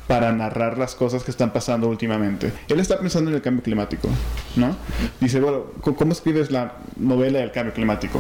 para 0.07 0.31
narrar 0.31 0.77
las 0.77 0.95
cosas 0.95 1.23
que 1.23 1.31
están 1.31 1.51
pasando 1.51 1.87
últimamente. 1.87 2.51
Él 2.69 2.79
está 2.79 2.97
pensando 2.97 3.29
en 3.29 3.35
el 3.35 3.41
cambio 3.41 3.61
climático, 3.63 4.09
¿no? 4.55 4.75
Dice, 5.19 5.39
bueno, 5.39 5.65
¿cómo 5.81 6.13
escribes 6.13 6.49
la 6.49 6.75
novela 6.95 7.39
del 7.39 7.51
cambio 7.51 7.73
climático? 7.73 8.19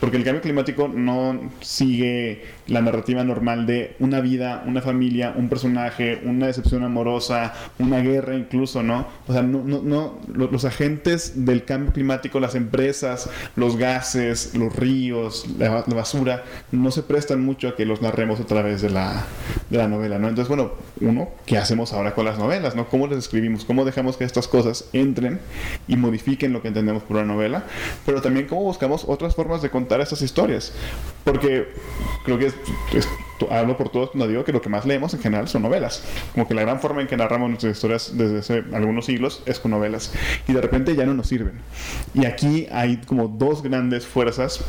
Porque 0.00 0.16
el 0.16 0.24
cambio 0.24 0.42
climático 0.42 0.88
no 0.88 1.40
sigue 1.60 2.44
la 2.68 2.80
narrativa 2.80 3.22
normal 3.24 3.66
de 3.66 3.96
una 4.00 4.20
vida, 4.20 4.64
una 4.66 4.82
familia, 4.82 5.34
un 5.36 5.48
personaje, 5.48 6.20
una 6.24 6.46
decepción 6.46 6.82
amorosa, 6.84 7.54
una 7.78 8.00
guerra 8.00 8.34
incluso, 8.34 8.82
¿no? 8.82 9.06
O 9.26 9.32
sea, 9.32 9.42
no, 9.42 9.62
no, 9.62 9.80
no 9.82 10.18
los 10.26 10.64
agentes 10.64 11.44
del 11.44 11.64
cambio 11.64 11.92
climático, 11.92 12.40
las 12.40 12.54
empresas, 12.54 13.30
los 13.54 13.76
gases, 13.76 14.54
los 14.54 14.74
ríos, 14.74 15.46
la, 15.58 15.84
basura, 15.86 16.44
no 16.72 16.90
se 16.90 17.02
prestan 17.02 17.40
mucho 17.40 17.68
a 17.68 17.76
que 17.76 17.86
los 17.86 18.02
narremos 18.02 18.40
a 18.40 18.44
través 18.44 18.82
de 18.82 18.90
la, 18.90 19.24
de 19.70 19.78
la 19.78 19.88
novela, 19.88 20.18
¿no? 20.18 20.28
Entonces, 20.28 20.48
bueno, 20.48 20.72
uno, 21.00 21.28
¿qué 21.46 21.58
hacemos 21.58 21.92
ahora 21.92 22.14
con 22.14 22.24
las 22.24 22.38
novelas, 22.38 22.74
¿no? 22.74 22.88
¿Cómo 22.88 23.06
las 23.06 23.18
escribimos? 23.18 23.64
¿Cómo 23.64 23.84
dejamos 23.84 24.16
que 24.16 24.24
estas 24.24 24.48
cosas 24.48 24.88
entren 24.92 25.40
y 25.86 25.96
modifiquen 25.96 26.52
lo 26.52 26.62
que 26.62 26.68
entendemos 26.68 27.02
por 27.02 27.16
una 27.16 27.26
novela? 27.26 27.64
Pero 28.04 28.20
también 28.20 28.46
cómo 28.46 28.62
buscamos 28.62 29.04
otras 29.06 29.34
formas 29.34 29.62
de 29.62 29.70
contar 29.70 30.00
estas 30.00 30.22
historias. 30.22 30.72
Porque 31.24 31.68
creo 32.24 32.38
que 32.38 32.46
es 32.46 32.55
hablo 33.50 33.76
por 33.76 33.90
todos 33.90 34.10
cuando 34.10 34.28
digo 34.28 34.44
que 34.44 34.52
lo 34.52 34.60
que 34.60 34.68
más 34.68 34.86
leemos 34.86 35.12
en 35.14 35.20
general 35.20 35.48
son 35.48 35.62
novelas. 35.62 36.02
Como 36.32 36.48
que 36.48 36.54
la 36.54 36.62
gran 36.62 36.80
forma 36.80 37.00
en 37.02 37.06
que 37.06 37.16
narramos 37.16 37.48
nuestras 37.48 37.76
historias 37.76 38.16
desde 38.16 38.38
hace 38.38 38.64
algunos 38.72 39.06
siglos 39.06 39.42
es 39.46 39.58
con 39.58 39.70
novelas. 39.70 40.12
Y 40.48 40.52
de 40.52 40.60
repente 40.60 40.94
ya 40.96 41.04
no 41.06 41.14
nos 41.14 41.28
sirven. 41.28 41.60
Y 42.14 42.24
aquí 42.24 42.66
hay 42.72 42.98
como 42.98 43.28
dos 43.28 43.62
grandes 43.62 44.06
fuerzas 44.06 44.64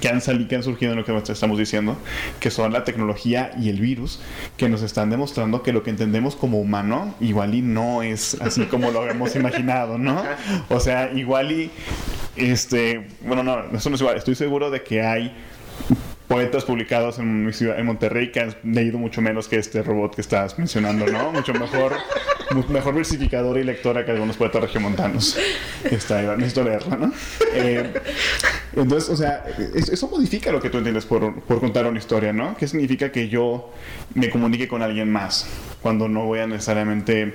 que 0.00 0.08
han 0.08 0.20
salido, 0.20 0.48
que 0.48 0.56
han 0.56 0.62
surgido 0.62 0.92
en 0.92 0.98
lo 0.98 1.04
que 1.04 1.32
estamos 1.32 1.58
diciendo, 1.58 1.96
que 2.40 2.50
son 2.50 2.72
la 2.72 2.84
tecnología 2.84 3.50
y 3.58 3.68
el 3.68 3.80
virus, 3.80 4.20
que 4.56 4.68
nos 4.68 4.82
están 4.82 5.10
demostrando 5.10 5.62
que 5.62 5.72
lo 5.72 5.82
que 5.82 5.90
entendemos 5.90 6.36
como 6.36 6.60
humano 6.60 7.14
igual 7.20 7.54
y 7.54 7.62
no 7.62 8.02
es 8.02 8.40
así 8.40 8.66
como 8.66 8.90
lo 8.90 9.00
habíamos 9.02 9.34
imaginado, 9.34 9.98
¿no? 9.98 10.22
O 10.68 10.78
sea, 10.78 11.10
igual 11.12 11.50
y, 11.50 11.70
este, 12.36 13.08
bueno, 13.22 13.42
no, 13.42 13.76
eso 13.76 13.90
no 13.90 13.96
es 13.96 14.00
igual, 14.00 14.16
estoy 14.16 14.36
seguro 14.36 14.70
de 14.70 14.82
que 14.82 15.02
hay 15.02 15.34
poetas 16.28 16.64
publicados 16.64 17.18
en 17.18 17.46
mi 17.46 17.52
ciudad, 17.54 17.78
en 17.78 17.86
Monterrey, 17.86 18.30
que 18.30 18.40
han 18.40 18.54
leído 18.62 18.98
mucho 18.98 19.22
menos 19.22 19.48
que 19.48 19.56
este 19.56 19.82
robot 19.82 20.14
que 20.14 20.20
estás 20.20 20.58
mencionando, 20.58 21.06
¿no? 21.06 21.32
Mucho 21.32 21.54
mejor, 21.54 21.94
mejor 22.68 22.94
versificador 22.94 23.56
y 23.58 23.64
lectora 23.64 24.04
que 24.04 24.12
algunos 24.12 24.36
poetas 24.36 24.60
regiomontanos. 24.62 25.38
Está, 25.90 26.36
necesito 26.36 26.64
leerla, 26.64 26.96
¿no? 26.96 27.12
Eh, 27.54 27.94
entonces, 28.76 29.08
o 29.08 29.16
sea, 29.16 29.44
eso 29.74 30.08
modifica 30.08 30.52
lo 30.52 30.60
que 30.60 30.68
tú 30.68 30.78
entiendes 30.78 31.06
por, 31.06 31.40
por 31.40 31.60
contar 31.60 31.86
una 31.86 31.98
historia, 31.98 32.32
¿no? 32.32 32.54
¿Qué 32.56 32.68
significa 32.68 33.10
que 33.10 33.28
yo 33.28 33.72
me 34.14 34.28
comunique 34.28 34.68
con 34.68 34.82
alguien 34.82 35.10
más 35.10 35.48
cuando 35.80 36.08
no 36.08 36.26
voy 36.26 36.40
a 36.40 36.46
necesariamente 36.46 37.34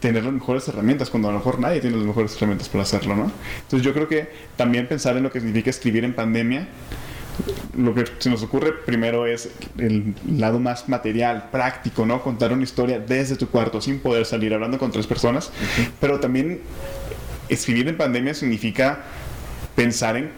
tener 0.00 0.22
las 0.22 0.34
mejores 0.34 0.68
herramientas, 0.68 1.08
cuando 1.08 1.30
a 1.30 1.32
lo 1.32 1.38
mejor 1.38 1.58
nadie 1.58 1.80
tiene 1.80 1.96
las 1.96 2.06
mejores 2.06 2.36
herramientas 2.36 2.68
para 2.68 2.82
hacerlo, 2.82 3.16
¿no? 3.16 3.32
Entonces 3.62 3.82
yo 3.82 3.94
creo 3.94 4.06
que 4.06 4.28
también 4.56 4.86
pensar 4.86 5.16
en 5.16 5.22
lo 5.22 5.32
que 5.32 5.40
significa 5.40 5.70
escribir 5.70 6.04
en 6.04 6.12
pandemia 6.12 6.68
lo 7.76 7.94
que 7.94 8.04
se 8.18 8.30
nos 8.30 8.42
ocurre 8.42 8.72
primero 8.72 9.26
es 9.26 9.50
el 9.78 10.14
lado 10.28 10.58
más 10.58 10.88
material, 10.88 11.48
práctico, 11.50 12.06
¿no? 12.06 12.22
Contar 12.22 12.52
una 12.52 12.62
historia 12.62 12.98
desde 12.98 13.36
tu 13.36 13.48
cuarto 13.48 13.80
sin 13.80 14.00
poder 14.00 14.24
salir 14.24 14.54
hablando 14.54 14.78
con 14.78 14.90
tres 14.90 15.06
personas. 15.06 15.50
Pero 16.00 16.20
también 16.20 16.60
escribir 17.48 17.88
en 17.88 17.96
pandemia 17.96 18.34
significa 18.34 19.00
pensar 19.74 20.16
en 20.16 20.30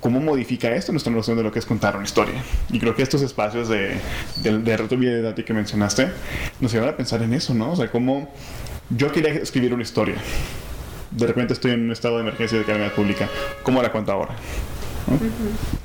cómo 0.00 0.20
modifica 0.20 0.74
esto 0.74 0.92
nuestra 0.92 1.12
noción 1.12 1.36
de 1.36 1.44
lo 1.44 1.52
que 1.52 1.60
es 1.60 1.66
contar 1.66 1.96
una 1.96 2.04
historia. 2.04 2.42
Y 2.70 2.78
creo 2.78 2.94
que 2.94 3.02
estos 3.02 3.22
espacios 3.22 3.68
de, 3.68 3.94
de, 4.42 4.58
de 4.58 4.76
reto 4.76 4.96
de 4.96 5.44
que 5.44 5.54
mencionaste 5.54 6.10
nos 6.60 6.72
llevan 6.72 6.90
a 6.90 6.96
pensar 6.96 7.22
en 7.22 7.32
eso, 7.32 7.54
¿no? 7.54 7.72
O 7.72 7.76
sea, 7.76 7.90
cómo 7.90 8.28
yo 8.90 9.10
quería 9.12 9.32
escribir 9.32 9.72
una 9.72 9.82
historia. 9.82 10.16
De 11.12 11.26
repente 11.26 11.52
estoy 11.52 11.72
en 11.72 11.84
un 11.84 11.92
estado 11.92 12.16
de 12.16 12.22
emergencia 12.22 12.58
de 12.58 12.64
calamidad 12.64 12.92
pública. 12.92 13.28
¿Cómo 13.62 13.82
la 13.82 13.92
cuento 13.92 14.12
ahora? 14.12 14.34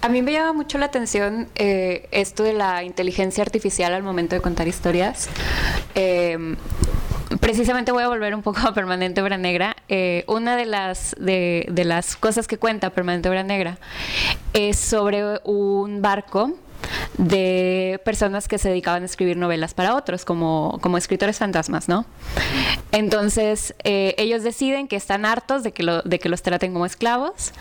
A 0.02 0.10
mí 0.10 0.22
me 0.22 0.32
llama 0.32 0.54
mucho 0.54 0.78
la 0.78 0.86
atención 0.86 1.48
eh, 1.56 2.08
esto 2.12 2.44
de 2.44 2.54
la 2.54 2.84
inteligencia 2.84 3.44
artificial 3.44 3.94
al 3.94 4.04
momento 4.04 4.36
de 4.36 4.42
contar 4.42 4.68
historias. 4.68 5.30
Em, 5.96 6.56
precisamente 7.40 7.92
voy 7.92 8.04
a 8.04 8.08
volver 8.08 8.34
un 8.36 8.42
poco 8.42 8.60
a 8.68 8.74
Permanente 8.74 9.22
Obra 9.22 9.38
Negra. 9.38 9.76
Eh, 9.90 10.24
una 10.28 10.56
de 10.56 10.66
las, 10.66 11.16
de, 11.20 11.66
de, 11.70 11.86
las 11.86 12.16
cosas 12.16 12.48
que 12.48 12.58
cuenta 12.58 12.90
Permanente 12.90 13.30
Obra 13.30 13.44
Negra 13.44 13.78
es 14.54 14.78
sobre 14.78 15.40
un 15.44 16.02
barco 16.02 16.54
de 17.18 18.02
personas 18.04 18.48
que 18.48 18.58
se 18.58 18.70
dedicaban 18.70 19.04
a 19.04 19.06
escribir 19.06 19.38
novelas 19.38 19.74
para 19.74 19.96
otros, 19.96 20.26
como, 20.26 20.80
como 20.82 20.98
escritores 20.98 21.38
fantasmas, 21.38 21.88
¿no? 21.88 22.06
Entonces, 22.92 23.76
eh, 23.84 24.16
ellos 24.18 24.44
deciden 24.44 24.88
que 24.88 24.96
están 24.96 25.26
hartos 25.26 25.64
de 25.64 25.72
que, 25.72 26.02
de 26.04 26.20
que 26.20 26.30
los 26.30 26.42
traten 26.42 26.74
como 26.74 26.86
esclavos, 26.86 27.54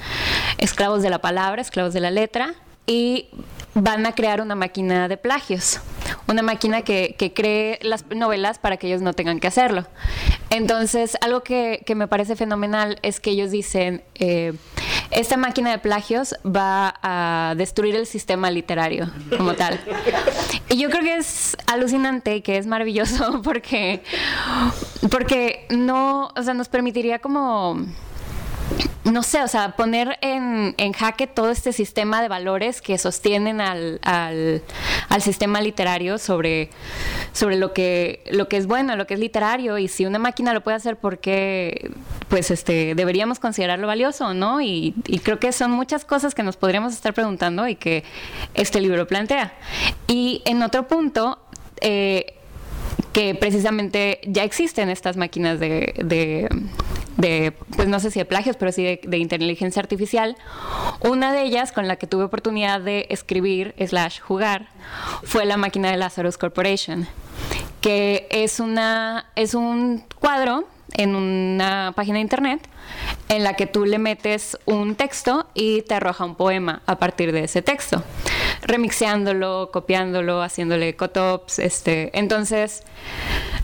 esclavos 0.59 1.03
de 1.03 1.11
la 1.11 1.21
palabra, 1.21 1.63
esclavos 1.63 1.93
de 1.93 2.01
la 2.01 2.11
letra, 2.11 2.55
y 2.87 3.29
van 3.75 4.07
a 4.07 4.13
crear 4.13 4.41
una 4.41 4.55
máquina 4.55 5.09
de 5.09 5.17
plagios, 5.17 5.81
una 6.29 6.43
máquina 6.43 6.83
que, 6.83 7.15
cree 7.35 7.79
las 7.83 8.07
novelas 8.07 8.59
para 8.59 8.77
que 8.77 8.87
ellos 8.87 9.03
no 9.03 9.13
tengan 9.13 9.41
que 9.41 9.49
hacerlo. 9.49 9.87
Entonces, 10.51 11.17
algo 11.21 11.43
que, 11.43 11.83
me 11.95 12.09
parece 12.09 12.37
fenomenal 12.37 12.99
es 13.03 13.21
que 13.21 13.31
ellos 13.31 13.51
dicen, 13.51 14.03
eh, 14.15 14.55
esta 15.11 15.37
máquina 15.37 15.71
de 15.71 15.79
plagios 15.79 16.35
va 16.45 16.95
a 17.03 17.55
destruir 17.57 17.97
el 17.97 18.07
sistema 18.07 18.51
literario 18.51 19.11
como 19.37 19.55
tal. 19.55 19.81
Y 20.69 20.79
yo 20.79 20.91
creo 20.91 21.03
que 21.03 21.17
es 21.17 21.57
alucinante, 21.67 22.43
que 22.43 22.59
es 22.59 22.67
maravilloso 22.67 23.41
porque, 23.45 24.03
porque 25.11 25.67
no, 25.71 26.31
o 26.37 26.43
sea, 26.43 26.55
nos 26.55 26.69
permitiría 26.69 27.19
como 27.19 27.87
no 29.11 29.23
sé, 29.23 29.43
o 29.43 29.49
sea, 29.49 29.77
poner 29.77 30.19
en, 30.21 30.75
en, 30.79 30.93
jaque 30.93 31.27
todo 31.27 31.51
este 31.51 31.73
sistema 31.73 32.21
de 32.23 32.29
valores 32.29 32.83
que 32.83 32.99
sostienen 32.99 33.61
al, 33.61 34.01
al, 34.03 34.63
sistema 35.21 35.61
literario 35.61 36.19
sobre, 36.19 36.71
sobre 37.33 37.57
lo, 37.57 37.73
que, 37.73 38.23
lo 38.31 38.49
que 38.49 38.57
es 38.57 38.67
bueno, 38.67 38.97
lo 38.97 39.07
que 39.07 39.15
es 39.15 39.21
literario, 39.21 39.79
y 39.79 39.89
si 39.89 40.07
una 40.07 40.19
máquina 40.19 40.53
lo 40.53 40.63
puede 40.63 40.77
hacer, 40.77 40.97
¿por 40.97 41.19
qué 41.19 41.91
pues, 42.29 42.51
este, 42.51 42.95
deberíamos 42.95 43.39
considerarlo 43.39 43.87
valioso 43.87 44.35
no? 44.35 44.61
Y, 44.61 44.95
y 45.07 45.21
creo 45.21 45.39
que 45.39 45.53
son 45.53 45.71
muchas 45.71 46.05
cosas 46.05 46.35
que 46.35 46.43
nos 46.43 46.57
podríamos 46.57 46.93
estar 46.93 47.15
preguntando 47.15 47.67
y 47.69 47.77
que 47.77 48.05
este 48.55 48.81
libro 48.81 49.07
plantea. 49.07 49.55
Y 50.07 50.43
en 50.45 50.63
otro 50.63 50.89
punto, 50.89 51.39
eh, 51.81 52.35
que 53.13 53.35
precisamente 53.35 54.21
ya 54.27 54.45
existen 54.45 54.91
estas 54.91 55.17
máquinas 55.17 55.59
de, 55.59 55.95
de, 56.05 56.49
pues 57.17 57.89
no 57.89 58.01
sé 58.01 58.11
si 58.11 58.19
de 58.19 58.25
plagios, 58.25 58.57
pero 58.57 58.73
sí 58.73 59.01
de, 59.03 59.19
inteligencia 59.19 59.81
artificial. 59.81 60.37
Una 61.01 61.33
de 61.33 61.43
ellas 61.43 61.73
con 61.73 61.89
la 61.89 61.97
que 61.97 62.07
tuve 62.07 62.25
oportunidad 62.25 62.81
de 62.81 63.07
escribir 63.11 63.75
slash 63.79 64.21
jugar 64.21 64.69
fue 65.23 65.45
la 65.45 65.57
máquina 65.57 65.91
de 65.91 65.97
Lazarus 65.97 66.39
Corporation 66.39 67.07
que 67.81 68.27
es, 68.31 68.59
una, 68.59 69.27
es 69.37 69.55
un 69.55 70.03
cuadro 70.19 70.65
en 70.95 71.15
una 71.15 71.93
página 71.95 72.17
de 72.17 72.23
internet 72.23 72.69
en 73.29 73.45
la 73.45 73.55
que 73.55 73.67
tú 73.67 73.85
le 73.85 73.99
metes 73.99 74.59
un 74.67 74.97
texto 74.97 75.47
y 75.55 75.83
te 75.83 75.95
arroja 75.95 76.25
un 76.25 76.35
poema 76.35 76.83
a 76.87 76.99
partir 76.99 77.31
de 77.31 77.45
ese 77.45 77.63
texto, 77.63 78.03
remixeándolo, 78.63 79.71
copiándolo, 79.73 80.43
haciéndole 80.43 80.97
cotops, 80.97 81.61
este, 81.61 82.11
entonces 82.19 82.83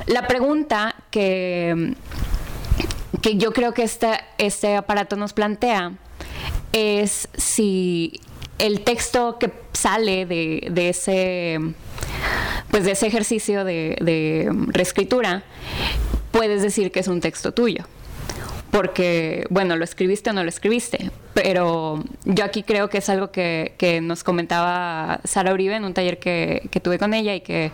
la 0.07 0.29
pregunta 0.29 0.95
que 1.11 1.95
que 3.21 3.37
yo 3.37 3.53
creo 3.53 3.75
que 3.75 3.83
este, 3.83 4.09
este 4.39 4.77
aparato 4.77 5.17
nos 5.17 5.33
plantea 5.33 5.93
es 6.73 7.29
si 7.35 8.21
el 8.59 8.81
texto 8.81 9.39
que 9.39 9.53
sale 9.73 10.25
de, 10.25 10.69
de 10.71 10.89
ese 10.89 11.59
pues 12.71 12.85
de 12.85 12.93
ese 12.93 13.07
ejercicio 13.07 13.65
de, 13.65 13.97
de 14.01 14.51
reescritura 14.69 15.43
puedes 16.31 16.63
decir 16.63 16.91
que 16.91 17.01
es 17.01 17.09
un 17.09 17.21
texto 17.21 17.53
tuyo. 17.53 17.85
Porque, 18.71 19.45
bueno, 19.51 19.77
lo 19.77 19.85
escribiste 19.85 20.31
o 20.31 20.33
no 20.33 20.43
lo 20.43 20.49
escribiste, 20.49 21.11
pero 21.35 22.03
yo 22.25 22.43
aquí 22.43 22.63
creo 22.63 22.89
que 22.89 22.99
es 22.99 23.09
algo 23.11 23.31
que, 23.31 23.75
que 23.77 24.01
nos 24.01 24.25
comentaba 24.25 25.21
Sara 25.25 25.53
Uribe 25.53 25.77
en 25.77 25.85
un 25.85 25.93
taller 25.93 26.19
que, 26.19 26.67
que 26.71 26.81
tuve 26.81 26.99
con 26.99 27.13
ella 27.13 27.35
y 27.35 27.43
que 27.43 27.71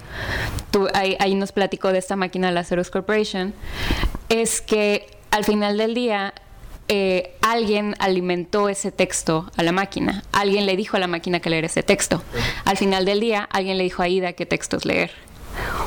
ahí, 0.95 1.17
ahí, 1.21 1.37
nos 1.37 1.53
platicó 1.53 1.93
de 1.93 1.99
esta 1.99 2.17
máquina 2.17 2.51
Lazarus 2.51 2.91
Corporation, 2.91 3.55
es 4.29 4.61
que 4.61 5.07
al 5.31 5.45
final 5.45 5.77
del 5.77 5.95
día 5.95 6.35
eh, 6.89 7.35
alguien 7.43 7.95
alimentó 7.99 8.71
ese 8.71 8.91
texto 8.91 9.51
a 9.57 9.63
la 9.63 9.73
máquina, 9.73 10.25
alguien 10.33 10.65
le 10.65 10.75
dijo 10.75 10.97
a 10.97 11.01
la 11.01 11.07
máquina 11.07 11.41
que 11.41 11.51
leer 11.51 11.67
ese 11.67 11.83
texto. 11.83 12.23
Al 12.65 12.79
final 12.79 13.05
del 13.05 13.21
día, 13.21 13.47
alguien 13.53 13.77
le 13.77 13.85
dijo 13.85 14.03
a 14.03 14.09
Ida 14.09 14.33
qué 14.33 14.47
textos 14.47 14.85
leer. 14.87 15.11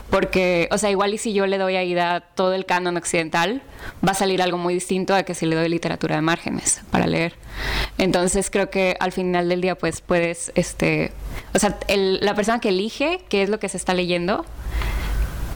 Porque, 0.09 0.67
o 0.71 0.77
sea, 0.77 0.91
igual 0.91 1.13
y 1.13 1.17
si 1.17 1.33
yo 1.33 1.47
le 1.47 1.57
doy 1.57 1.75
a 1.75 1.83
Ida 1.83 2.19
todo 2.19 2.53
el 2.53 2.65
canon 2.65 2.97
occidental, 2.97 3.61
va 4.05 4.11
a 4.11 4.13
salir 4.13 4.41
algo 4.41 4.57
muy 4.57 4.73
distinto 4.75 5.15
a 5.15 5.23
que 5.23 5.33
si 5.33 5.45
le 5.45 5.55
doy 5.55 5.69
literatura 5.69 6.15
de 6.15 6.21
márgenes 6.21 6.81
para 6.91 7.07
leer. 7.07 7.33
Entonces 7.97 8.51
creo 8.51 8.69
que 8.69 8.95
al 8.99 9.11
final 9.11 9.49
del 9.49 9.61
día, 9.61 9.75
pues 9.75 10.01
puedes, 10.01 10.51
este, 10.55 11.13
o 11.55 11.59
sea, 11.59 11.79
la 11.87 12.35
persona 12.35 12.59
que 12.59 12.69
elige 12.69 13.21
qué 13.29 13.41
es 13.41 13.49
lo 13.49 13.59
que 13.59 13.69
se 13.69 13.77
está 13.77 13.93
leyendo, 13.93 14.45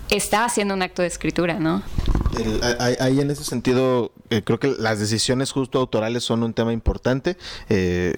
está 0.10 0.46
haciendo 0.46 0.74
un 0.74 0.82
acto 0.82 1.02
de 1.02 1.10
escritura, 1.10 1.56
¿no? 1.56 1.84
Ahí 2.80 3.20
en 3.20 3.32
ese 3.32 3.44
sentido, 3.44 4.12
eh, 4.30 4.42
creo 4.44 4.60
que 4.60 4.74
las 4.78 5.00
decisiones 5.00 5.52
justo 5.52 5.80
autorales 5.80 6.24
son 6.24 6.44
un 6.44 6.54
tema 6.54 6.74
importante. 6.74 7.38
Eh, 7.70 8.16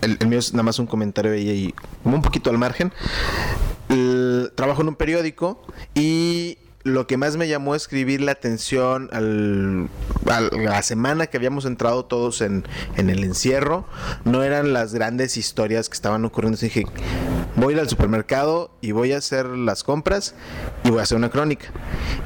el, 0.00 0.26
mío 0.26 0.38
es 0.38 0.52
nada 0.52 0.62
más 0.62 0.78
un 0.78 0.86
comentario 0.86 1.32
ahí, 1.32 1.74
como 2.02 2.16
un 2.16 2.22
poquito 2.22 2.50
al 2.50 2.58
margen. 2.58 2.92
trabajo 4.54 4.82
en 4.82 4.88
un 4.88 4.96
periódico 4.96 5.62
y 5.94 6.58
lo 6.84 7.06
que 7.06 7.16
más 7.16 7.36
me 7.36 7.48
llamó 7.48 7.74
a 7.74 7.76
escribir 7.76 8.20
la 8.20 8.32
atención 8.32 9.08
al, 9.12 9.88
a 10.30 10.40
la 10.40 10.82
semana 10.82 11.26
que 11.26 11.36
habíamos 11.36 11.64
entrado 11.64 12.04
todos 12.04 12.40
en, 12.40 12.64
el 12.96 13.24
encierro 13.24 13.84
no 14.24 14.42
eran 14.42 14.72
las 14.72 14.94
grandes 14.94 15.36
historias 15.36 15.88
que 15.88 15.94
estaban 15.94 16.24
ocurriendo. 16.24 16.58
dije, 16.58 16.86
voy 17.56 17.74
a 17.74 17.76
ir 17.76 17.80
al 17.80 17.88
supermercado 17.88 18.70
y 18.80 18.92
voy 18.92 19.12
a 19.12 19.18
hacer 19.18 19.46
las 19.46 19.84
compras 19.84 20.34
y 20.84 20.90
voy 20.90 21.00
a 21.00 21.02
hacer 21.02 21.16
una 21.16 21.30
crónica. 21.30 21.68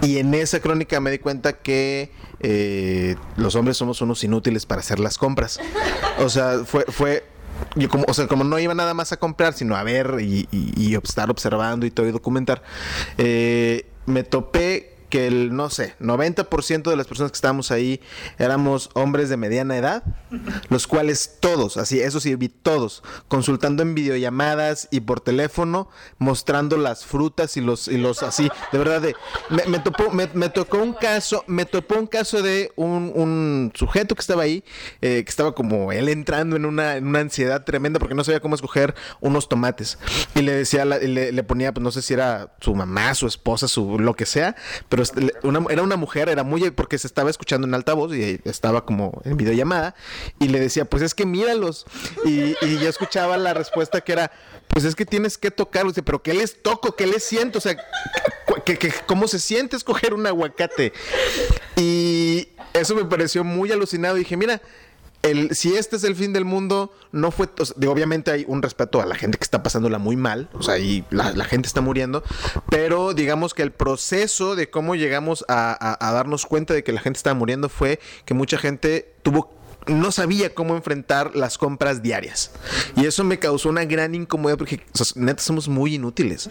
Y 0.01 0.19
en 0.19 0.33
esa 0.35 0.61
crónica 0.61 1.01
me 1.01 1.11
di 1.11 1.19
cuenta 1.19 1.55
que 1.55 2.13
eh, 2.41 3.17
los 3.37 3.55
hombres 3.57 3.77
somos 3.77 4.01
unos 4.01 4.23
inútiles 4.25 4.67
para 4.67 4.81
hacer 4.81 5.01
las 5.01 5.19
compras. 5.19 5.59
O 6.19 6.29
sea, 6.29 6.65
fue, 6.65 6.85
fue 6.89 7.25
como, 7.91 8.05
o 8.09 8.15
sea, 8.15 8.27
como 8.27 8.45
no 8.45 8.59
iba 8.59 8.75
nada 8.75 8.95
más 8.95 9.13
a 9.13 9.19
comprar, 9.19 9.53
sino 9.53 9.77
a 9.77 9.83
ver 9.83 10.19
y, 10.21 10.49
y, 10.51 10.95
estar 10.95 11.31
observando 11.31 11.87
y 11.87 11.91
todo 11.91 12.07
y 12.07 12.13
documentar, 12.13 12.63
eh, 13.19 13.87
me 14.07 14.23
topé 14.23 14.96
que 15.17 15.27
el, 15.29 15.57
no 15.57 15.71
sé, 15.71 15.95
90% 15.99 16.91
de 16.91 16.95
las 16.95 17.07
personas 17.07 17.33
que 17.33 17.37
estábamos 17.37 17.71
ahí 17.71 18.03
éramos 18.39 18.91
hombres 18.93 19.31
de 19.31 19.39
mediana 19.39 19.79
edad, 19.79 20.03
los 20.69 20.87
cuales 20.87 21.39
todos, 21.41 21.79
así, 21.79 22.01
eso 22.01 22.21
sí, 22.21 22.35
vi 22.35 22.51
todos, 22.51 23.03
consultando 23.27 23.83
en 23.83 23.95
videollamadas 23.95 24.89
y 24.91 25.01
por 25.01 25.21
teléfono, 25.21 25.89
mostrando 26.19 26.77
las 26.77 27.07
frutas 27.07 27.57
y 27.57 27.63
los, 27.63 27.89
y 27.89 27.97
los 27.97 28.23
así, 28.23 28.51
de 28.73 28.79
verdad, 28.79 29.01
de, 29.01 29.15
me, 29.67 29.79
topó, 29.79 30.11
me, 30.11 30.27
tocó 30.51 30.83
un 30.83 30.93
caso, 30.93 31.45
me 31.47 31.65
topó 31.65 31.95
un 31.95 32.09
caso 32.09 32.43
de 32.43 32.73
un, 32.77 33.11
un 33.15 33.73
sujeto 33.75 34.15
que 34.17 34.21
estaba 34.21 34.43
ahí, 34.43 34.65
eh, 35.01 35.23
que 35.25 35.31
estaba 35.31 35.55
como 35.55 35.93
él 35.93 36.11
entrando 36.11 36.57
en 36.57 36.67
una, 36.67 36.97
en 36.97 37.07
una 37.07 37.21
ansiedad 37.21 37.65
tremenda 37.65 37.99
porque 37.99 38.15
no 38.15 38.23
sabía 38.23 38.41
cómo 38.41 38.55
escoger 38.55 38.95
unos 39.21 39.49
tomates. 39.49 39.99
Y 40.35 40.43
le 40.43 40.53
decía, 40.53 40.85
le, 40.85 41.33
le 41.33 41.43
ponía, 41.43 41.73
pues 41.73 41.83
no 41.83 41.91
sé 41.91 42.03
si 42.03 42.13
era 42.13 42.55
su 42.61 42.75
mamá, 42.75 43.15
su 43.15 43.27
esposa, 43.27 43.67
su 43.67 43.99
lo 43.99 44.13
que 44.13 44.27
sea, 44.27 44.57
pero 44.91 45.06
era 45.71 45.83
una 45.83 45.97
mujer, 45.97 46.29
era 46.29 46.43
muy, 46.45 46.71
porque 46.71 46.99
se 46.99 47.07
estaba 47.07 47.31
escuchando 47.31 47.67
en 47.67 47.75
altavoz 47.75 48.15
y 48.15 48.41
estaba 48.45 48.85
como 48.85 49.21
en 49.25 49.37
videollamada 49.37 49.95
y 50.39 50.49
le 50.49 50.61
decía, 50.61 50.85
pues 50.85 51.03
es 51.03 51.15
que 51.15 51.27
míralos. 51.27 51.87
Y, 52.25 52.55
y 52.65 52.79
yo 52.79 52.89
escuchaba 52.89 53.37
la 53.37 53.55
respuesta 53.55 54.01
que 54.01 54.13
era, 54.13 54.33
pues 54.69 54.85
es 54.85 54.95
que 54.95 55.07
tienes 55.07 55.39
que 55.39 55.51
tocarlos, 55.51 55.95
pero 56.05 56.23
¿qué 56.23 56.35
les 56.35 56.63
toco? 56.63 56.97
¿Qué 56.97 57.07
les 57.07 57.25
siento? 57.25 57.59
O 57.59 57.61
sea, 57.61 57.77
cómo 59.07 59.29
se 59.29 59.39
siente 59.39 59.77
escoger 59.77 60.15
un 60.15 60.27
aguacate? 60.27 60.93
Y 61.77 62.49
eso 62.73 62.95
me 62.95 63.05
pareció 63.05 63.45
muy 63.45 63.73
alucinado. 63.73 64.17
Dije, 64.17 64.37
mira, 64.37 64.61
si 65.53 65.75
este 65.75 65.97
es 65.97 66.05
el 66.05 66.15
fin 66.15 66.33
del 66.33 66.45
mundo, 66.45 66.93
no 67.13 67.31
fue. 67.31 67.49
obviamente 67.87 68.31
hay 68.31 68.45
un 68.49 68.63
respeto 68.63 69.01
a 69.01 69.07
la 69.07 69.15
gente 69.15 69.39
que 69.39 69.45
está 69.45 69.63
pasándola 69.63 69.99
muy 69.99 70.17
mal, 70.17 70.49
o 70.55 70.63
sea, 70.63 70.79
y 70.79 71.05
la, 71.11 71.45
gente 71.45 71.69
está 71.69 71.81
muriendo, 71.81 72.23
pero 72.71 73.15
digamos 73.15 73.55
que 73.55 73.63
el 73.63 73.73
proceso 73.73 74.57
de 74.57 74.71
cómo 74.71 74.95
llegamos 74.95 75.45
a, 75.49 75.97
a 76.07 76.13
darnos 76.13 76.47
cuenta 76.47 76.75
de 76.75 76.83
que 76.83 76.93
la 76.93 77.01
gente 77.01 77.19
estaba 77.19 77.35
muriendo 77.35 77.69
fue 77.69 78.01
que 78.25 78.35
mucha 78.35 78.59
gente 78.59 79.15
tuvo 79.23 79.56
no 79.87 80.13
sabía 80.13 80.55
cómo 80.55 80.77
enfrentar 80.77 81.37
las 81.37 81.59
compras 81.59 82.03
diarias. 82.03 82.51
Y 82.97 83.07
eso 83.07 83.25
me 83.25 83.39
causó 83.39 83.69
una 83.69 83.85
gran 83.85 84.15
incomodidad 84.15 84.59
porque 84.59 84.81
neta 85.15 85.43
somos 85.43 85.69
muy 85.69 85.95
inútiles. 85.95 86.51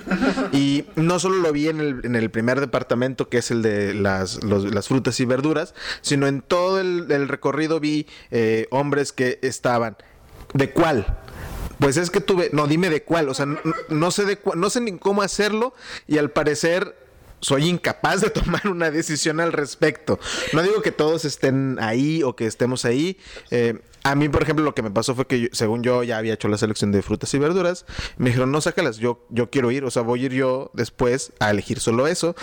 Y 0.51 0.85
no 0.95 1.19
solo 1.19 1.37
lo 1.37 1.51
vi 1.51 1.69
en 1.69 2.15
el, 2.15 2.29
primer 2.29 2.59
departamento, 2.59 3.29
que 3.29 3.37
es 3.37 3.51
el 3.51 3.61
de 3.61 3.93
las, 3.93 4.43
las 4.43 4.87
frutas 4.87 5.19
y 5.19 5.25
verduras, 5.25 5.73
sino 6.01 6.27
en 6.27 6.41
todo 6.41 6.79
el, 6.79 7.27
recorrido 7.27 7.79
vi 7.79 8.07
eh, 8.31 8.67
hombres 8.71 9.11
que 9.11 9.39
estaban. 9.41 9.97
¿De 10.53 10.71
cuál? 10.71 11.05
Pues 11.79 11.97
es 11.97 12.09
que 12.09 12.21
tuve, 12.21 12.49
no, 12.53 12.67
dime 12.67 12.89
de 12.89 13.03
cuál, 13.03 13.27
o 13.29 13.33
sea, 13.33 13.47
no, 13.89 14.11
sé 14.11 14.25
de 14.25 14.39
no 14.55 14.69
sé 14.69 14.79
ni 14.79 14.97
cómo 14.97 15.21
hacerlo 15.21 15.73
y 16.07 16.17
al 16.17 16.31
parecer 16.31 16.95
soy 17.45 17.69
incapaz 17.69 18.21
de 18.21 18.29
tomar 18.31 18.67
una 18.67 18.89
decisión 18.89 19.39
al 19.39 19.53
respecto. 19.53 20.19
No 20.53 20.63
digo 20.63 20.81
que 20.81 20.91
todos 20.91 21.25
estén 21.25 21.77
ahí 21.79 22.23
o 22.23 22.35
que 22.35 22.47
estemos 22.47 22.85
ahí. 22.85 23.19
Eh, 23.51 23.79
a 24.05 24.13
mí, 24.13 24.29
por 24.29 24.43
ejemplo, 24.43 24.63
lo 24.63 24.75
que 24.75 24.83
me 24.83 24.91
pasó 24.91 25.15
fue 25.15 25.25
que, 25.25 25.49
según 25.51 25.81
yo, 25.81 26.03
ya 26.03 26.19
había 26.19 26.35
hecho 26.35 26.47
la 26.47 26.59
selección 26.59 26.91
de 26.91 27.01
frutas 27.01 27.33
y 27.33 27.39
verduras. 27.39 27.87
Me 28.17 28.29
dijeron, 28.29 28.51
no, 28.51 28.61
sácalas, 28.61 28.97
yo, 28.97 29.25
yo 29.29 29.49
quiero 29.49 29.71
ir. 29.71 29.83
O 29.83 29.89
sea, 29.89 30.03
voy 30.03 30.21
a 30.21 30.25
ir 30.27 30.33
yo 30.33 30.69
después 30.73 31.33
a 31.39 31.49
elegir 31.49 31.79
solo 31.79 32.05
eso. 32.05 32.35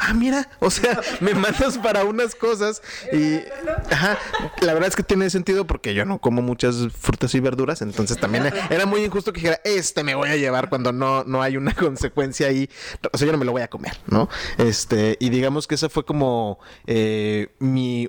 ah, 0.00 0.12
mira, 0.12 0.50
o 0.58 0.72
sea, 0.72 1.00
me 1.20 1.32
mandas 1.34 1.78
para 1.78 2.04
unas 2.04 2.34
cosas. 2.34 2.82
Y, 3.12 3.36
ajá, 3.92 4.18
la 4.60 4.74
verdad 4.74 4.88
es 4.88 4.96
que 4.96 5.04
tiene 5.04 5.30
sentido 5.30 5.68
porque 5.68 5.94
yo 5.94 6.04
no 6.04 6.18
como 6.18 6.42
muchas 6.42 6.88
frutas 6.98 7.32
y 7.36 7.38
verduras. 7.38 7.80
Entonces 7.80 8.18
también 8.18 8.52
era 8.70 8.84
muy 8.84 9.04
injusto 9.04 9.32
que 9.32 9.38
dijera, 9.38 9.60
este 9.62 10.02
me 10.02 10.16
voy 10.16 10.30
a 10.30 10.36
llevar 10.36 10.68
cuando 10.68 10.90
no, 10.90 11.22
no 11.22 11.42
hay 11.42 11.56
una 11.56 11.74
consecuencia 11.76 12.48
ahí. 12.48 12.68
O 13.12 13.16
sea, 13.16 13.26
yo 13.26 13.30
no 13.30 13.38
me 13.38 13.44
lo 13.44 13.52
voy 13.52 13.62
a 13.62 13.68
comer, 13.68 13.96
¿no? 14.08 14.28
Este, 14.58 15.16
y 15.20 15.30
digamos 15.30 15.68
que 15.68 15.76
esa 15.76 15.88
fue 15.88 16.04
como 16.04 16.58
eh, 16.88 17.54
mi, 17.60 18.08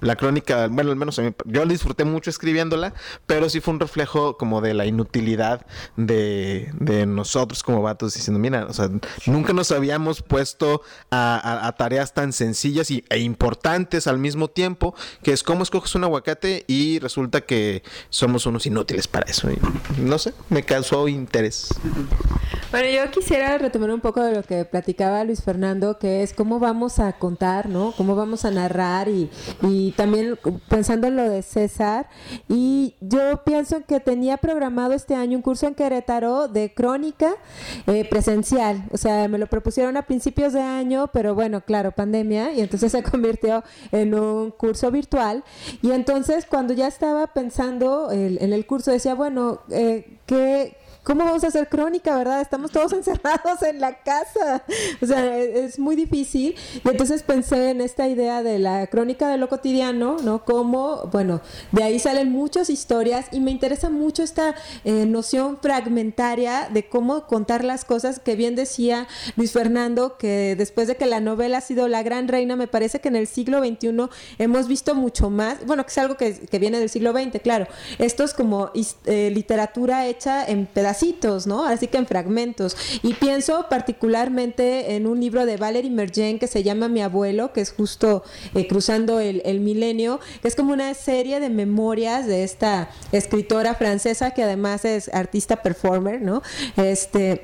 la 0.00 0.14
crónica, 0.14 0.68
bueno, 0.68 0.92
al 0.92 0.96
menos 0.96 1.18
a 1.18 1.22
mí, 1.22 1.34
yo 1.46 1.66
disfruté 1.66 2.03
mucho 2.04 2.30
escribiéndola, 2.30 2.94
pero 3.26 3.48
sí 3.48 3.60
fue 3.60 3.74
un 3.74 3.80
reflejo 3.80 4.36
como 4.36 4.60
de 4.60 4.74
la 4.74 4.86
inutilidad 4.86 5.66
de, 5.96 6.70
nosotros 7.06 7.62
como 7.62 7.82
vatos 7.82 8.14
diciendo, 8.14 8.38
mira, 8.38 8.66
o 8.66 8.72
sea, 8.72 8.88
nunca 9.26 9.52
nos 9.52 9.70
habíamos 9.72 10.22
puesto 10.22 10.82
a, 11.10 11.74
tareas 11.76 12.14
tan 12.14 12.32
sencillas 12.32 12.90
y, 12.90 13.04
e 13.10 13.18
importantes 13.18 14.06
al 14.06 14.18
mismo 14.18 14.48
tiempo, 14.48 14.94
que 15.22 15.32
es 15.32 15.42
cómo 15.42 15.62
escoges 15.62 15.94
un 15.94 16.04
aguacate 16.04 16.64
y 16.66 16.98
resulta 16.98 17.42
que 17.42 17.82
somos 18.10 18.46
unos 18.46 18.66
inútiles 18.66 19.08
para 19.08 19.30
eso. 19.30 19.48
no 19.98 20.18
sé, 20.18 20.34
me 20.48 20.62
causó 20.62 21.08
interés. 21.08 21.68
Bueno, 22.70 22.88
yo 22.88 23.10
quisiera 23.10 23.56
retomar 23.58 23.90
un 23.90 24.00
poco 24.00 24.20
de 24.22 24.34
lo 24.34 24.42
que 24.42 24.64
platicaba 24.64 25.22
Luis 25.24 25.42
Fernando, 25.42 25.98
que 25.98 26.22
es 26.22 26.32
cómo 26.32 26.58
vamos 26.58 26.98
a 26.98 27.12
contar, 27.12 27.68
¿no? 27.68 27.92
Cómo 27.96 28.16
vamos 28.16 28.44
a 28.44 28.50
narrar 28.50 29.08
y, 29.08 29.30
y 29.62 29.92
también 29.92 30.38
pensando 30.68 31.06
en 31.06 31.16
lo 31.16 31.28
de 31.28 31.42
César, 31.42 31.93
y 32.48 32.94
yo 33.00 33.42
pienso 33.44 33.84
que 33.86 34.00
tenía 34.00 34.36
programado 34.36 34.92
este 34.92 35.14
año 35.14 35.36
un 35.36 35.42
curso 35.42 35.66
en 35.66 35.74
Querétaro 35.74 36.48
de 36.48 36.72
crónica 36.72 37.34
eh, 37.86 38.06
presencial. 38.08 38.84
O 38.92 38.96
sea, 38.96 39.28
me 39.28 39.38
lo 39.38 39.46
propusieron 39.46 39.96
a 39.96 40.02
principios 40.02 40.52
de 40.52 40.60
año, 40.60 41.10
pero 41.12 41.34
bueno, 41.34 41.60
claro, 41.60 41.92
pandemia, 41.92 42.52
y 42.52 42.60
entonces 42.60 42.92
se 42.92 43.02
convirtió 43.10 43.64
en 43.92 44.14
un 44.14 44.50
curso 44.50 44.90
virtual. 44.90 45.44
Y 45.82 45.90
entonces 45.92 46.46
cuando 46.46 46.72
ya 46.74 46.86
estaba 46.86 47.26
pensando 47.28 48.10
en 48.10 48.52
el 48.52 48.66
curso, 48.66 48.90
decía, 48.90 49.14
bueno, 49.14 49.60
eh, 49.70 50.18
¿qué 50.26 50.76
¿cómo 51.04 51.24
vamos 51.24 51.44
a 51.44 51.48
hacer 51.48 51.68
crónica, 51.68 52.16
verdad? 52.16 52.40
Estamos 52.40 52.72
todos 52.72 52.92
encerrados 52.94 53.62
en 53.62 53.80
la 53.80 54.02
casa. 54.02 54.64
O 55.00 55.06
sea, 55.06 55.38
e, 55.38 55.64
es 55.64 55.78
muy 55.78 55.94
difícil. 55.94 56.56
Y 56.82 56.88
entonces 56.88 57.22
pensé 57.22 57.70
en 57.70 57.80
esta 57.80 58.08
idea 58.08 58.42
de 58.42 58.58
la 58.58 58.86
crónica 58.88 59.28
de 59.28 59.36
lo 59.36 59.48
cotidiano, 59.48 60.16
¿no? 60.22 60.44
Como, 60.44 61.08
bueno, 61.12 61.40
de 61.72 61.84
ahí 61.84 61.98
salen 61.98 62.32
muchas 62.32 62.70
historias 62.70 63.26
y 63.30 63.40
me 63.40 63.50
interesa 63.50 63.90
mucho 63.90 64.22
esta 64.22 64.54
eh, 64.84 65.04
noción 65.06 65.58
fragmentaria 65.60 66.68
de 66.72 66.88
cómo 66.88 67.26
contar 67.26 67.64
las 67.64 67.84
cosas 67.84 68.18
que 68.18 68.34
bien 68.34 68.56
decía 68.56 69.06
Luis 69.36 69.52
Fernando, 69.52 70.16
que 70.16 70.54
después 70.56 70.88
de 70.88 70.96
que 70.96 71.06
la 71.06 71.20
novela 71.20 71.58
ha 71.58 71.60
sido 71.60 71.86
la 71.88 72.02
gran 72.02 72.28
reina, 72.28 72.56
me 72.56 72.66
parece 72.66 73.00
que 73.00 73.08
en 73.08 73.16
el 73.16 73.26
siglo 73.26 73.58
XXI 73.58 74.08
hemos 74.38 74.68
visto 74.68 74.94
mucho 74.94 75.28
más, 75.28 75.64
bueno, 75.66 75.84
que 75.84 75.90
es 75.90 75.98
algo 75.98 76.16
que, 76.16 76.34
que 76.34 76.58
viene 76.58 76.78
del 76.78 76.88
siglo 76.88 77.12
XX, 77.12 77.40
claro, 77.42 77.66
esto 77.98 78.24
es 78.24 78.32
como 78.32 78.70
eh, 79.04 79.30
literatura 79.30 80.06
hecha 80.06 80.44
en 80.46 80.66
¿no? 81.46 81.64
Así 81.64 81.88
que 81.88 81.98
en 81.98 82.06
fragmentos. 82.06 82.76
Y 83.02 83.14
pienso 83.14 83.66
particularmente 83.68 84.94
en 84.94 85.06
un 85.06 85.20
libro 85.20 85.46
de 85.46 85.56
Valerie 85.56 85.90
Mergen 85.90 86.38
que 86.38 86.46
se 86.46 86.62
llama 86.62 86.88
Mi 86.88 87.02
abuelo, 87.02 87.52
que 87.52 87.60
es 87.60 87.72
justo 87.72 88.22
eh, 88.54 88.66
cruzando 88.66 89.20
el, 89.20 89.60
milenio, 89.60 90.20
es 90.42 90.54
como 90.54 90.72
una 90.72 90.92
serie 90.94 91.40
de 91.40 91.50
memorias 91.50 92.26
de 92.26 92.44
esta 92.44 92.90
escritora 93.12 93.74
francesa 93.74 94.32
que 94.32 94.42
además 94.42 94.84
es 94.84 95.08
artista 95.12 95.62
performer, 95.62 96.20
¿no? 96.20 96.42
Este 96.76 97.42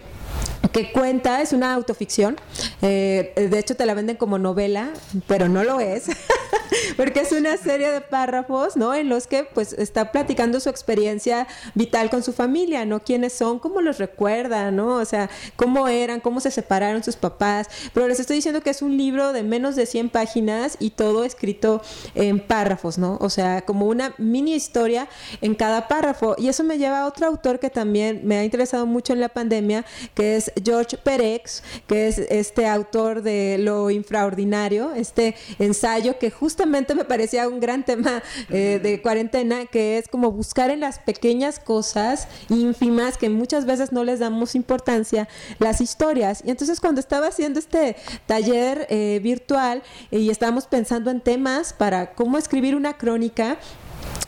que 0.68 0.92
cuenta, 0.92 1.40
es 1.40 1.52
una 1.52 1.74
autoficción, 1.74 2.36
eh, 2.82 3.32
de 3.50 3.58
hecho 3.58 3.74
te 3.74 3.86
la 3.86 3.94
venden 3.94 4.16
como 4.16 4.38
novela, 4.38 4.90
pero 5.26 5.48
no 5.48 5.64
lo 5.64 5.80
es, 5.80 6.04
porque 6.96 7.20
es 7.20 7.32
una 7.32 7.56
serie 7.56 7.90
de 7.90 8.00
párrafos, 8.00 8.76
¿no? 8.76 8.94
En 8.94 9.08
los 9.08 9.26
que 9.26 9.44
pues 9.44 9.72
está 9.72 10.12
platicando 10.12 10.60
su 10.60 10.68
experiencia 10.68 11.48
vital 11.74 12.10
con 12.10 12.22
su 12.22 12.32
familia, 12.32 12.84
¿no? 12.84 13.00
Quiénes 13.00 13.32
son, 13.32 13.58
cómo 13.58 13.80
los 13.80 13.98
recuerda, 13.98 14.70
¿no? 14.70 14.96
O 14.96 15.04
sea, 15.04 15.30
cómo 15.56 15.88
eran, 15.88 16.20
cómo 16.20 16.40
se 16.40 16.50
separaron 16.50 17.02
sus 17.02 17.16
papás, 17.16 17.68
pero 17.94 18.06
les 18.06 18.20
estoy 18.20 18.36
diciendo 18.36 18.60
que 18.60 18.70
es 18.70 18.82
un 18.82 18.96
libro 18.96 19.32
de 19.32 19.42
menos 19.42 19.76
de 19.76 19.86
100 19.86 20.10
páginas 20.10 20.76
y 20.78 20.90
todo 20.90 21.24
escrito 21.24 21.82
en 22.14 22.38
párrafos, 22.38 22.98
¿no? 22.98 23.16
O 23.20 23.30
sea, 23.30 23.62
como 23.62 23.86
una 23.86 24.14
mini 24.18 24.54
historia 24.54 25.08
en 25.40 25.54
cada 25.54 25.88
párrafo, 25.88 26.36
y 26.38 26.48
eso 26.48 26.64
me 26.64 26.78
lleva 26.78 27.00
a 27.00 27.06
otro 27.06 27.26
autor 27.26 27.58
que 27.58 27.70
también 27.70 28.20
me 28.24 28.36
ha 28.36 28.44
interesado 28.44 28.86
mucho 28.86 29.12
en 29.12 29.20
la 29.20 29.30
pandemia, 29.30 29.84
que 30.14 30.36
es 30.36 30.49
George 30.62 30.96
Perex, 30.96 31.62
que 31.86 32.08
es 32.08 32.18
este 32.18 32.66
autor 32.66 33.22
de 33.22 33.58
Lo 33.58 33.90
Infraordinario, 33.90 34.92
este 34.94 35.34
ensayo 35.58 36.18
que 36.18 36.30
justamente 36.30 36.94
me 36.94 37.04
parecía 37.04 37.48
un 37.48 37.60
gran 37.60 37.84
tema 37.84 38.22
eh, 38.48 38.80
de 38.82 39.02
cuarentena, 39.02 39.66
que 39.66 39.98
es 39.98 40.08
como 40.08 40.32
buscar 40.32 40.70
en 40.70 40.80
las 40.80 40.98
pequeñas 40.98 41.58
cosas 41.58 42.28
ínfimas 42.48 43.16
que 43.16 43.28
muchas 43.28 43.66
veces 43.66 43.92
no 43.92 44.04
les 44.04 44.20
damos 44.20 44.54
importancia, 44.54 45.28
las 45.58 45.80
historias. 45.80 46.42
Y 46.44 46.50
entonces 46.50 46.80
cuando 46.80 47.00
estaba 47.00 47.28
haciendo 47.28 47.58
este 47.58 47.96
taller 48.26 48.86
eh, 48.90 49.20
virtual 49.22 49.82
y 50.10 50.30
estábamos 50.30 50.66
pensando 50.66 51.10
en 51.10 51.20
temas 51.20 51.72
para 51.72 52.14
cómo 52.14 52.38
escribir 52.38 52.74
una 52.76 52.96
crónica, 52.96 53.58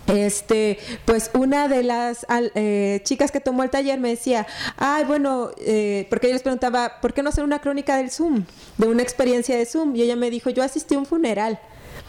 este, 0.06 0.78
pues 1.04 1.30
una 1.34 1.68
de 1.68 1.82
las 1.82 2.26
eh, 2.54 3.00
chicas 3.04 3.30
que 3.30 3.40
tomó 3.40 3.62
el 3.62 3.70
taller 3.70 3.98
me 4.00 4.10
decía, 4.10 4.46
ay, 4.76 5.04
bueno, 5.04 5.50
eh, 5.58 6.06
porque 6.10 6.28
yo 6.28 6.32
les 6.32 6.42
preguntaba, 6.42 7.00
¿por 7.00 7.14
qué 7.14 7.22
no 7.22 7.28
hacer 7.28 7.44
una 7.44 7.60
crónica 7.60 7.96
del 7.96 8.10
Zoom, 8.10 8.44
de 8.78 8.86
una 8.86 9.02
experiencia 9.02 9.56
de 9.56 9.66
Zoom? 9.66 9.96
Y 9.96 10.02
ella 10.02 10.16
me 10.16 10.30
dijo, 10.30 10.50
yo 10.50 10.62
asistí 10.62 10.94
a 10.94 10.98
un 10.98 11.06
funeral 11.06 11.58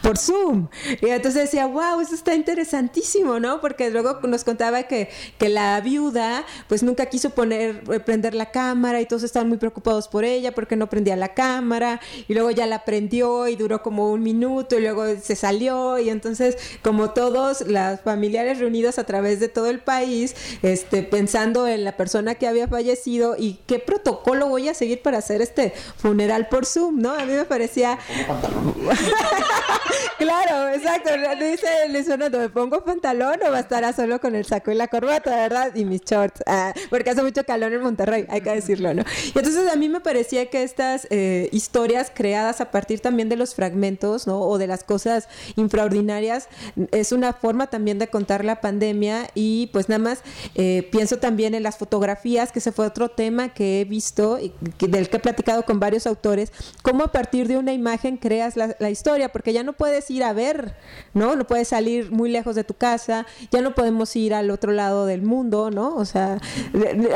por 0.04 0.18
Zoom. 0.18 0.68
Y 1.00 1.08
entonces 1.08 1.44
decía, 1.44 1.66
wow, 1.66 1.98
eso 2.00 2.14
está 2.14 2.34
interesantísimo, 2.34 3.40
¿no? 3.40 3.62
Porque 3.62 3.88
luego 3.88 4.20
nos 4.24 4.44
contaba 4.44 4.82
que, 4.82 5.08
que 5.38 5.48
la 5.48 5.80
viuda 5.80 6.44
pues 6.68 6.82
nunca 6.82 7.06
quiso 7.06 7.30
poner, 7.30 7.82
eh, 7.90 8.00
prender 8.00 8.34
la 8.34 8.50
cámara 8.50 9.00
y 9.00 9.06
todos 9.06 9.22
estaban 9.22 9.48
muy 9.48 9.56
preocupados 9.56 10.08
por 10.08 10.24
ella 10.24 10.54
porque 10.54 10.76
no 10.76 10.90
prendía 10.90 11.16
la 11.16 11.32
cámara 11.32 12.00
y 12.28 12.34
luego 12.34 12.50
ya 12.50 12.66
la 12.66 12.84
prendió 12.84 13.48
y 13.48 13.56
duró 13.56 13.82
como 13.82 14.12
un 14.12 14.22
minuto 14.22 14.78
y 14.78 14.82
luego 14.82 15.04
se 15.22 15.36
salió 15.36 15.98
y 15.98 16.10
entonces 16.10 16.58
como 16.82 17.10
todos 17.10 17.62
las 17.62 18.02
familiares 18.02 18.58
reunidos 18.58 18.98
a 18.98 19.04
través 19.04 19.40
de 19.40 19.48
todo 19.48 19.70
el 19.70 19.78
país, 19.78 20.36
este, 20.62 21.02
pensando 21.02 21.66
en 21.66 21.82
la 21.82 21.96
persona 21.96 22.34
que 22.34 22.46
había 22.46 22.68
fallecido 22.68 23.36
y 23.38 23.60
qué 23.66 23.78
protocolo 23.78 24.48
voy 24.48 24.68
a 24.68 24.74
seguir 24.74 25.00
para 25.00 25.16
hacer 25.16 25.40
este 25.40 25.72
funeral 25.96 26.48
por 26.48 26.66
Zoom, 26.66 27.00
¿no? 27.00 27.12
A 27.12 27.24
mí 27.24 27.32
me 27.32 27.46
parecía... 27.46 27.98
claro, 30.18 30.68
exacto. 30.74 31.10
Dice 31.38 31.88
Luis 31.90 32.06
Fernando, 32.06 32.38
¿me 32.38 32.48
pongo 32.48 32.84
pantalón 32.84 33.38
o 33.46 33.50
bastará 33.50 33.92
solo 33.92 34.20
con 34.20 34.34
el 34.34 34.44
saco 34.44 34.70
y 34.70 34.74
la 34.74 34.88
corbata, 34.88 35.34
verdad? 35.34 35.74
Y 35.74 35.84
mis 35.84 36.02
shorts. 36.02 36.42
Ah, 36.46 36.72
porque 36.90 37.10
hace 37.10 37.22
mucho 37.22 37.44
calor 37.44 37.72
en 37.72 37.82
Monterrey, 37.82 38.26
hay 38.28 38.40
que 38.40 38.50
decirlo, 38.50 38.94
¿no? 38.94 39.02
Y 39.34 39.38
entonces 39.38 39.70
a 39.70 39.76
mí 39.76 39.88
me 39.88 40.00
parecía 40.00 40.46
que 40.46 40.62
estas 40.62 41.06
eh, 41.10 41.48
historias 41.52 42.10
creadas 42.14 42.60
a 42.60 42.70
partir 42.70 43.00
también 43.00 43.28
de 43.28 43.36
los 43.36 43.54
fragmentos, 43.54 44.26
¿no? 44.26 44.40
O 44.40 44.58
de 44.58 44.66
las 44.66 44.84
cosas 44.84 45.28
infraordinarias, 45.56 46.48
es 46.90 47.12
una 47.12 47.32
forma 47.32 47.68
también 47.68 47.98
de 47.98 48.08
contar 48.08 48.44
la 48.44 48.60
pandemia 48.60 49.30
y 49.34 49.68
pues 49.72 49.88
nada 49.88 49.98
más 49.98 50.22
eh, 50.54 50.88
pienso 50.90 51.18
también 51.18 51.54
en 51.54 51.62
las 51.62 51.76
fotografías, 51.76 52.52
que 52.52 52.58
ese 52.58 52.72
fue 52.72 52.86
otro 52.86 53.10
tema 53.10 53.50
que 53.50 53.80
he 53.80 53.84
visto 53.84 54.38
y 54.38 54.52
del 54.80 55.08
que 55.08 55.16
he 55.18 55.20
platicado 55.20 55.64
con 55.64 55.80
varios 55.80 56.06
autores, 56.06 56.52
cómo 56.82 57.04
a 57.04 57.12
partir 57.12 57.48
de 57.48 57.56
una 57.56 57.72
imagen 57.72 58.16
creas 58.16 58.56
la, 58.56 58.74
la 58.78 58.90
historia, 58.90 59.30
porque 59.30 59.52
ya 59.52 59.62
no 59.62 59.73
puedes 59.76 60.10
ir 60.10 60.24
a 60.24 60.32
ver, 60.32 60.74
¿no? 61.12 61.36
No 61.36 61.46
puedes 61.46 61.68
salir 61.68 62.10
muy 62.10 62.30
lejos 62.30 62.54
de 62.54 62.64
tu 62.64 62.74
casa, 62.74 63.26
ya 63.50 63.60
no 63.60 63.74
podemos 63.74 64.14
ir 64.16 64.34
al 64.34 64.50
otro 64.50 64.72
lado 64.72 65.06
del 65.06 65.22
mundo, 65.22 65.70
¿no? 65.70 65.94
O 65.96 66.04
sea, 66.04 66.38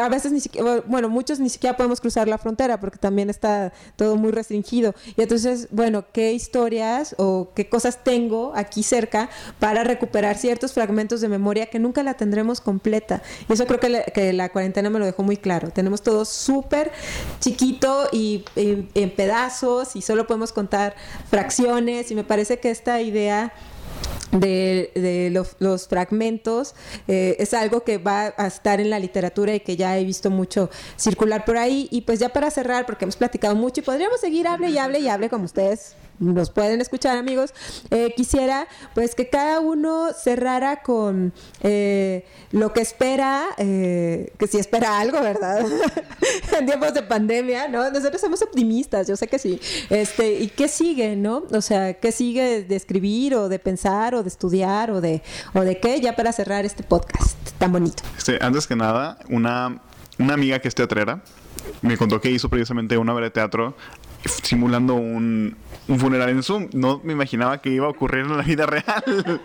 a 0.00 0.08
veces 0.08 0.32
ni 0.32 0.40
siquiera, 0.40 0.82
bueno, 0.86 1.08
muchos 1.08 1.40
ni 1.40 1.48
siquiera 1.48 1.76
podemos 1.76 2.00
cruzar 2.00 2.28
la 2.28 2.38
frontera 2.38 2.80
porque 2.80 2.98
también 2.98 3.30
está 3.30 3.72
todo 3.96 4.16
muy 4.16 4.30
restringido. 4.30 4.94
Y 5.16 5.22
entonces, 5.22 5.68
bueno, 5.70 6.04
¿qué 6.12 6.32
historias 6.32 7.14
o 7.18 7.50
qué 7.54 7.68
cosas 7.68 8.02
tengo 8.04 8.52
aquí 8.54 8.82
cerca 8.82 9.28
para 9.58 9.84
recuperar 9.84 10.36
ciertos 10.36 10.72
fragmentos 10.72 11.20
de 11.20 11.28
memoria 11.28 11.66
que 11.66 11.78
nunca 11.78 12.02
la 12.02 12.14
tendremos 12.14 12.60
completa? 12.60 13.22
Y 13.48 13.52
eso 13.52 13.66
creo 13.66 13.80
que, 13.80 14.12
que 14.14 14.32
la 14.32 14.50
cuarentena 14.50 14.90
me 14.90 14.98
lo 14.98 15.04
dejó 15.04 15.22
muy 15.22 15.36
claro. 15.36 15.70
Tenemos 15.70 16.02
todo 16.02 16.24
súper 16.24 16.90
chiquito 17.40 18.08
y 18.12 18.44
en 18.56 19.10
pedazos 19.14 19.96
y 19.96 20.02
solo 20.02 20.26
podemos 20.26 20.52
contar 20.52 20.94
fracciones 21.30 22.10
y 22.10 22.14
me 22.14 22.24
parece 22.24 22.47
que 22.56 22.70
esta 22.70 23.02
idea 23.02 23.52
de, 24.32 25.30
los, 25.58 25.88
fragmentos 25.88 26.74
eh, 27.06 27.36
es 27.38 27.54
algo 27.54 27.84
que 27.84 27.98
va 27.98 28.34
a 28.36 28.46
estar 28.46 28.80
en 28.80 28.90
la 28.90 28.98
literatura 28.98 29.54
y 29.54 29.60
que 29.60 29.76
ya 29.76 29.98
he 29.98 30.04
visto 30.04 30.30
mucho 30.30 30.70
circular 30.96 31.44
por 31.44 31.56
ahí. 31.56 31.88
Y 31.90 32.02
pues 32.02 32.18
ya 32.18 32.30
para 32.30 32.50
cerrar, 32.50 32.86
porque 32.86 33.04
hemos 33.04 33.16
platicado 33.16 33.54
mucho 33.54 33.80
y 33.80 33.84
podríamos 33.84 34.20
seguir 34.20 34.48
hable 34.48 34.70
y 34.70 34.78
hable 34.78 35.00
y 35.00 35.08
hable 35.08 35.28
como 35.28 35.44
ustedes 35.44 35.94
nos 36.18 36.50
pueden 36.50 36.80
escuchar 36.80 37.16
amigos, 37.16 37.54
eh, 37.90 38.12
quisiera 38.16 38.66
pues 38.94 39.14
que 39.14 39.28
cada 39.28 39.60
uno 39.60 40.12
cerrara 40.12 40.82
con 40.82 41.32
eh, 41.62 42.24
lo 42.52 42.72
que 42.72 42.80
espera, 42.80 43.46
eh, 43.58 44.32
que 44.38 44.46
si 44.46 44.58
espera 44.58 44.98
algo, 44.98 45.20
¿verdad? 45.20 45.64
en 46.58 46.66
tiempos 46.66 46.94
de 46.94 47.02
pandemia, 47.02 47.68
¿no? 47.68 47.90
Nosotros 47.90 48.20
somos 48.20 48.42
optimistas, 48.42 49.06
yo 49.06 49.16
sé 49.16 49.28
que 49.28 49.38
sí. 49.38 49.60
Este, 49.90 50.34
¿y 50.34 50.48
qué 50.48 50.68
sigue, 50.68 51.16
no? 51.16 51.44
O 51.50 51.60
sea, 51.60 51.94
¿qué 51.94 52.12
sigue 52.12 52.64
de 52.64 52.76
escribir 52.76 53.34
o 53.34 53.48
de 53.48 53.58
pensar 53.58 54.14
o 54.14 54.22
de 54.22 54.28
estudiar 54.28 54.90
o 54.90 55.00
de, 55.00 55.22
o 55.54 55.60
de 55.60 55.78
qué? 55.78 56.00
Ya 56.00 56.16
para 56.16 56.32
cerrar 56.32 56.64
este 56.64 56.82
podcast 56.82 57.36
tan 57.58 57.72
bonito. 57.72 58.02
Antes 58.40 58.66
que 58.66 58.76
nada, 58.76 59.18
una, 59.28 59.80
una 60.18 60.34
amiga 60.34 60.58
que 60.60 60.68
es 60.68 60.74
teatrera 60.74 61.22
me 61.82 61.96
contó 61.96 62.20
que 62.20 62.30
hizo 62.30 62.48
precisamente 62.48 62.96
una 62.98 63.14
obra 63.14 63.24
de 63.24 63.30
teatro 63.30 63.76
simulando 64.42 64.94
un, 64.94 65.56
un, 65.88 65.98
funeral 65.98 66.28
en 66.28 66.42
Zoom. 66.42 66.68
No 66.72 67.00
me 67.02 67.12
imaginaba 67.12 67.60
que 67.60 67.70
iba 67.70 67.86
a 67.86 67.90
ocurrir 67.90 68.26
en 68.26 68.36
la 68.36 68.42
vida 68.42 68.66
real. 68.66 69.02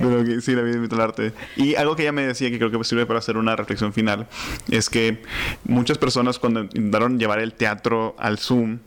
Pero 0.00 0.24
que, 0.24 0.40
sí, 0.40 0.54
la 0.54 0.62
vida 0.62 0.76
el 0.76 1.00
arte. 1.00 1.32
Y 1.56 1.74
algo 1.74 1.96
que 1.96 2.02
ella 2.02 2.12
me 2.12 2.26
decía 2.26 2.50
que 2.50 2.58
creo 2.58 2.70
que 2.70 2.84
sirve 2.84 3.06
para 3.06 3.18
hacer 3.18 3.36
una 3.36 3.56
reflexión 3.56 3.92
final 3.92 4.26
es 4.70 4.90
que 4.90 5.22
muchas 5.64 5.98
personas 5.98 6.38
cuando 6.38 6.62
intentaron 6.62 7.18
llevar 7.18 7.40
el 7.40 7.54
teatro 7.54 8.14
al 8.18 8.38
Zoom, 8.38 8.78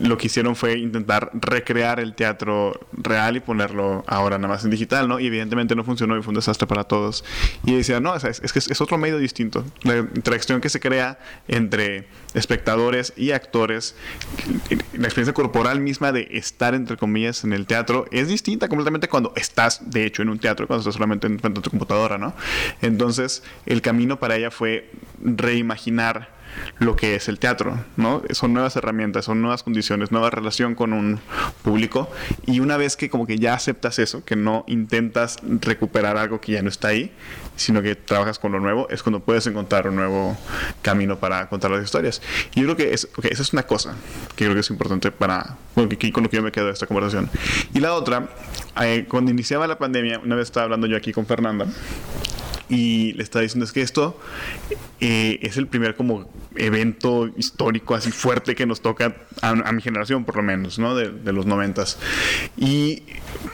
lo 0.00 0.18
que 0.18 0.26
hicieron 0.26 0.56
fue 0.56 0.78
intentar 0.78 1.30
recrear 1.34 2.00
el 2.00 2.14
teatro 2.14 2.78
real 2.92 3.36
y 3.36 3.40
ponerlo 3.40 4.04
ahora 4.06 4.38
nada 4.38 4.54
más 4.54 4.64
en 4.64 4.70
digital, 4.70 5.08
¿no? 5.08 5.18
Y 5.18 5.26
evidentemente 5.26 5.74
no 5.74 5.84
funcionó 5.84 6.18
y 6.18 6.22
fue 6.22 6.30
un 6.30 6.36
desastre 6.36 6.66
para 6.66 6.84
todos. 6.84 7.24
Y 7.64 7.74
decía, 7.74 8.00
no, 8.00 8.14
es, 8.14 8.24
es 8.24 8.52
que 8.52 8.58
es 8.58 8.80
otro 8.80 8.98
medio 8.98 9.18
distinto. 9.18 9.64
La 9.82 9.96
interacción 9.96 10.60
que 10.60 10.68
se 10.68 10.80
crea 10.80 11.18
entre 11.48 12.08
espectadores 12.34 13.14
y 13.16 13.30
actores 13.30 13.96
la 14.92 15.04
experiencia 15.04 15.32
corporal 15.32 15.80
misma 15.80 16.12
de 16.12 16.28
estar, 16.32 16.74
entre 16.74 16.96
comillas, 16.96 17.44
en 17.44 17.52
el 17.52 17.66
teatro 17.66 18.06
es 18.10 18.28
distinta 18.28 18.68
completamente 18.68 19.08
cuando 19.08 19.32
estás, 19.36 19.90
de 19.90 20.04
hecho, 20.04 20.22
en 20.22 20.28
un 20.28 20.38
teatro, 20.38 20.66
cuando 20.66 20.80
estás 20.80 20.94
solamente 20.94 21.26
en 21.26 21.38
frente 21.38 21.60
a 21.60 21.62
tu 21.62 21.70
computadora, 21.70 22.18
¿no? 22.18 22.34
Entonces, 22.82 23.42
el 23.66 23.82
camino 23.82 24.18
para 24.18 24.36
ella 24.36 24.50
fue 24.50 24.90
reimaginar 25.22 26.35
lo 26.78 26.96
que 26.96 27.14
es 27.14 27.28
el 27.28 27.38
teatro, 27.38 27.78
¿no? 27.96 28.22
Son 28.30 28.52
nuevas 28.52 28.76
herramientas, 28.76 29.24
son 29.24 29.40
nuevas 29.42 29.62
condiciones, 29.62 30.12
nueva 30.12 30.30
relación 30.30 30.74
con 30.74 30.92
un 30.92 31.20
público 31.62 32.10
y 32.46 32.60
una 32.60 32.76
vez 32.76 32.96
que 32.96 33.10
como 33.10 33.26
que 33.26 33.38
ya 33.38 33.54
aceptas 33.54 33.98
eso, 33.98 34.24
que 34.24 34.36
no 34.36 34.64
intentas 34.66 35.38
recuperar 35.60 36.16
algo 36.16 36.40
que 36.40 36.52
ya 36.52 36.62
no 36.62 36.68
está 36.68 36.88
ahí, 36.88 37.12
sino 37.56 37.82
que 37.82 37.94
trabajas 37.94 38.38
con 38.38 38.52
lo 38.52 38.60
nuevo, 38.60 38.88
es 38.90 39.02
cuando 39.02 39.20
puedes 39.20 39.46
encontrar 39.46 39.88
un 39.88 39.96
nuevo 39.96 40.36
camino 40.82 41.18
para 41.18 41.48
contar 41.48 41.70
las 41.70 41.84
historias. 41.84 42.22
Y 42.54 42.60
yo 42.60 42.66
creo 42.66 42.76
que 42.76 42.94
es, 42.94 43.08
okay, 43.16 43.30
esa 43.32 43.42
es 43.42 43.52
una 43.52 43.64
cosa 43.64 43.94
que 44.36 44.44
creo 44.44 44.54
que 44.54 44.60
es 44.60 44.70
importante 44.70 45.10
para, 45.10 45.56
bueno, 45.74 45.88
que, 45.88 46.12
con 46.12 46.22
lo 46.22 46.30
que 46.30 46.36
yo 46.36 46.42
me 46.42 46.52
quedo 46.52 46.66
de 46.66 46.72
esta 46.72 46.86
conversación. 46.86 47.30
Y 47.74 47.80
la 47.80 47.94
otra, 47.94 48.28
eh, 48.82 49.06
cuando 49.08 49.30
iniciaba 49.30 49.66
la 49.66 49.78
pandemia, 49.78 50.20
una 50.20 50.36
vez 50.36 50.44
estaba 50.44 50.64
hablando 50.64 50.86
yo 50.86 50.96
aquí 50.96 51.12
con 51.12 51.26
Fernanda, 51.26 51.66
y 52.68 53.12
le 53.12 53.22
estaba 53.22 53.42
diciendo 53.42 53.64
es 53.64 53.72
que 53.72 53.82
esto 53.82 54.18
eh, 55.00 55.38
es 55.42 55.56
el 55.56 55.66
primer 55.66 55.94
como 55.94 56.28
evento 56.56 57.28
histórico 57.36 57.94
así 57.94 58.10
fuerte 58.10 58.54
que 58.54 58.66
nos 58.66 58.80
toca 58.80 59.14
a, 59.42 59.54
mi 59.72 59.82
generación 59.82 60.24
por 60.24 60.36
lo 60.36 60.42
menos, 60.42 60.78
¿no? 60.78 60.94
De, 60.94 61.32
los 61.32 61.46
noventas. 61.46 61.98
Y 62.56 63.02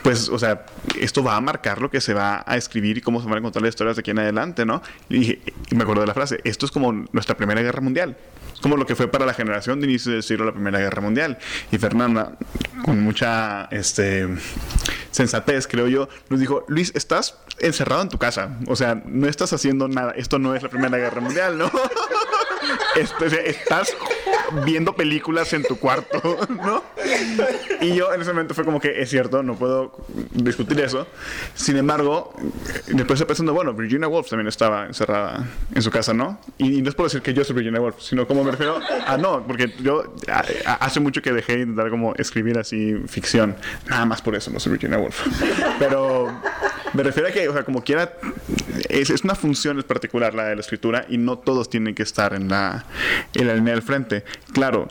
pues, 0.03 0.29
o 0.29 0.39
sea, 0.39 0.65
esto 0.99 1.23
va 1.23 1.35
a 1.35 1.41
marcar 1.41 1.81
lo 1.81 1.91
que 1.91 2.01
se 2.01 2.13
va 2.13 2.43
a 2.45 2.55
escribir 2.55 2.97
y 2.97 3.01
cómo 3.01 3.21
se 3.21 3.27
van 3.27 3.39
a 3.39 3.41
contar 3.41 3.61
las 3.61 3.69
historias 3.69 3.97
de 3.97 4.01
aquí 4.01 4.11
en 4.11 4.19
adelante, 4.19 4.65
¿no? 4.65 4.81
Y, 5.09 5.31
y 5.31 5.75
me 5.75 5.83
acuerdo 5.83 6.01
de 6.01 6.07
la 6.07 6.13
frase, 6.13 6.39
esto 6.43 6.65
es 6.65 6.71
como 6.71 6.91
nuestra 7.11 7.35
primera 7.35 7.61
guerra 7.61 7.81
mundial 7.81 8.15
como 8.63 8.77
lo 8.77 8.85
que 8.85 8.95
fue 8.95 9.09
para 9.09 9.25
la 9.25 9.33
generación 9.33 9.81
de 9.81 9.87
inicio 9.87 10.13
del 10.13 10.23
siglo 10.23 10.45
la 10.45 10.53
Primera 10.53 10.79
Guerra 10.79 11.01
Mundial. 11.01 11.37
Y 11.69 11.77
Fernanda, 11.77 12.31
con 12.85 13.01
mucha 13.01 13.65
este, 13.65 14.25
sensatez, 15.11 15.67
creo 15.67 15.87
yo, 15.87 16.07
nos 16.29 16.39
dijo, 16.39 16.63
Luis, 16.69 16.93
estás 16.95 17.37
encerrado 17.59 18.01
en 18.01 18.09
tu 18.09 18.17
casa, 18.17 18.57
o 18.67 18.75
sea, 18.77 19.03
no 19.05 19.27
estás 19.27 19.51
haciendo 19.51 19.89
nada, 19.89 20.13
esto 20.15 20.39
no 20.39 20.55
es 20.55 20.63
la 20.63 20.69
Primera 20.69 20.97
Guerra 20.97 21.21
Mundial, 21.21 21.57
¿no? 21.57 21.69
Este, 22.95 23.49
estás 23.49 23.93
viendo 24.65 24.95
películas 24.95 25.53
en 25.53 25.63
tu 25.63 25.77
cuarto, 25.77 26.21
¿no? 26.49 26.83
Y 27.81 27.95
yo 27.95 28.13
en 28.13 28.21
ese 28.21 28.31
momento 28.31 28.53
fue 28.53 28.65
como 28.65 28.79
que 28.79 29.01
es 29.01 29.09
cierto, 29.09 29.43
no 29.43 29.55
puedo 29.55 29.93
discutir 30.31 30.79
eso. 30.81 31.07
Sin 31.53 31.77
embargo, 31.77 32.33
después 32.87 33.19
estoy 33.19 33.27
pensando, 33.27 33.53
bueno, 33.53 33.73
Virginia 33.73 34.07
Woolf 34.07 34.29
también 34.29 34.47
estaba 34.47 34.85
encerrada 34.85 35.47
en 35.73 35.81
su 35.81 35.91
casa, 35.91 36.13
¿no? 36.13 36.39
Y, 36.57 36.81
no 36.81 36.89
es 36.89 36.95
por 36.95 37.05
decir 37.05 37.21
que 37.21 37.33
yo 37.33 37.43
soy 37.43 37.55
Virginia 37.55 37.81
Woolf, 37.81 38.01
sino 38.01 38.27
como 38.27 38.43
me 38.43 38.51
refiero 38.51 38.79
a 39.05 39.17
no, 39.17 39.45
porque 39.45 39.73
yo 39.81 40.13
hace 40.79 40.99
mucho 40.99 41.21
que 41.21 41.31
dejé 41.31 41.57
de 41.57 41.61
intentar 41.63 41.89
como 41.89 42.13
escribir 42.15 42.57
así 42.57 42.95
ficción. 43.07 43.55
Nada 43.87 44.05
más 44.05 44.21
por 44.21 44.35
eso 44.35 44.51
no 44.51 44.59
soy 44.59 44.73
Virginia 44.73 44.97
Woolf. 44.97 45.21
Pero 45.79 46.41
me 46.93 47.03
refiero 47.03 47.29
a 47.29 47.31
que, 47.31 47.47
o 47.49 47.53
sea, 47.53 47.63
como 47.63 47.83
quiera, 47.83 48.13
es, 48.89 49.09
es, 49.09 49.23
una 49.23 49.35
función 49.35 49.81
particular 49.83 50.33
la 50.33 50.45
de 50.45 50.55
la 50.55 50.61
escritura 50.61 51.05
y 51.09 51.17
no 51.17 51.37
todos 51.37 51.69
tienen 51.69 51.95
que 51.95 52.03
estar 52.03 52.33
en 52.33 52.49
la, 52.49 52.85
en 53.33 53.47
la 53.47 53.55
línea 53.55 53.73
del 53.73 53.83
frente. 53.83 54.23
Claro, 54.53 54.87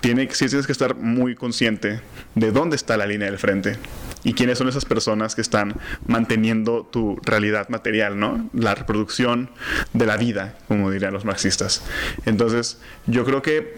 tiene, 0.00 0.28
sí 0.32 0.46
tienes 0.46 0.66
que 0.66 0.72
estar 0.72 0.96
muy 0.96 1.34
consciente 1.34 2.00
de 2.34 2.50
dónde 2.50 2.76
está 2.76 2.96
la 2.96 3.06
línea 3.06 3.28
del 3.28 3.38
frente 3.38 3.76
y 4.24 4.34
quiénes 4.34 4.58
son 4.58 4.68
esas 4.68 4.84
personas 4.84 5.34
que 5.34 5.40
están 5.40 5.74
manteniendo 6.06 6.84
tu 6.90 7.18
realidad 7.22 7.68
material, 7.68 8.18
¿no? 8.18 8.48
La 8.52 8.74
reproducción 8.74 9.50
de 9.92 10.06
la 10.06 10.16
vida, 10.16 10.56
como 10.68 10.90
dirían 10.90 11.12
los 11.12 11.24
marxistas. 11.24 11.82
Entonces, 12.24 12.80
yo 13.06 13.24
creo 13.24 13.42
que 13.42 13.74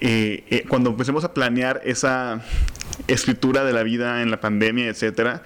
eh, 0.00 0.44
eh, 0.50 0.64
cuando 0.68 0.90
empecemos 0.90 1.24
a 1.24 1.34
planear 1.34 1.80
esa 1.84 2.42
escritura 3.08 3.64
de 3.64 3.72
la 3.72 3.82
vida 3.82 4.22
en 4.22 4.30
la 4.30 4.40
pandemia, 4.40 4.88
etcétera, 4.88 5.42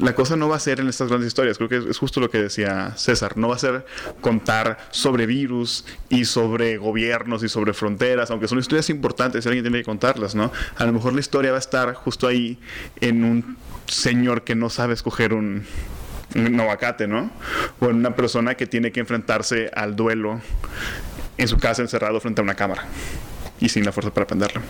la 0.00 0.14
cosa 0.14 0.36
no 0.36 0.48
va 0.48 0.56
a 0.56 0.60
ser 0.60 0.80
en 0.80 0.88
estas 0.88 1.08
grandes 1.08 1.28
historias. 1.28 1.56
Creo 1.58 1.68
que 1.68 1.90
es, 1.90 1.98
justo 1.98 2.20
lo 2.20 2.30
que 2.30 2.40
decía 2.40 2.92
César. 2.96 3.36
No 3.36 3.48
va 3.48 3.56
a 3.56 3.58
ser 3.58 3.86
contar 4.20 4.78
sobre 4.90 5.26
virus 5.26 5.84
y 6.08 6.24
sobre 6.24 6.76
gobiernos 6.76 7.42
y 7.42 7.48
sobre 7.48 7.72
fronteras, 7.72 8.30
aunque 8.30 8.48
son 8.48 8.58
historias 8.58 8.90
importantes 8.90 9.44
y 9.44 9.48
alguien 9.48 9.64
tiene 9.64 9.78
que 9.78 9.84
contarlas, 9.84 10.34
¿no? 10.34 10.52
A 10.76 10.84
lo 10.84 10.92
mejor 10.92 11.12
la 11.12 11.20
historia 11.20 11.50
va 11.50 11.56
a 11.56 11.60
estar 11.60 11.94
justo 11.94 12.26
ahí 12.26 12.58
en 13.00 13.24
un 13.24 13.56
señor 13.86 14.42
que 14.42 14.54
no 14.54 14.70
sabe 14.70 14.94
escoger 14.94 15.32
un, 15.32 15.64
un 16.34 16.60
aguacate, 16.60 17.06
¿no? 17.06 17.30
O 17.80 17.88
en 17.88 17.96
una 17.96 18.14
persona 18.14 18.54
que 18.54 18.66
tiene 18.66 18.92
que 18.92 19.00
enfrentarse 19.00 19.70
al 19.74 19.96
duelo 19.96 20.40
en 21.38 21.48
su 21.48 21.58
casa 21.58 21.82
encerrado 21.82 22.20
frente 22.20 22.40
a 22.40 22.44
una 22.44 22.54
cámara 22.54 22.84
y 23.60 23.68
sin 23.68 23.84
la 23.84 23.92
fuerza 23.92 24.12
para 24.12 24.24
aprenderlo. 24.24 24.60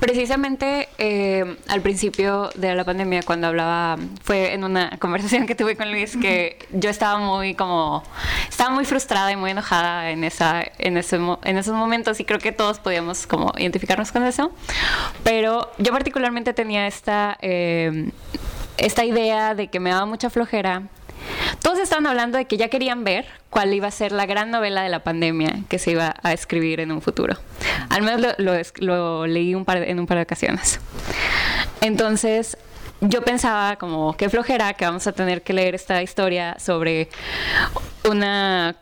Precisamente 0.00 0.88
eh, 0.96 1.56
al 1.68 1.82
principio 1.82 2.48
de 2.54 2.74
la 2.74 2.84
pandemia, 2.84 3.22
cuando 3.22 3.48
hablaba, 3.48 3.98
fue 4.22 4.54
en 4.54 4.64
una 4.64 4.96
conversación 4.98 5.46
que 5.46 5.54
tuve 5.54 5.76
con 5.76 5.90
Luis 5.92 6.16
que 6.16 6.58
yo 6.72 6.88
estaba 6.88 7.18
muy 7.18 7.54
como, 7.54 8.02
estaba 8.48 8.70
muy 8.70 8.86
frustrada 8.86 9.30
y 9.30 9.36
muy 9.36 9.50
enojada 9.50 10.10
en 10.10 10.24
esa, 10.24 10.64
en, 10.78 10.96
ese, 10.96 11.16
en 11.16 11.58
esos 11.58 11.74
momentos 11.74 12.18
y 12.18 12.24
creo 12.24 12.38
que 12.38 12.50
todos 12.50 12.78
podíamos 12.78 13.26
como 13.26 13.52
identificarnos 13.58 14.10
con 14.10 14.24
eso. 14.24 14.50
Pero 15.22 15.70
yo 15.76 15.92
particularmente 15.92 16.54
tenía 16.54 16.86
esta, 16.86 17.36
eh, 17.42 18.10
esta 18.78 19.04
idea 19.04 19.54
de 19.54 19.68
que 19.68 19.80
me 19.80 19.90
daba 19.90 20.06
mucha 20.06 20.30
flojera 20.30 20.84
todos 21.62 21.78
estaban 21.78 22.06
hablando 22.06 22.38
de 22.38 22.46
que 22.46 22.56
ya 22.56 22.68
querían 22.68 23.04
ver 23.04 23.26
cuál 23.50 23.72
iba 23.74 23.88
a 23.88 23.90
ser 23.90 24.12
la 24.12 24.26
gran 24.26 24.50
novela 24.50 24.82
de 24.82 24.88
la 24.88 25.00
pandemia 25.00 25.60
que 25.68 25.78
se 25.78 25.92
iba 25.92 26.14
a 26.22 26.32
escribir 26.32 26.80
en 26.80 26.92
un 26.92 27.02
futuro. 27.02 27.36
Al 27.88 28.02
menos 28.02 28.34
lo, 28.80 29.26
leí 29.26 29.54
un 29.54 29.64
par 29.64 29.78
en 29.78 29.98
un 29.98 30.06
par 30.06 30.18
de 30.18 30.22
ocasiones. 30.22 30.80
Entonces, 31.80 32.56
yo 33.00 33.22
pensaba 33.22 33.76
como, 33.76 34.16
qué 34.16 34.28
flojera 34.28 34.74
que 34.74 34.84
vamos 34.84 35.06
a 35.06 35.12
tener 35.12 35.42
que 35.42 35.52
leer 35.52 35.74
esta 35.74 36.02
historia 36.02 36.56
sobre 36.58 37.08
una 38.08 38.76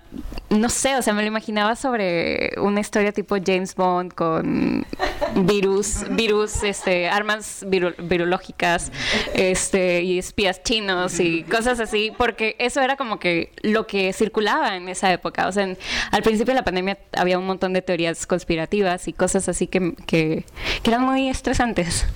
no 0.51 0.69
sé, 0.71 0.97
o 0.97 1.03
sea, 1.03 1.13
me 1.13 1.23
lo 1.23 1.29
imaginaba 1.29 1.77
sobre 1.77 2.53
una 2.59 2.81
historia 2.81 3.13
tipo 3.13 3.37
James 3.45 3.75
Bond 3.75 4.15
con 4.15 4.87
virus, 5.35 6.05
virus, 6.11 6.63
este, 6.63 7.09
armas 7.09 7.67
virológicas, 7.69 8.91
este, 9.35 10.03
y 10.03 10.19
espías 10.19 10.63
chinos 10.63 11.21
y 11.21 11.43
cosas 11.43 11.81
así, 11.81 12.13
porque 12.17 12.57
eso 12.59 12.81
era 12.81 12.97
como 12.97 13.19
que 13.19 13.53
lo 13.63 13.87
que 13.87 14.13
circulaba 14.13 14.77
en 14.77 14.89
esa 14.89 15.13
época. 15.13 15.49
O 15.49 15.53
sea, 15.53 15.69
al 16.11 16.23
principio 16.23 16.53
de 16.53 16.61
la 16.61 16.65
pandemia 16.65 16.99
había 17.13 17.39
un 17.39 17.47
montón 17.47 17.73
de 17.73 17.83
teorías 17.83 18.27
conspirativas 18.27 19.07
y 19.09 19.13
cosas 19.13 19.49
así 19.49 19.67
que, 19.67 19.95
que 20.07 20.45
eran 20.85 21.03
muy 21.03 21.29
estresantes 21.29 22.07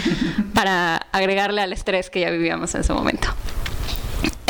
para 0.54 0.96
agregarle 1.12 1.60
al 1.62 1.72
estrés 1.72 2.08
que 2.10 2.20
ya 2.20 2.30
vivíamos 2.30 2.74
en 2.74 2.82
ese 2.82 2.92
momento. 2.92 3.28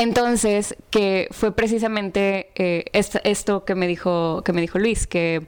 Entonces, 0.01 0.77
que 0.89 1.29
fue 1.31 1.55
precisamente 1.55 2.49
eh, 2.55 2.87
esto 2.95 3.67
que 3.67 3.75
me 3.75 3.87
dijo, 3.87 4.41
que 4.47 4.55
me 4.55 4.63
dijo 4.63 4.79
Luis, 4.79 5.07
que, 5.07 5.47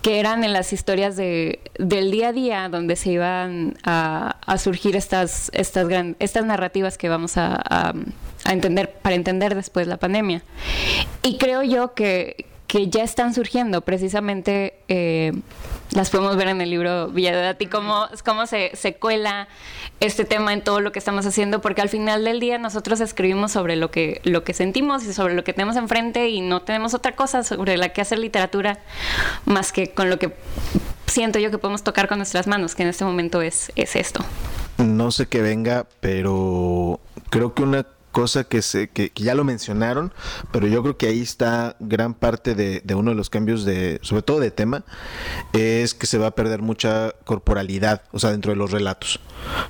que 0.00 0.18
eran 0.18 0.42
en 0.42 0.54
las 0.54 0.72
historias 0.72 1.16
de, 1.16 1.60
del 1.78 2.10
día 2.10 2.28
a 2.28 2.32
día 2.32 2.68
donde 2.70 2.96
se 2.96 3.10
iban 3.10 3.76
a, 3.84 4.56
surgir 4.56 4.96
estas, 4.96 5.50
estas, 5.52 5.86
estas 6.18 6.46
narrativas 6.46 6.96
que 6.96 7.10
vamos 7.10 7.36
a, 7.36 7.92
entender, 8.50 8.90
para 9.02 9.14
entender 9.14 9.54
después 9.54 9.86
la 9.86 9.98
pandemia. 9.98 10.42
Y 11.22 11.36
creo 11.36 11.62
yo 11.62 11.92
que, 11.92 12.46
que 12.66 12.88
ya 12.88 13.04
están 13.04 13.34
surgiendo 13.34 13.82
precisamente 13.82 14.78
eh, 14.88 15.32
las 15.96 16.10
podemos 16.10 16.36
ver 16.36 16.48
en 16.48 16.60
el 16.60 16.68
libro 16.68 17.08
Villadati, 17.08 17.66
cómo, 17.66 18.06
cómo 18.22 18.46
se, 18.46 18.70
se 18.74 18.96
cuela 18.96 19.48
este 19.98 20.26
tema 20.26 20.52
en 20.52 20.62
todo 20.62 20.80
lo 20.80 20.92
que 20.92 20.98
estamos 20.98 21.24
haciendo, 21.24 21.62
porque 21.62 21.80
al 21.80 21.88
final 21.88 22.22
del 22.22 22.38
día 22.38 22.58
nosotros 22.58 23.00
escribimos 23.00 23.52
sobre 23.52 23.76
lo 23.76 23.90
que, 23.90 24.20
lo 24.22 24.44
que 24.44 24.52
sentimos 24.52 25.04
y 25.04 25.14
sobre 25.14 25.34
lo 25.34 25.42
que 25.42 25.54
tenemos 25.54 25.76
enfrente 25.76 26.28
y 26.28 26.42
no 26.42 26.60
tenemos 26.60 26.92
otra 26.92 27.16
cosa 27.16 27.42
sobre 27.42 27.78
la 27.78 27.88
que 27.88 28.02
hacer 28.02 28.18
literatura 28.18 28.78
más 29.46 29.72
que 29.72 29.92
con 29.94 30.10
lo 30.10 30.18
que 30.18 30.34
siento 31.06 31.38
yo 31.38 31.50
que 31.50 31.56
podemos 31.56 31.82
tocar 31.82 32.08
con 32.08 32.18
nuestras 32.18 32.46
manos, 32.46 32.74
que 32.74 32.82
en 32.82 32.90
este 32.90 33.06
momento 33.06 33.40
es, 33.40 33.72
es 33.74 33.96
esto. 33.96 34.22
No 34.76 35.10
sé 35.10 35.26
qué 35.26 35.40
venga, 35.40 35.86
pero 36.00 37.00
creo 37.30 37.54
que 37.54 37.62
una 37.62 37.86
cosa 38.16 38.44
que, 38.44 38.62
se, 38.62 38.88
que, 38.88 39.12
ya 39.14 39.34
lo 39.34 39.44
mencionaron, 39.44 40.10
pero 40.50 40.66
yo 40.66 40.82
creo 40.82 40.96
que 40.96 41.06
ahí 41.06 41.20
está 41.20 41.76
gran 41.80 42.14
parte 42.14 42.54
de, 42.54 42.94
uno 42.94 43.10
de 43.10 43.14
los 43.14 43.28
cambios 43.28 43.66
de, 43.66 43.98
sobre 44.00 44.22
todo 44.22 44.40
de 44.40 44.50
tema, 44.50 44.84
es 45.52 45.92
que 45.92 46.06
se 46.06 46.16
va 46.16 46.28
a 46.28 46.30
perder 46.30 46.62
mucha 46.62 47.12
corporalidad, 47.26 48.04
o 48.12 48.18
sea, 48.18 48.30
dentro 48.30 48.52
de 48.52 48.56
los 48.56 48.70
relatos. 48.70 49.20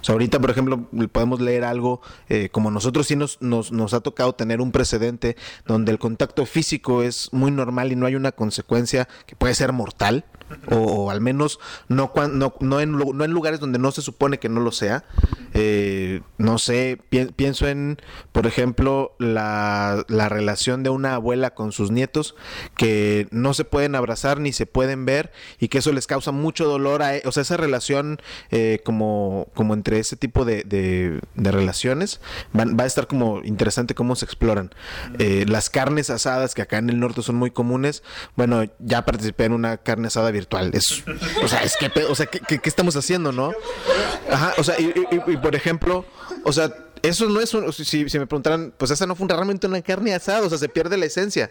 O 0.01 0.05
sea, 0.05 0.12
ahorita, 0.12 0.38
por 0.38 0.51
ejemplo, 0.51 0.88
podemos 1.11 1.40
leer 1.40 1.64
algo, 1.64 2.03
eh, 2.28 2.49
como 2.53 2.70
nosotros 2.70 3.09
sí 3.09 3.16
nos, 3.16 3.42
nos, 3.42 3.72
nos 3.72 3.94
ha 3.94 4.01
tocado 4.01 4.36
tener 4.36 4.61
un 4.61 4.70
precedente 4.70 5.36
donde 5.66 5.90
el 5.90 5.99
contacto 5.99 6.47
físico 6.47 7.03
es 7.03 7.32
muy 7.32 7.51
normal 7.51 7.90
y 7.90 7.97
no 7.97 8.07
hay 8.07 8.14
una 8.14 8.30
consecuencia 8.30 9.09
que 9.26 9.34
puede 9.34 9.57
ser 9.57 9.72
mortal 9.72 10.24
o, 10.70 11.11
al 11.11 11.20
menos 11.20 11.59
no, 11.88 12.12
no, 12.32 12.55
no, 12.61 12.80
en, 12.80 12.92
lugares 13.32 13.61
donde 13.61 13.78
no 13.78 13.90
se 13.90 14.03
supone 14.03 14.38
que 14.38 14.49
no 14.49 14.61
lo 14.61 14.72
sea. 14.72 15.05
Eh, 15.55 16.20
no 16.38 16.59
sé, 16.59 16.99
pi- 17.09 17.32
pienso 17.34 17.66
en, 17.68 17.99
por 18.32 18.47
ejemplo, 18.47 19.14
la, 19.18 20.05
la 20.09 20.28
relación 20.28 20.82
de 20.82 20.90
una 20.90 21.14
abuela 21.14 21.55
con 21.55 21.72
sus 21.72 21.90
nietos 21.90 22.34
que 22.76 23.26
no 23.30 23.55
se 23.55 23.64
pueden 23.64 23.94
abrazar 23.94 24.38
ni 24.40 24.53
se 24.53 24.66
pueden 24.66 25.05
ver 25.07 25.32
y 25.59 25.68
que 25.68 25.78
eso 25.78 25.92
les 25.92 26.07
causa 26.07 26.30
mucho 26.32 26.66
dolor 26.66 27.03
a, 27.03 27.16
e- 27.16 27.22
o 27.24 27.32
sea, 27.32 27.42
esa 27.42 27.57
relación 27.57 28.20
eh, 28.51 28.80
como, 28.84 29.49
como 29.55 29.74
entre 29.74 29.99
ese 29.99 30.16
tipo 30.16 30.44
de, 30.44 31.20
relaciones 31.36 32.20
van- 32.53 32.76
va 32.78 32.84
a 32.84 32.86
estar 32.86 33.07
como 33.07 33.40
interesante 33.44 33.94
cómo 33.94 34.14
se 34.16 34.24
exploran. 34.24 34.74
Eh, 35.18 35.44
las 35.49 35.70
carnes 35.70 36.11
asadas 36.11 36.55
que 36.55 36.62
acá 36.62 36.78
en 36.78 36.90
el 36.90 37.01
norte 37.01 37.22
son 37.22 37.36
muy 37.36 37.51
comunes, 37.51 38.03
bueno, 38.36 38.64
ya 38.78 39.05
participé 39.05 39.44
en 39.44 39.53
una 39.53 39.78
carne 39.78 40.09
asada 40.09 40.30
virtual. 40.30 40.45
Es, 40.72 41.03
o 41.42 41.49
sea, 41.49 41.62
es 41.62 41.76
que, 41.76 41.90
o 42.05 42.14
sea, 42.14 42.26
¿qué, 42.26 42.40
qué- 42.40 42.68
estamos 42.68 42.94
haciendo, 42.97 43.32
no? 43.32 43.53
Ajá, 44.30 44.55
o 44.59 44.64
sea, 44.64 44.78
y, 44.80 44.84
y- 45.11 45.32
y, 45.32 45.36
por 45.38 45.55
ejemplo, 45.57 46.05
o 46.44 46.53
sea, 46.53 46.72
eso 47.03 47.28
no 47.28 47.40
es 47.40 47.53
un, 47.55 47.72
si, 47.72 47.84
si 48.09 48.18
me 48.18 48.26
preguntaran, 48.26 48.72
pues 48.76 48.90
esa 48.90 49.07
no 49.07 49.14
fue 49.14 49.26
realmente 49.28 49.66
una 49.66 49.82
carne 49.82 50.14
asada, 50.14 50.47
o 50.47 50.49
sea, 50.49 50.59
se 50.59 50.68
pierde 50.68 50.97
la 50.97 51.07
esencia. 51.07 51.51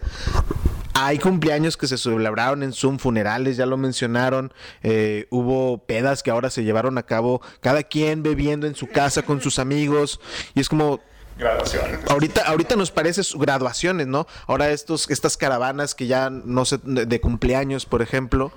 Hay 0.97 1.19
cumpleaños 1.19 1.75
que 1.75 1.87
se 1.87 1.97
celebraron 1.97 2.63
en 2.63 2.71
Zoom, 2.71 2.99
funerales, 2.99 3.57
ya 3.57 3.65
lo 3.65 3.75
mencionaron. 3.75 4.53
eh, 4.81 5.27
hubo 5.29 5.77
pedas 5.79 6.23
que 6.23 6.31
ahora 6.31 6.49
se 6.49 6.63
llevaron 6.63 6.97
a 6.97 7.03
cabo, 7.03 7.41
cada 7.59 7.83
quien 7.83 8.23
bebiendo 8.23 8.65
en 8.65 8.75
su 8.75 8.87
casa 8.87 9.21
con 9.23 9.41
sus 9.41 9.59
amigos. 9.59 10.21
Y 10.53 10.61
es 10.61 10.69
como, 10.69 11.01
Graduación. 11.37 11.83
Ahorita, 12.09 12.41
ahorita 12.43 12.75
nos 12.75 12.91
parece 12.91 13.23
su- 13.23 13.37
graduaciones, 13.37 14.07
¿no? 14.07 14.25
Ahora 14.47 14.69
estos, 14.69 15.09
estas 15.09 15.35
caravanas 15.37 15.93
que 15.93 16.07
ya 16.07 16.29
no 16.29 16.63
sé, 16.65 16.79
de, 16.83 17.19
cumpleaños, 17.21 17.85
por 17.85 18.01
ejemplo. 18.01 18.51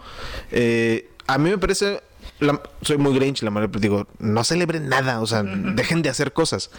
eh, 0.53 1.11
a 1.27 1.39
mí 1.39 1.51
me 1.51 1.59
parece. 1.59 2.03
la- 2.41 2.63
soy 2.83 2.99
muy 2.99 3.15
grinch, 3.15 3.43
la 3.43 3.51
verdad, 3.51 3.69
pero 3.73 3.81
digo, 3.81 4.07
no 4.21 4.45
celebren 4.45 4.89
nada, 4.89 5.21
o 5.21 5.27
sea, 5.27 5.43
dejen 5.43 6.03
de 6.03 6.09
hacer 6.09 6.33
cosas. 6.33 6.71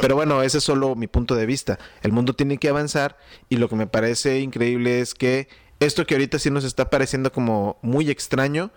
Pero 0.00 0.14
bueno, 0.14 0.42
ese 0.42 0.58
es 0.58 0.64
solo 0.64 0.94
mi 0.94 1.08
punto 1.08 1.34
de 1.34 1.46
vista. 1.46 1.78
El 2.02 2.12
mundo 2.12 2.34
tiene 2.34 2.58
que 2.58 2.68
avanzar 2.68 3.18
y 3.48 3.56
lo 3.56 3.68
que 3.68 3.74
me 3.76 3.86
parece 3.88 4.38
increíble 4.40 5.00
es 5.00 5.14
que 5.14 5.48
esto 5.80 6.06
que 6.06 6.14
ahorita 6.14 6.38
sí 6.38 6.50
nos 6.50 6.62
está 6.64 6.90
pareciendo 6.90 7.32
como 7.32 7.78
muy 7.82 8.08
extraño, 8.10 8.70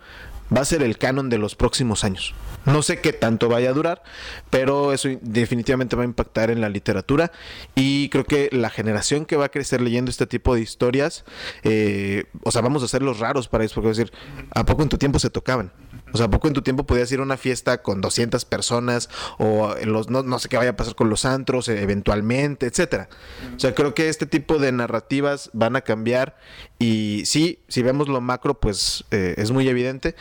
va 0.54 0.60
a 0.60 0.64
ser 0.64 0.82
el 0.82 0.98
canon 0.98 1.30
de 1.30 1.38
los 1.38 1.54
próximos 1.54 2.04
años. 2.04 2.34
No 2.64 2.82
sé 2.82 3.00
qué 3.00 3.12
tanto 3.12 3.48
vaya 3.48 3.70
a 3.70 3.72
durar, 3.72 4.02
pero 4.50 4.92
eso 4.92 5.08
definitivamente 5.20 5.96
va 5.96 6.02
a 6.02 6.06
impactar 6.06 6.50
en 6.50 6.60
la 6.60 6.68
literatura 6.68 7.30
y 7.74 8.08
creo 8.08 8.24
que 8.24 8.48
la 8.52 8.70
generación 8.70 9.26
que 9.26 9.36
va 9.36 9.46
a 9.46 9.50
crecer 9.50 9.82
leyendo 9.82 10.10
este 10.10 10.26
tipo 10.26 10.54
de 10.54 10.62
historias, 10.62 11.24
eh, 11.62 12.24
o 12.42 12.50
sea, 12.50 12.62
vamos 12.62 12.82
a 12.82 12.88
ser 12.88 13.02
los 13.02 13.18
raros 13.18 13.48
para 13.48 13.64
eso, 13.64 13.74
porque 13.74 13.88
decir, 13.88 14.12
¿a 14.54 14.64
poco 14.64 14.82
en 14.82 14.88
tu 14.88 14.96
tiempo 14.96 15.18
se 15.18 15.30
tocaban? 15.30 15.72
O 16.14 16.16
sea, 16.16 16.26
¿a 16.26 16.30
poco 16.30 16.46
en 16.46 16.54
tu 16.54 16.62
tiempo 16.62 16.86
podías 16.86 17.10
ir 17.10 17.18
a 17.18 17.24
una 17.24 17.36
fiesta 17.36 17.82
con 17.82 18.00
200 18.00 18.44
personas 18.44 19.10
o 19.38 19.74
los, 19.84 20.10
no, 20.10 20.22
no 20.22 20.38
sé 20.38 20.48
qué 20.48 20.56
vaya 20.56 20.70
a 20.70 20.76
pasar 20.76 20.94
con 20.94 21.10
los 21.10 21.24
antros 21.24 21.68
eh, 21.68 21.82
eventualmente, 21.82 22.66
etcétera? 22.66 23.08
O 23.56 23.58
sea, 23.58 23.74
creo 23.74 23.94
que 23.94 24.08
este 24.08 24.24
tipo 24.24 24.60
de 24.60 24.70
narrativas 24.70 25.50
van 25.52 25.74
a 25.74 25.80
cambiar 25.80 26.36
y 26.78 27.24
sí, 27.26 27.58
si 27.66 27.82
vemos 27.82 28.06
lo 28.06 28.20
macro, 28.20 28.60
pues 28.60 29.04
eh, 29.10 29.34
es 29.38 29.50
muy 29.50 29.68
evidente. 29.68 30.14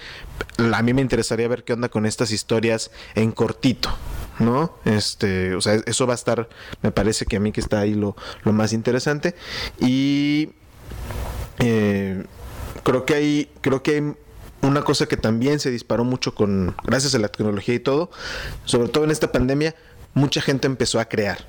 A 0.74 0.82
mí 0.82 0.96
me 0.96 1.02
interesaría 1.02 1.48
ver 1.48 1.64
qué 1.64 1.74
onda 1.74 1.90
con 1.90 2.08
estas 2.08 2.32
historias 2.32 2.90
en 3.14 3.32
cortito. 3.32 3.96
¿No? 4.40 4.76
Este, 4.84 5.54
o 5.54 5.62
sea, 5.62 5.76
eso 5.86 6.08
va 6.08 6.14
a 6.14 6.16
estar, 6.16 6.50
me 6.82 6.92
parece 6.92 7.28
que 7.28 7.36
a 7.36 7.40
mí 7.40 7.52
que 7.52 7.62
está 7.62 7.82
ahí 7.82 7.94
lo, 7.94 8.16
lo 8.44 8.52
más 8.52 8.74
interesante. 8.74 9.36
Y 9.80 10.50
eh, 11.60 12.24
creo 12.84 13.06
que 13.06 13.14
hay, 13.14 13.52
creo 13.62 13.84
que 13.84 13.92
hay 13.92 14.14
una 14.64 14.82
cosa 14.82 15.06
que 15.06 15.18
también 15.18 15.60
se 15.60 15.70
disparó 15.70 16.04
mucho 16.04 16.34
con, 16.34 16.76
gracias 16.84 17.14
a 17.16 17.20
la 17.20 17.28
tecnología 17.28 17.76
y 17.76 17.80
todo, 17.80 18.10
sobre 18.66 18.90
todo 18.90 19.04
en 19.04 19.12
esta 19.12 19.32
pandemia, 19.32 19.76
mucha 20.14 20.42
gente 20.42 20.68
empezó 20.68 21.00
a 21.00 21.06
crear. 21.06 21.46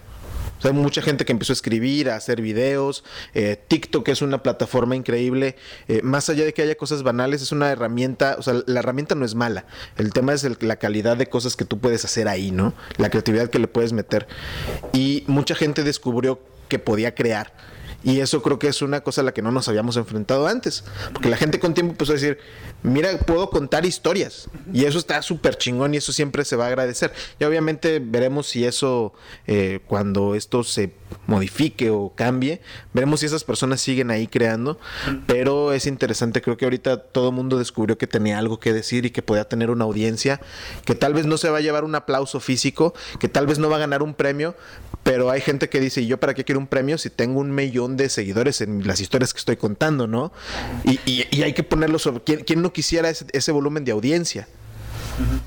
O 0.58 0.62
sea, 0.62 0.72
mucha 0.72 1.02
gente 1.02 1.24
que 1.24 1.32
empezó 1.32 1.52
a 1.52 1.54
escribir, 1.54 2.08
a 2.08 2.16
hacer 2.16 2.40
videos. 2.40 3.04
eh, 3.34 3.62
TikTok 3.68 4.08
es 4.08 4.22
una 4.22 4.42
plataforma 4.42 4.96
increíble. 4.96 5.56
eh, 5.88 6.00
más 6.02 6.30
allá 6.30 6.44
de 6.44 6.54
que 6.54 6.62
haya 6.62 6.74
cosas 6.74 7.02
banales, 7.02 7.42
es 7.42 7.52
una 7.52 7.70
herramienta. 7.70 8.36
O 8.38 8.42
sea, 8.42 8.62
la 8.66 8.78
herramienta 8.78 9.14
no 9.14 9.26
es 9.26 9.34
mala. 9.34 9.66
El 9.98 10.12
tema 10.12 10.32
es 10.32 10.62
la 10.62 10.76
calidad 10.76 11.18
de 11.18 11.26
cosas 11.26 11.56
que 11.56 11.64
tú 11.66 11.78
puedes 11.80 12.04
hacer 12.04 12.28
ahí, 12.28 12.50
¿no? 12.50 12.72
La 12.96 13.10
creatividad 13.10 13.50
que 13.50 13.58
le 13.58 13.68
puedes 13.68 13.92
meter. 13.92 14.26
Y 14.94 15.24
mucha 15.26 15.54
gente 15.54 15.82
descubrió 15.82 16.40
que 16.68 16.78
podía 16.78 17.14
crear. 17.14 17.52
Y 18.04 18.20
eso 18.20 18.42
creo 18.42 18.58
que 18.58 18.68
es 18.68 18.82
una 18.82 19.00
cosa 19.00 19.22
a 19.22 19.24
la 19.24 19.32
que 19.32 19.42
no 19.42 19.50
nos 19.50 19.66
habíamos 19.68 19.96
enfrentado 19.96 20.46
antes. 20.46 20.84
Porque 21.12 21.30
la 21.30 21.36
gente 21.36 21.58
con 21.58 21.74
tiempo 21.74 21.92
empezó 21.92 22.12
a 22.12 22.16
decir, 22.16 22.38
mira, 22.82 23.10
puedo 23.18 23.48
contar 23.50 23.86
historias. 23.86 24.48
Y 24.72 24.84
eso 24.84 24.98
está 24.98 25.20
súper 25.22 25.56
chingón 25.56 25.94
y 25.94 25.96
eso 25.96 26.12
siempre 26.12 26.44
se 26.44 26.54
va 26.54 26.64
a 26.64 26.68
agradecer. 26.68 27.12
Y 27.40 27.44
obviamente 27.44 28.00
veremos 28.00 28.46
si 28.46 28.64
eso, 28.64 29.14
eh, 29.46 29.80
cuando 29.86 30.34
esto 30.34 30.62
se 30.64 30.92
modifique 31.26 31.90
o 31.90 32.12
cambie, 32.14 32.60
veremos 32.92 33.20
si 33.20 33.26
esas 33.26 33.44
personas 33.44 33.80
siguen 33.80 34.10
ahí 34.10 34.26
creando. 34.26 34.78
Pero 35.26 35.72
es 35.72 35.86
interesante, 35.86 36.42
creo 36.42 36.56
que 36.56 36.66
ahorita 36.66 36.98
todo 36.98 37.30
el 37.30 37.34
mundo 37.34 37.58
descubrió 37.58 37.96
que 37.96 38.06
tenía 38.06 38.38
algo 38.38 38.60
que 38.60 38.72
decir 38.72 39.06
y 39.06 39.10
que 39.10 39.22
podía 39.22 39.48
tener 39.48 39.70
una 39.70 39.84
audiencia, 39.84 40.40
que 40.84 40.94
tal 40.94 41.14
vez 41.14 41.26
no 41.26 41.38
se 41.38 41.48
va 41.48 41.58
a 41.58 41.60
llevar 41.62 41.84
un 41.84 41.94
aplauso 41.94 42.40
físico, 42.40 42.94
que 43.18 43.28
tal 43.28 43.46
vez 43.46 43.58
no 43.58 43.70
va 43.70 43.76
a 43.76 43.80
ganar 43.80 44.02
un 44.02 44.14
premio, 44.14 44.54
pero 45.02 45.30
hay 45.30 45.40
gente 45.40 45.68
que 45.68 45.80
dice, 45.80 46.00
¿y 46.02 46.06
yo 46.06 46.18
para 46.18 46.34
qué 46.34 46.44
quiero 46.44 46.58
un 46.58 46.66
premio 46.66 46.98
si 46.98 47.10
tengo 47.10 47.40
un 47.40 47.54
millón 47.54 47.93
de 47.96 48.08
seguidores 48.08 48.60
en 48.60 48.86
las 48.86 49.00
historias 49.00 49.32
que 49.32 49.38
estoy 49.38 49.56
contando, 49.56 50.06
¿no? 50.06 50.32
Y, 50.84 50.98
y- 51.06 51.26
y 51.30 51.42
hay 51.42 51.52
que 51.52 51.62
ponerlo 51.62 51.98
sobre... 51.98 52.22
¿Quién, 52.22 52.44
quién 52.44 52.62
no 52.62 52.72
quisiera 52.72 53.08
ese, 53.10 53.26
ese 53.32 53.52
volumen 53.52 53.84
de 53.84 53.92
audiencia? 53.92 54.48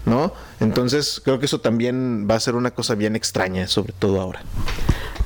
¿No? 0.05 0.33
Entonces 0.61 1.21
creo 1.23 1.39
que 1.39 1.45
eso 1.45 1.59
también 1.59 2.25
va 2.29 2.35
a 2.35 2.39
ser 2.39 2.55
una 2.55 2.71
cosa 2.71 2.95
bien 2.95 3.15
extraña, 3.17 3.67
sobre 3.67 3.91
todo 3.93 4.21
ahora. 4.21 4.41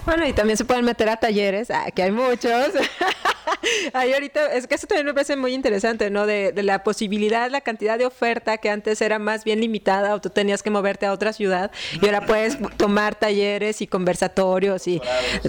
Bueno, 0.05 0.28
y 0.28 0.34
también 0.34 0.57
se 0.57 0.65
pueden 0.65 0.84
meter 0.84 1.09
a 1.09 1.17
talleres, 1.17 1.69
ah, 1.69 1.86
que 1.95 2.01
hay 2.03 2.11
muchos. 2.11 2.49
Hay 3.93 4.14
ahorita, 4.14 4.53
es 4.53 4.68
que 4.68 4.76
eso 4.76 4.88
también 4.88 5.05
me 5.05 5.14
parece 5.14 5.36
muy 5.36 5.53
interesante, 5.53 6.09
¿no? 6.09 6.26
De, 6.26 6.51
de 6.51 6.64
la 6.64 6.84
posibilidad, 6.84 7.49
la 7.49 7.62
cantidad 7.62 7.97
de 7.97 8.05
oferta 8.05 8.57
que 8.57 8.70
antes 8.70 9.01
era 9.01 9.20
más 9.20 9.43
bien 9.43 9.59
limitada 9.59 10.16
o 10.16 10.22
tú 10.22 10.30
tenías 10.30 10.64
que 10.64 10.70
moverte 10.70 11.05
a 11.05 11.14
otra 11.14 11.34
ciudad 11.34 11.72
y 12.01 12.05
ahora 12.05 12.26
puedes 12.26 12.57
tomar 12.78 13.16
talleres 13.16 13.82
y 13.82 13.88
conversatorios 13.88 14.88
y... 14.88 15.01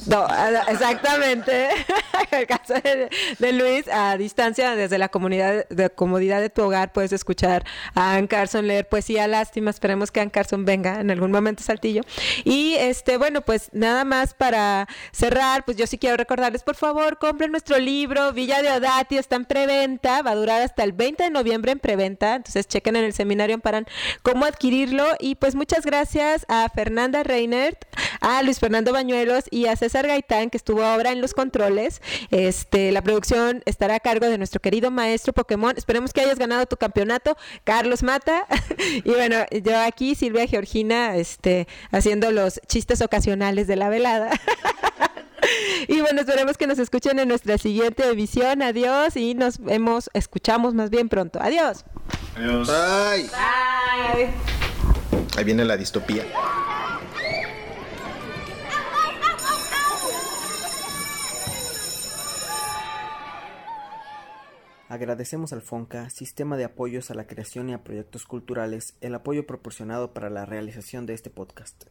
No, 0.07 0.27
exactamente. 0.69 1.69
el 2.31 2.47
caso 2.47 2.75
de, 2.75 3.11
de 3.39 3.53
Luis, 3.53 3.89
a 3.89 4.17
distancia, 4.17 4.75
desde 4.77 4.99
la 4.99 5.09
comunidad, 5.09 5.69
de 5.69 5.91
comodidad 5.91 6.41
de 6.41 6.51
tu 6.51 6.63
hogar, 6.63 6.93
puedes 6.93 7.13
escuchar 7.13 7.65
a 7.95 8.15
Ann 8.15 8.27
Carson 8.27 8.67
leer 8.67 8.89
poesía 8.89 9.27
lástima. 9.27 9.71
Esperemos 9.71 10.11
que 10.11 10.21
Ann 10.21 10.31
Carson 10.31 10.65
venga 10.65 11.01
en 11.01 11.11
algún 11.11 11.31
momento 11.31 11.63
Saltillo. 11.63 12.03
Y 12.45 12.75
este, 12.75 13.17
bueno, 13.17 13.43
pues 13.43 13.71
nada 13.73 14.05
más 14.05 14.35
para 14.35 14.89
cerrar, 15.13 15.65
pues 15.65 15.77
yo 15.77 15.87
sí 15.87 15.99
quiero 15.99 16.17
recordarles, 16.17 16.63
por 16.63 16.77
favor, 16.77 17.19
compren 17.19 17.51
nuestro 17.51 17.79
libro, 17.79 18.02
Villa 18.07 18.63
de 18.63 18.71
Odati, 18.71 19.17
está 19.17 19.37
en 19.37 19.45
preventa, 19.45 20.23
va 20.23 20.33
a 20.33 20.35
durar 20.35 20.61
hasta 20.61 20.83
el 20.83 20.93
20 20.93 21.23
de 21.23 21.31
noviembre 21.31 21.71
en 21.71 21.79
preventa, 21.79 22.35
entonces 22.35 22.67
chequen 22.67 22.97
en 22.97 23.05
el 23.05 23.13
seminario 23.13 23.59
para 23.61 23.85
cómo 24.23 24.45
adquirirlo. 24.45 25.05
Y 25.21 25.37
pues 25.37 25.55
muchas 25.55 25.87
gracias 25.87 26.45
a 26.49 26.69
Fernanda 26.69 27.23
Reinert, 27.23 27.85
a 28.21 28.43
Luis 28.43 28.59
Fernando 28.59 28.93
Bañuelos 28.93 29.45
y 29.51 29.67
a 29.67 29.77
César 29.77 30.09
Gaitán, 30.09 30.51
que 30.51 30.57
estuvo 30.57 30.83
ahora 30.83 31.13
en 31.13 31.21
los 31.21 31.33
controles. 31.33 32.03
Este, 32.31 32.91
la 32.91 33.03
producción 33.03 33.63
estará 33.67 33.97
a 33.97 34.01
cargo 34.01 34.27
de 34.27 34.37
nuestro 34.37 34.61
querido 34.61 34.91
maestro 34.91 35.33
Pokémon. 35.33 35.75
Esperemos 35.77 36.13
que 36.13 36.23
hayas 36.23 36.39
ganado 36.39 36.67
tu 36.67 36.77
campeonato, 36.77 37.37
Carlos 37.63 38.03
Mata. 38.03 38.47
y 39.05 39.11
bueno, 39.11 39.37
yo 39.63 39.79
aquí, 39.79 40.17
Silvia 40.17 40.47
Georgina, 40.47 41.17
este, 41.17 41.69
haciendo 41.93 42.33
los 42.33 42.61
chistes 42.67 43.01
ocasionales 43.01 43.69
de 43.69 43.77
la 43.77 43.89
velada. 43.89 44.31
Y 45.89 46.01
bueno, 46.01 46.21
esperemos 46.21 46.57
que 46.57 46.67
nos 46.67 46.79
escuchen 46.79 47.19
en 47.19 47.29
nuestra 47.29 47.59
siguiente 47.59 48.09
emisión. 48.09 48.63
Adiós 48.63 49.17
y 49.17 49.35
nos 49.35 49.59
vemos, 49.59 50.11
escuchamos 50.15 50.75
más 50.75 50.91
bien 50.91 51.09
pronto. 51.09 51.41
Adiós. 51.41 51.85
Adiós. 52.37 52.69
¡Ay! 52.71 53.29
Bye. 54.15 54.31
Ahí 55.37 55.45
viene 55.45 55.65
la 55.65 55.77
distopía. 55.77 56.25
Agradecemos 64.93 65.55
al 65.55 65.63
FONCA, 65.63 66.11
Sistema 66.11 66.59
de 66.59 66.65
Apoyos 66.65 67.11
a 67.11 67.15
la 67.15 67.27
Creación 67.27 67.71
y 67.71 67.73
a 67.73 67.83
Proyectos 67.83 68.27
Culturales, 68.27 68.95
el 69.01 69.15
apoyo 69.15 69.47
proporcionado 69.47 70.13
para 70.13 70.29
la 70.29 70.45
realización 70.45 71.07
de 71.07 71.15
este 71.15 71.31
podcast. 71.31 71.85